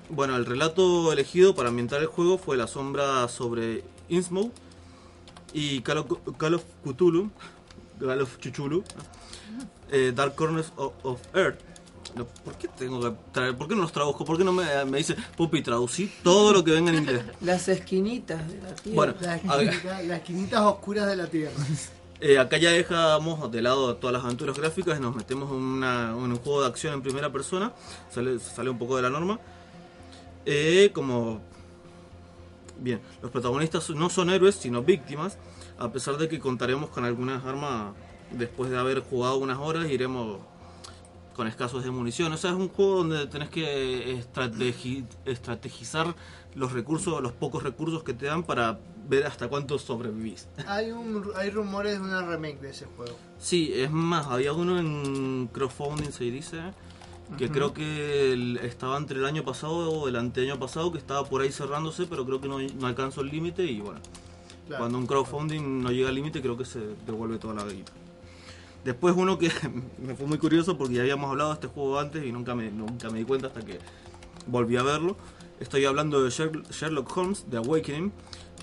[0.09, 4.51] bueno, el relato elegido para ambientar el juego fue La sombra sobre Innsmouth
[5.53, 6.07] y Call of,
[6.37, 7.29] Call of Cthulhu,
[7.99, 8.83] Call of Chuchulu,
[9.91, 11.59] eh, Dark Corners of, of Earth.
[12.43, 13.55] ¿Por qué tengo que traer?
[13.55, 14.25] ¿Por qué no los traduzco?
[14.25, 17.23] ¿Por qué no me, me dice, Pupi, traducí todo lo que venga en inglés?
[17.41, 18.95] Las esquinitas de la tierra.
[18.95, 19.67] Bueno, Las a ver.
[19.69, 21.51] esquinitas, las esquinitas oscuras de la Tierra.
[22.21, 26.09] Eh, acá ya dejamos de lado todas las aventuras gráficas y nos metemos en, una-
[26.09, 27.71] en un juego de acción en primera persona.
[28.13, 29.39] Sale, sale un poco de la norma.
[30.45, 31.39] Eh, como.
[32.81, 35.37] Bien, los protagonistas no son héroes, sino víctimas.
[35.77, 37.93] A pesar de que contaremos con algunas armas
[38.31, 40.39] después de haber jugado unas horas, iremos
[41.35, 42.31] con escasos de munición.
[42.33, 46.13] O sea, es un juego donde tenés que estrategi- estrategizar
[46.55, 50.47] los recursos, los pocos recursos que te dan para ver hasta cuánto sobrevivís.
[50.67, 53.15] Hay, un, hay rumores de una remake de ese juego.
[53.39, 56.59] Sí, es más, había uno en crowdfunding, se dice,
[57.37, 61.23] que creo que el- estaba entre el año pasado o el anteaño pasado, que estaba
[61.25, 63.99] por ahí cerrándose, pero creo que no, no alcanzó el límite y bueno,
[64.67, 64.83] Claro.
[64.83, 67.91] cuando un crowdfunding no llega al límite creo que se devuelve toda la guita.
[68.83, 69.49] Después uno que
[69.99, 72.71] me fue muy curioso porque ya habíamos hablado de este juego antes y nunca me,
[72.71, 73.79] nunca me di cuenta hasta que
[74.47, 75.17] volví a verlo.
[75.59, 78.11] Estoy hablando de Sher- Sherlock Holmes, de Awakening,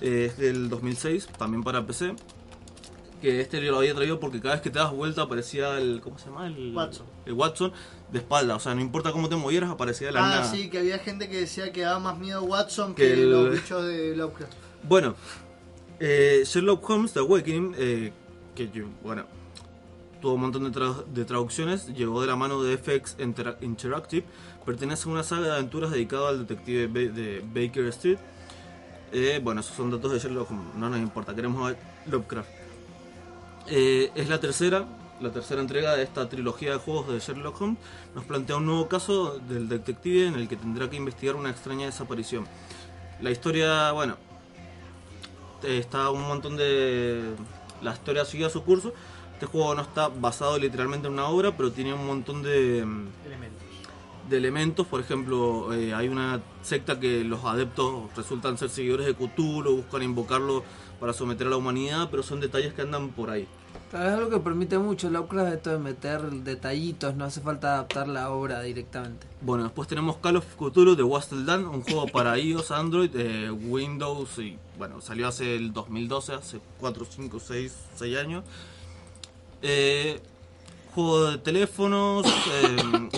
[0.01, 2.15] eh, es del 2006, también para PC.
[3.21, 6.01] Que este yo lo había traído porque cada vez que te das vuelta aparecía el.
[6.01, 6.47] ¿Cómo se llama?
[6.47, 7.05] El Watson.
[7.25, 7.71] El Watson
[8.11, 8.55] de espalda.
[8.55, 10.51] O sea, no importa cómo te movieras, aparecía de la Ah, nada.
[10.51, 13.51] sí, que había gente que decía que daba más miedo Watson Que que, el- los
[13.63, 14.53] bichos de Lovecraft.
[14.83, 15.15] Bueno,
[15.99, 18.13] eh, Sherlock Holmes The Awakening, eh,
[18.55, 19.25] que yo- bueno,
[20.21, 24.25] tuvo un montón de, tra- de traducciones, llegó de la mano de FX Inter- Interactive,
[24.65, 28.17] pertenece a una saga de aventuras dedicada al detective Ba- de Baker Street.
[29.11, 31.75] Eh, bueno, esos son datos de Sherlock Holmes, no nos importa, queremos a
[32.09, 32.49] Lovecraft.
[33.69, 34.85] Eh, es la tercera,
[35.19, 37.79] la tercera entrega de esta trilogía de juegos de Sherlock Holmes.
[38.15, 41.85] Nos plantea un nuevo caso del detective en el que tendrá que investigar una extraña
[41.85, 42.47] desaparición.
[43.21, 44.17] La historia, bueno,
[45.63, 47.33] está un montón de...
[47.81, 48.93] La historia sigue su curso.
[49.33, 52.79] Este juego no está basado literalmente en una obra, pero tiene un montón de...
[52.79, 53.63] Elementos.
[54.29, 59.13] de elementos, por ejemplo, eh, hay una secta que los adeptos resultan ser seguidores de
[59.13, 60.63] Cthulhu, buscan invocarlo
[60.99, 63.47] para someter a la humanidad, pero son detalles que andan por ahí.
[63.89, 68.07] Claro, es algo que permite mucho Lovecraft esto de meter detallitos, no hace falta adaptar
[68.09, 69.27] la obra directamente.
[69.39, 73.49] Bueno, después tenemos Call of Cthulhu de Wastel Dan, un juego para iOS, Android, eh,
[73.49, 78.43] Windows y bueno, salió hace el 2012, hace 4, 5, 6, 6 años.
[79.61, 80.21] Eh,
[80.93, 83.09] juego de teléfonos, eh,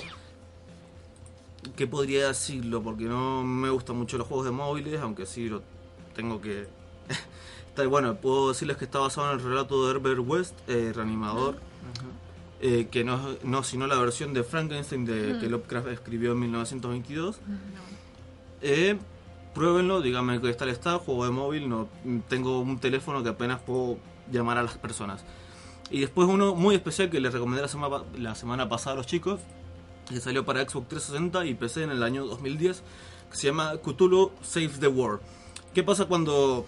[1.76, 2.84] ¿qué podría decirlo?
[2.84, 5.64] Porque no me gustan mucho los juegos de móviles, aunque sí lo
[6.14, 6.68] tengo que...
[7.80, 11.56] Está- bueno, puedo decirles que está basado en el relato de Herbert West, eh, reanimador.
[12.62, 16.40] eh, que no, es- no sino la versión de Frankenstein de, que Lovecraft escribió en
[16.42, 17.40] 1922.
[18.62, 18.98] Eh,
[19.56, 21.88] pruébenlo, díganme qué tal está, juego de móvil, no
[22.28, 23.98] tengo un teléfono que apenas puedo
[24.30, 25.24] llamar a las personas.
[25.90, 29.08] Y después uno muy especial que les recomendé la semana, la semana pasada a los
[29.08, 29.40] chicos,
[30.10, 32.84] que salió para Xbox 360 y PC en el año 2010,
[33.32, 35.22] que se llama Cthulhu Saves the World.
[35.74, 36.66] ¿Qué pasa cuando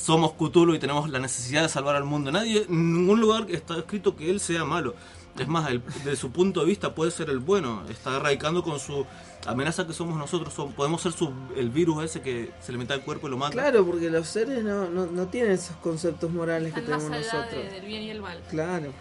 [0.00, 2.30] somos Cthulhu y tenemos la necesidad de salvar al mundo?
[2.32, 4.94] Nadie, en ningún lugar está escrito que él sea malo.
[5.38, 7.82] Es más, el- de su punto de vista puede ser el bueno.
[7.88, 9.06] Está erradicando con su
[9.46, 10.52] amenaza que somos nosotros.
[10.74, 13.52] Podemos ser su- el virus ese que se le mete al cuerpo y lo mata.
[13.52, 17.32] Claro, porque los seres no, no, no tienen esos conceptos morales que más tenemos allá
[17.44, 17.64] nosotros.
[17.64, 18.40] de- del bien y el mal.
[18.50, 18.92] Claro.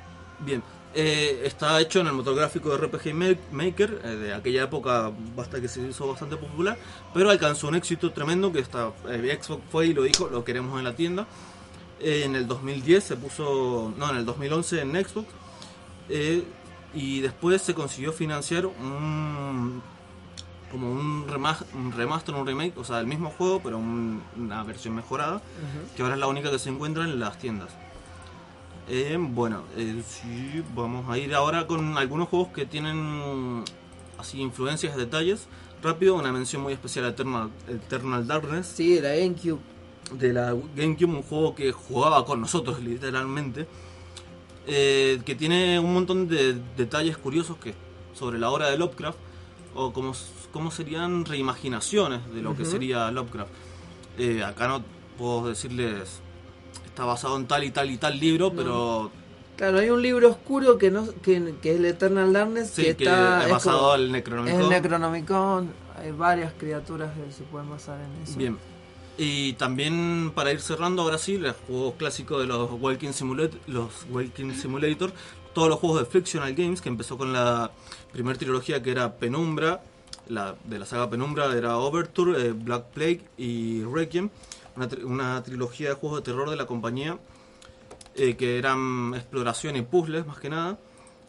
[0.42, 0.62] Bien,
[0.96, 5.12] eh, está hecho en el motor gráfico de RPG Ma- Maker, eh, de aquella época
[5.36, 6.78] basta que se hizo bastante popular,
[7.14, 10.78] pero alcanzó un éxito tremendo que está, eh, Xbox fue y lo dijo, lo queremos
[10.80, 11.28] en la tienda.
[12.02, 15.28] En el 2010 se puso, no, en el 2011 en Xbox,
[16.94, 19.82] y después se consiguió financiar un
[20.72, 24.64] como un, rema- un remaster, un remake, o sea, el mismo juego, pero un- una
[24.64, 25.42] versión mejorada,
[25.96, 27.70] que ahora es la única que se encuentra en las tiendas.
[28.92, 33.64] Eh, bueno, eh, sí, vamos a ir ahora con algunos juegos que tienen
[34.18, 35.48] así influencias, detalles.
[35.84, 38.66] Rápido, una mención muy especial a Eternal, Eternal Darkness.
[38.68, 39.60] Sí, de la GameCube.
[40.14, 43.68] De la GameCube, un juego que jugaba con nosotros literalmente.
[44.68, 47.74] eh, que tiene un montón de detalles curiosos que
[48.14, 49.18] sobre la obra de Lovecraft
[49.76, 50.14] o como,
[50.52, 53.52] como serían reimaginaciones de lo que sería Lovecraft.
[54.18, 54.84] Eh, acá no
[55.18, 56.22] puedo decirles
[57.00, 59.10] está basado en tal y tal y tal libro, pero
[59.56, 62.96] Claro, hay un libro oscuro que no que, que es el Eternal Darkness Sí, que
[62.98, 64.62] que está es basado como- al Necronomicon.
[64.62, 68.38] El Necronomicon, hay varias criaturas que se pueden basar en eso.
[68.38, 68.58] Bien.
[69.18, 74.06] Y también para ir cerrando, ahora sí, los juegos clásicos de los Walking Simulator, los
[74.12, 75.12] Walking Simulator,
[75.54, 77.72] todos los juegos de Frictional Games, que empezó con la
[78.12, 79.82] primera trilogía que era Penumbra,
[80.28, 84.30] la, de la saga Penumbra era Overture, eh, Black Plague y Requiem,
[84.80, 87.18] una, tri- una trilogía de juegos de terror de la compañía
[88.16, 90.80] eh, que eran exploración y puzzles más que nada,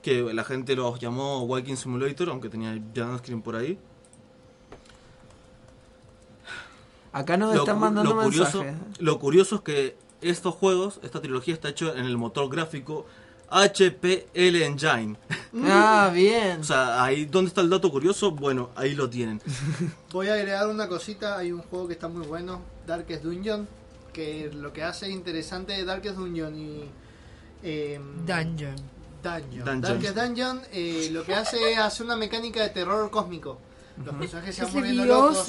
[0.02, 2.72] que la gente los llamó Walking Simulator, aunque tenía
[3.18, 3.78] Screen por ahí.
[7.12, 9.00] Acá nos están mandando lo curioso, mensajes.
[9.00, 13.04] lo curioso es que estos juegos, esta trilogía está hecho en el motor gráfico
[13.50, 15.16] HPL Engine.
[15.64, 16.60] Ah, bien.
[16.60, 19.42] O sea, ahí donde está el dato curioso, bueno, ahí lo tienen.
[20.12, 23.66] Voy a agregar una cosita, hay un juego que está muy bueno, Darkest Dungeon,
[24.12, 26.84] que lo que hace interesante de Darkest Dungeon y...
[27.64, 28.76] eh, Dungeon.
[29.24, 29.64] Dungeon.
[29.64, 29.80] Dungeon.
[29.80, 33.58] Darkest Dungeon eh, lo que hace es hacer una mecánica de terror cósmico.
[34.04, 35.48] Los personajes se van Es volviendo locos.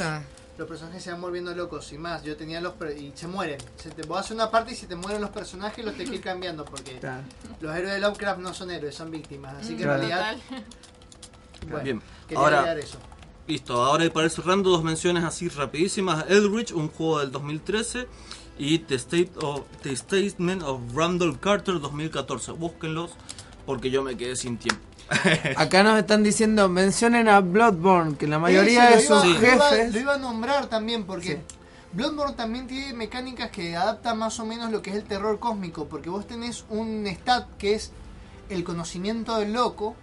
[0.61, 2.21] Los personajes se van volviendo locos, sin más.
[2.21, 2.75] Yo tenía los.
[2.95, 3.57] y se mueren.
[3.77, 6.13] Se te, vos haces una parte y si te mueren los personajes, los te que
[6.17, 6.63] ir cambiando.
[6.65, 7.23] Porque Claro.
[7.61, 9.55] los héroes de Lovecraft no son héroes, son víctimas.
[9.55, 10.03] Así que Claro.
[10.03, 10.37] en realidad.
[11.67, 12.99] Bueno, Bien, quería ahora eso.
[13.47, 13.81] listo.
[13.83, 16.25] Ahora para ir cerrando dos menciones así rapidísimas.
[16.29, 18.07] Eldritch, un juego del 2013
[18.59, 22.51] y The State of The Statement of Randall Carter 2014.
[22.51, 23.11] Búsquenlos
[23.65, 24.81] porque yo me quedé sin tiempo.
[25.57, 29.69] Acá nos están diciendo, mencionen a Bloodborne, que la mayoría de sus iba- lo iba-
[29.69, 29.93] jefes...
[29.93, 31.41] Lo iba a nombrar también porque
[31.93, 35.85] Bloodborne también tiene mecánicas que adaptan más o menos lo que es el terror cósmico.
[35.87, 37.91] Porque vos tenés un stat que es
[38.49, 39.95] el conocimiento del loco,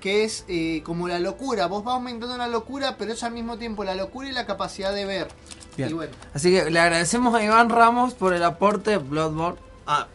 [0.00, 1.66] que es eh, como la locura.
[1.66, 4.92] Vos vas aumentando la locura, pero es al mismo tiempo la locura y la capacidad
[4.94, 5.28] de ver.
[5.76, 5.90] Bien.
[5.90, 9.58] Y bueno, Así que le agradecemos a Iván Ramos por el aporte de Bloodborne.
[9.86, 10.06] Ah,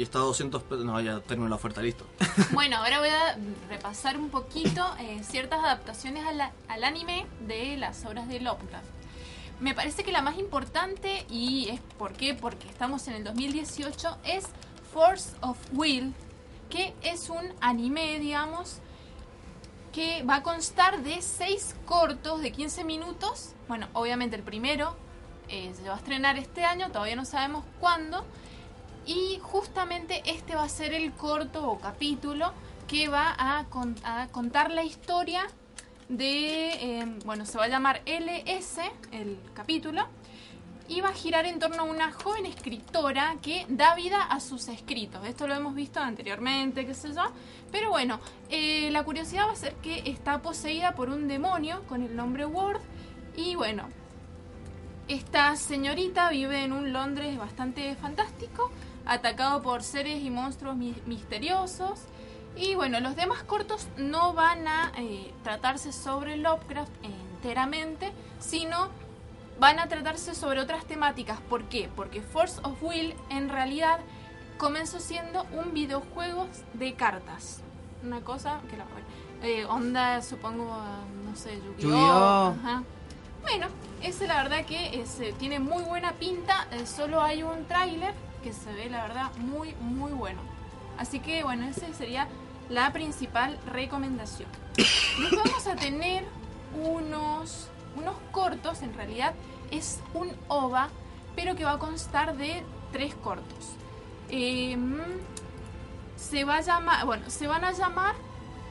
[0.00, 0.82] y está a 200 pesos.
[0.86, 2.06] No, ya terminó la oferta, listo.
[2.52, 3.36] Bueno, ahora voy a
[3.68, 8.86] repasar un poquito eh, ciertas adaptaciones al, al anime de las obras de Lovecraft.
[9.60, 14.16] Me parece que la más importante, y es por qué, porque estamos en el 2018,
[14.24, 14.46] es
[14.90, 16.14] Force of Will,
[16.70, 18.78] que es un anime, digamos,
[19.92, 23.50] que va a constar de seis cortos de 15 minutos.
[23.68, 24.96] Bueno, obviamente el primero
[25.50, 28.24] eh, se va a estrenar este año, todavía no sabemos cuándo.
[29.06, 32.52] Y justamente este va a ser el corto o capítulo
[32.86, 35.46] que va a, con- a contar la historia
[36.08, 38.80] de, eh, bueno, se va a llamar LS,
[39.12, 40.06] el capítulo,
[40.88, 44.66] y va a girar en torno a una joven escritora que da vida a sus
[44.66, 45.24] escritos.
[45.24, 47.22] Esto lo hemos visto anteriormente, qué sé yo.
[47.70, 48.18] Pero bueno,
[48.48, 52.44] eh, la curiosidad va a ser que está poseída por un demonio con el nombre
[52.44, 52.80] Ward.
[53.36, 53.88] Y bueno,
[55.06, 58.72] esta señorita vive en un Londres bastante fantástico,
[59.10, 62.00] atacado por seres y monstruos mi- misteriosos.
[62.56, 68.88] Y bueno, los demás cortos no van a eh, tratarse sobre Lovecraft enteramente, sino
[69.58, 71.40] van a tratarse sobre otras temáticas.
[71.48, 71.88] ¿Por qué?
[71.94, 74.00] Porque Force of Will en realidad
[74.58, 77.60] comenzó siendo un videojuego de cartas.
[78.02, 78.84] Una cosa que la
[79.42, 80.66] eh, onda, supongo,
[81.24, 82.54] no sé, Yu-Gi-Oh!
[83.42, 83.68] Bueno,
[84.02, 86.66] ese la verdad que es, eh, tiene muy buena pinta.
[86.72, 88.12] eh, solo hay un tráiler
[88.42, 90.40] que se ve, la verdad, muy, muy bueno.
[90.98, 92.28] Así que, bueno, esa sería
[92.68, 94.48] la principal recomendación.
[94.76, 96.24] Después vamos a tener
[96.74, 99.34] unos, unos cortos, en realidad
[99.70, 100.88] es un OVA,
[101.36, 102.62] pero que va a constar de
[102.92, 103.74] tres cortos.
[104.28, 104.98] Em,
[106.16, 108.14] se va a llamar, bueno, se van a llamar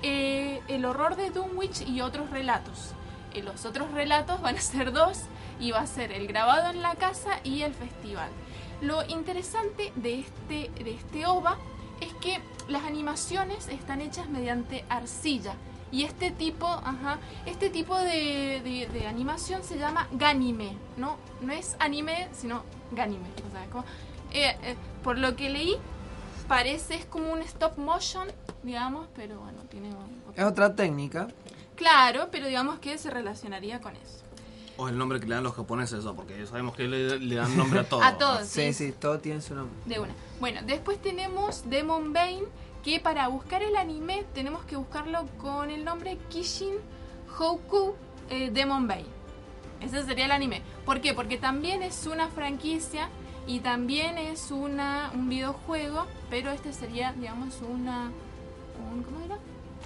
[0.01, 2.93] eh, El horror de Dunwich y otros relatos.
[3.33, 5.23] Eh, los otros relatos van a ser dos
[5.59, 8.29] y va a ser el grabado en la casa y el festival.
[8.81, 11.57] Lo interesante de este, de este OVA
[12.01, 15.53] es que las animaciones están hechas mediante arcilla.
[15.91, 21.17] Y este tipo, ajá, este tipo de, de- de animación se llama ganime, ¿no?
[21.41, 23.25] No es anime, sino ganime.
[23.47, 23.85] O sea, como-
[24.31, 25.75] eh, eh, por lo que leí,
[26.47, 28.27] parece es como un stop motion,
[28.63, 29.89] digamos, pero bueno, tiene...
[30.35, 31.27] Es otra técnica.
[31.75, 34.23] Claro, pero digamos que se relacionaría con eso.
[34.81, 37.55] O el nombre que le dan los japoneses, eso, porque sabemos que le, le dan
[37.57, 38.01] nombre a todo.
[38.01, 38.73] A todo, Sí, sí.
[38.73, 39.75] sí, todo tiene su nombre.
[39.85, 40.13] De una.
[40.39, 42.43] Bueno, después tenemos Demon Bane,
[42.83, 46.75] que para buscar el anime tenemos que buscarlo con el nombre Kishin
[47.37, 47.93] Hoku
[48.29, 49.05] eh, Demon Bane.
[49.81, 50.61] Ese sería el anime.
[50.85, 51.13] ¿Por qué?
[51.13, 53.09] Porque también es una franquicia
[53.47, 58.11] y también es una, un videojuego, pero este sería, digamos, una...
[58.93, 59.37] un- ¿Cómo era?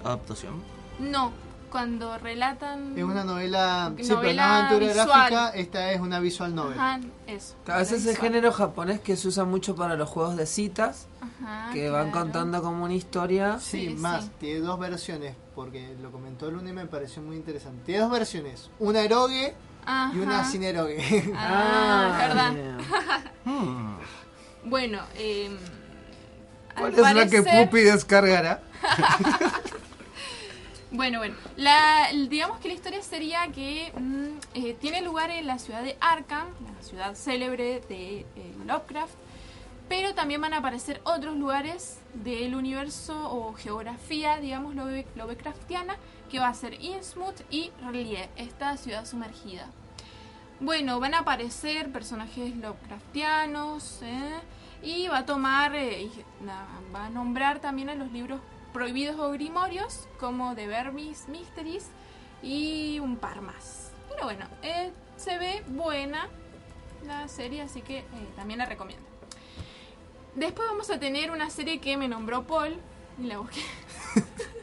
[0.04, 0.62] Adaptación.
[1.00, 1.32] No,
[1.74, 2.96] cuando relatan...
[2.96, 5.08] es una novela, sí, pero no Novela aventura visual.
[5.08, 6.78] gráfica, esta es una visual novel.
[6.80, 7.56] Ajá, eso.
[7.68, 11.72] A veces el género japonés que se usa mucho para los juegos de citas, Ajá,
[11.74, 13.58] que van contando como una historia.
[13.60, 14.32] Sí, Sí, más, sí.
[14.40, 17.82] tiene dos versiones, porque lo comentó el lunes y me pareció muy interesante.
[17.86, 19.56] Tiene dos versiones, una erogue
[20.14, 21.34] y una sin erogue.
[21.36, 22.52] Ah, verdad.
[22.54, 22.78] bien.
[23.46, 23.98] Hmm.
[24.66, 25.50] Bueno, eh,
[26.78, 28.62] ¿Cuál es la que Pupi descargará?
[30.96, 31.36] Bueno, bueno.
[32.30, 36.48] Digamos que la historia sería que mm, eh, tiene lugar en la ciudad de Arkham,
[36.78, 39.16] la ciudad célebre de eh, Lovecraft,
[39.90, 45.96] pero también van a aparecer otros lugares del universo o geografía, digamos, Love- Lovecraftiana,
[46.30, 49.66] que va a ser Innsmouth y Relie, esta ciudad sumergida.
[50.60, 54.36] Bueno, van a aparecer personajes Lovecraftianos ¿eh?
[54.84, 55.74] y va a tomar,
[56.96, 58.40] va a nombrar también a los libros
[58.74, 61.88] prohibidos o grimorios como The Vermis Mysteries
[62.42, 63.92] y un par más.
[64.10, 66.28] Pero bueno, eh, se ve buena
[67.06, 68.06] la serie, así que eh,
[68.36, 69.06] también la recomiendo.
[70.36, 72.76] Después vamos a tener una serie que me nombró Paul
[73.22, 73.62] y la busqué.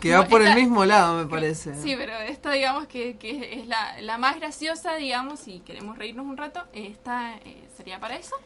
[0.00, 1.74] Que va Bueno, por el mismo lado, me parece.
[1.74, 6.26] Sí, pero esta digamos que, que es la, la más graciosa, digamos, si queremos reírnos
[6.26, 8.36] un rato, esta eh, sería para eso.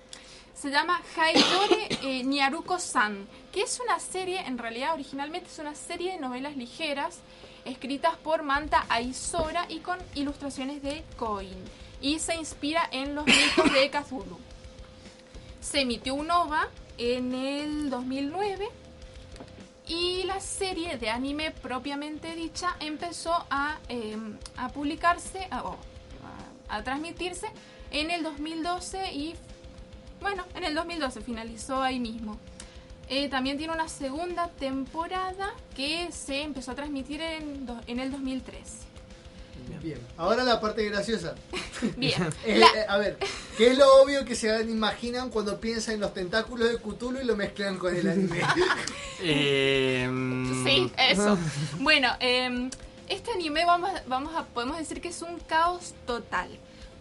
[0.61, 6.13] Se llama Haidore eh, Nyaruko-san, que es una serie, en realidad originalmente es una serie
[6.13, 7.19] de novelas ligeras
[7.65, 11.57] escritas por Manta Aizora y con ilustraciones de Coin.
[12.03, 14.39] Y se inspira en los mitos de Cthulhu.
[15.61, 16.69] Se emitió un OVA
[16.99, 18.69] en el 2009
[19.89, 24.17] y la serie de anime propiamente dicha empezó a, eh,
[24.57, 25.75] a publicarse, a-
[26.69, 27.47] a transmitirse
[27.91, 29.35] en el 2012 y,
[30.21, 32.39] bueno, en el 2012 finalizó ahí mismo.
[33.09, 38.13] Eh, también tiene una segunda temporada que se empezó a transmitir en, do- en el
[38.13, 38.61] 2003.
[39.83, 39.99] Bien.
[40.17, 41.35] Ahora la parte graciosa.
[41.97, 42.15] Bien.
[42.45, 43.19] Eh, La- eh, a ver,
[43.57, 47.25] ¿qué es lo obvio que se imaginan cuando piensan en los tentáculos de Cthulhu y
[47.25, 48.41] lo mezclan con el anime?
[50.65, 51.37] Sí, eso.
[51.79, 52.71] Bueno, eh,
[53.09, 56.49] este anime vamos, a- vamos a, podemos decir que es un caos total.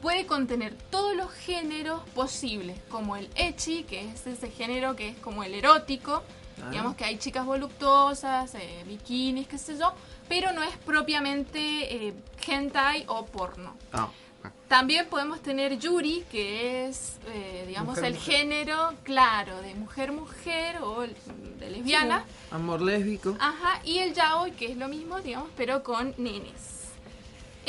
[0.01, 5.17] Puede contener todos los géneros posibles, como el ecchi, que es ese género que es
[5.17, 6.23] como el erótico.
[6.61, 6.69] Ah.
[6.69, 9.93] Digamos que hay chicas voluptuosas, eh, bikinis, qué sé yo,
[10.29, 11.59] pero no es propiamente
[12.07, 12.13] eh,
[12.47, 13.75] hentai o porno.
[13.91, 14.09] Ah,
[14.69, 18.33] También podemos tener Yuri, que es, eh, digamos, Mujer, el mujer.
[18.37, 22.23] género, claro, de mujer-mujer o de lesbiana.
[22.51, 23.35] Amor lésbico.
[23.39, 26.78] Ajá, y el yaoi, que es lo mismo, digamos, pero con nenes.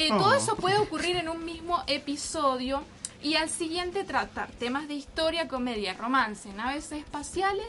[0.00, 0.18] Eh, Oh.
[0.18, 2.82] Todo eso puede ocurrir en un mismo episodio
[3.22, 7.66] y al siguiente tratar temas de historia, comedia, romance, naves espaciales,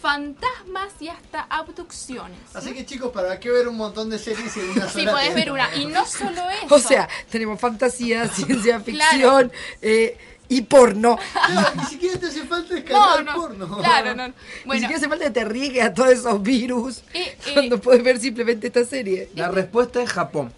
[0.00, 2.38] fantasmas y hasta abducciones.
[2.52, 5.34] Así que chicos, ¿para qué ver un montón de series en una Sí, sola podés
[5.34, 5.74] ver una.
[5.74, 6.74] Y no solo eso.
[6.74, 9.50] O sea, tenemos fantasía, ciencia ficción
[9.80, 10.18] eh,
[10.50, 11.18] y porno.
[11.54, 13.78] No, ni siquiera te hace falta descargar No, no, porno.
[13.78, 14.28] claro, no.
[14.28, 14.34] Ni
[14.66, 17.50] Bueno, siquiera hace falta que te riegue a todos esos virus Eh, eh.
[17.54, 19.30] cuando puedes ver simplemente esta serie.
[19.34, 20.52] La respuesta es Japón.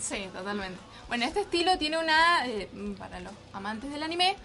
[0.00, 0.78] Sí, totalmente.
[1.08, 2.68] Bueno, este estilo tiene una, eh,
[2.98, 4.36] para los amantes del anime,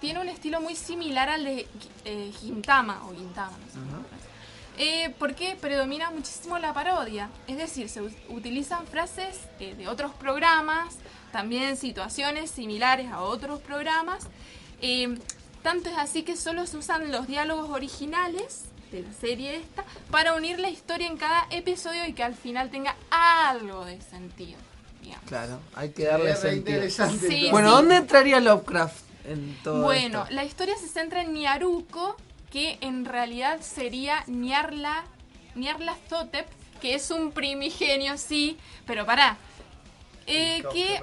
[0.00, 1.66] tiene un estilo muy similar al de
[2.04, 3.78] eh, Gintama o Gintama, no sé.
[4.76, 7.30] Eh, porque predomina muchísimo la parodia.
[7.46, 10.96] Es decir, se utilizan frases de otros programas,
[11.32, 14.26] también situaciones similares a otros programas.
[15.62, 20.34] Tanto es así que solo se usan los diálogos originales de la serie esta para
[20.34, 24.58] unir la historia en cada episodio y que al final tenga algo de sentido.
[25.04, 25.28] Digamos.
[25.28, 26.56] Claro, hay que darle sentido.
[26.56, 27.74] interesante, Sí, bueno, sí.
[27.76, 30.34] ¿dónde entraría Lovecraft en todo Bueno, esto?
[30.34, 32.16] la historia se centra en Niaruko,
[32.50, 35.04] que en realidad sería Niarla,
[35.54, 36.46] Nyarlathotep,
[36.80, 39.36] que es un primigenio, sí, pero pará.
[40.26, 41.00] Eh, que,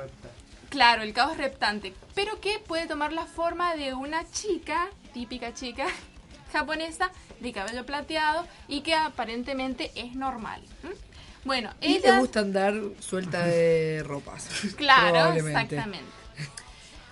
[0.70, 5.86] claro, el caos reptante, pero que puede tomar la forma de una chica, típica chica
[6.52, 10.62] japonesa, de cabello plateado y que aparentemente es normal.
[10.84, 10.94] ¿m?
[11.44, 14.48] Bueno, Y te gusta andar suelta de ropas.
[14.78, 16.22] Claro, exactamente.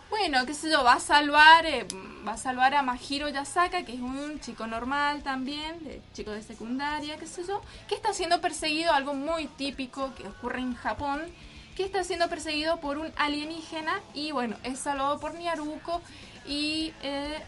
[0.10, 1.86] Bueno, qué sé yo, va a salvar, eh,
[2.28, 6.42] va a salvar a Mahiro Yasaka, que es un chico normal también, de, chico de
[6.42, 11.22] secundaria, qué sé yo, que está siendo perseguido, algo muy típico que ocurre en Japón,
[11.76, 16.02] que está siendo perseguido por un alienígena y bueno, es salvado por Niaruko
[16.48, 17.40] y eh,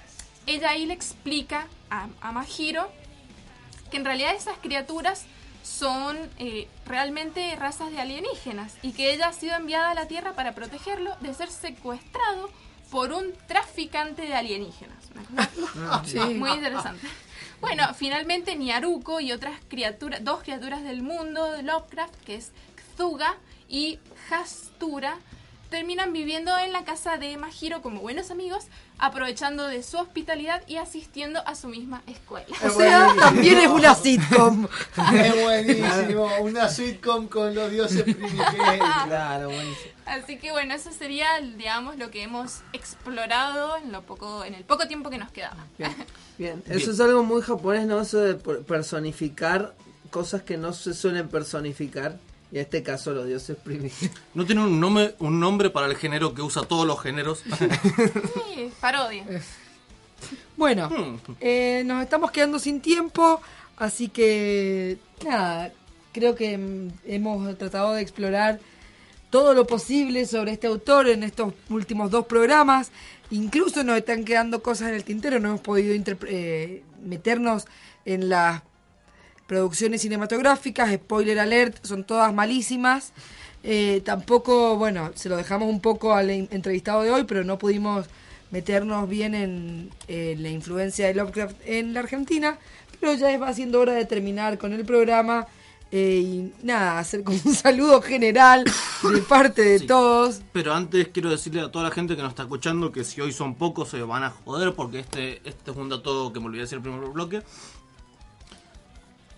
[0.45, 2.91] ella ahí le explica a, a Mahiro
[3.89, 5.25] que en realidad esas criaturas
[5.63, 10.33] son eh, realmente razas de alienígenas y que ella ha sido enviada a la Tierra
[10.33, 12.49] para protegerlo de ser secuestrado
[12.89, 14.97] por un traficante de alienígenas.
[16.05, 16.19] Sí.
[16.19, 17.07] Muy interesante.
[17.61, 22.51] Bueno, finalmente Niaruko y otras criaturas, dos criaturas del mundo de Lovecraft, que es
[22.95, 23.35] Kzuga
[23.69, 25.17] y Hastura,
[25.71, 28.65] terminan viviendo en la casa de Mahiro como buenos amigos,
[28.99, 32.45] aprovechando de su hospitalidad y asistiendo a su misma escuela.
[32.63, 34.67] O sea, también es una sitcom.
[35.15, 38.45] Es buenísimo, una sitcom con los dioses primigenios.
[39.07, 39.91] Claro, buenísimo.
[40.05, 44.63] Así que bueno, eso sería, digamos, lo que hemos explorado en lo poco, en el
[44.65, 45.65] poco tiempo que nos quedaba.
[45.77, 45.95] Bien,
[46.37, 46.63] bien.
[46.69, 48.01] Eso es algo muy japonés, ¿no?
[48.01, 49.73] Eso de per- personificar
[50.09, 52.17] cosas que no se suelen personificar.
[52.51, 54.17] Y en este caso los dioses primigenios.
[54.33, 57.43] ¿No tiene un nombre, un nombre para el género que usa todos los géneros?
[58.53, 59.25] Sí, parodia.
[60.57, 60.89] Bueno,
[61.39, 63.41] eh, nos estamos quedando sin tiempo,
[63.77, 65.73] así que nada,
[66.11, 68.59] creo que mm, hemos tratado de explorar
[69.31, 72.91] todo lo posible sobre este autor en estos últimos dos programas.
[73.31, 75.95] Incluso nos están quedando cosas en el tintero, no hemos podido
[76.27, 77.65] eh, meternos
[78.05, 78.61] en las
[79.55, 83.11] producciones cinematográficas, spoiler alert, son todas malísimas.
[83.63, 87.57] Eh, tampoco, bueno, se lo dejamos un poco al en- entrevistado de hoy, pero no
[87.57, 88.05] pudimos
[88.49, 92.57] meternos bien en, en la influencia de Lovecraft en la Argentina.
[93.01, 95.47] Pero ya va siendo hora de terminar con el programa
[95.93, 100.39] Eh, y nada, hacer como un saludo general de parte de todos.
[100.53, 103.33] Pero antes quiero decirle a toda la gente que nos está escuchando que si hoy
[103.33, 106.61] son pocos se van a joder porque este, este es un dato que me olvidé
[106.61, 107.41] decir el primer bloque.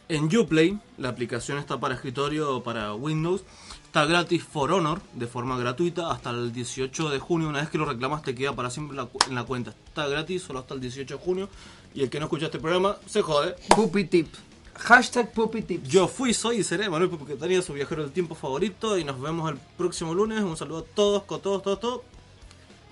[0.10, 3.42] En Uplay, la aplicación está para escritorio o para Windows,
[3.86, 7.48] está gratis For Honor de forma gratuita hasta el 18 de junio.
[7.50, 9.74] Una vez que lo reclamas te queda para siempre en la, cu- en la cuenta.
[9.88, 11.50] Está gratis solo hasta el 18 de junio.
[11.96, 13.56] Y el que no escucha este programa se jode.
[13.70, 14.28] Puppy tip.
[14.76, 15.88] Hashtag Puppy Tips.
[15.88, 18.98] Yo fui, soy y seré Manuel porque tenía su viajero del tiempo favorito.
[18.98, 20.42] Y nos vemos el próximo lunes.
[20.42, 22.02] Un saludo a todos, con todos, todos, todos.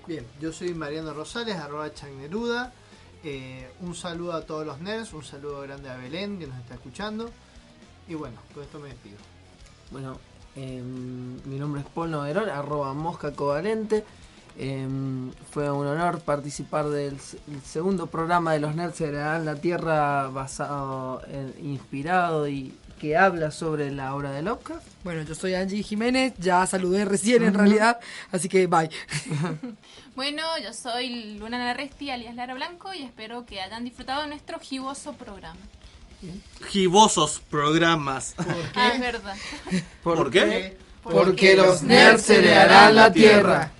[0.06, 2.72] Bien, yo soy Mariano Rosales, arroba Chagneruda.
[3.24, 6.74] Eh, un saludo a todos los nerds, un saludo grande a Belén que nos está
[6.74, 7.30] escuchando.
[8.08, 9.18] Y bueno, con esto me despido.
[9.90, 10.18] Bueno,
[10.56, 14.04] em, mi nombre es Paul Noverón, arroba mosca covalente.
[14.58, 17.18] Em, fue un honor participar del
[17.64, 23.90] segundo programa de los Nerds Heredarán la Tierra basado en, inspirado y que habla sobre
[23.90, 24.86] la obra de Lovecraft.
[25.02, 27.98] Bueno, yo soy Angie Jiménez, ya saludé recién en realidad,
[28.30, 28.88] así que bye.
[30.14, 34.60] Bueno, yo soy Luna Narresti, alias Lara Blanco, y espero que hayan disfrutado de nuestro
[34.60, 35.58] giboso programa.
[36.68, 38.36] Gibosos programas.
[38.76, 39.34] Ah, es verdad.
[40.04, 40.76] ¿Por, qué?
[41.02, 43.72] Porque los nerds heredarán la tierra.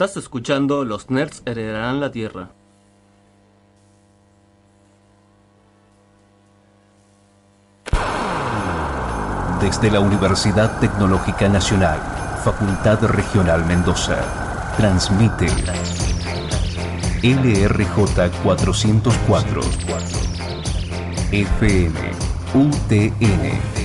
[0.00, 2.50] Estás escuchando Los Nerds Heredarán la Tierra.
[9.60, 11.98] Desde la Universidad Tecnológica Nacional,
[12.44, 14.18] Facultad Regional Mendoza,
[14.76, 15.48] transmite
[17.24, 19.60] LRJ 404
[21.32, 22.00] FM
[22.54, 23.77] UTN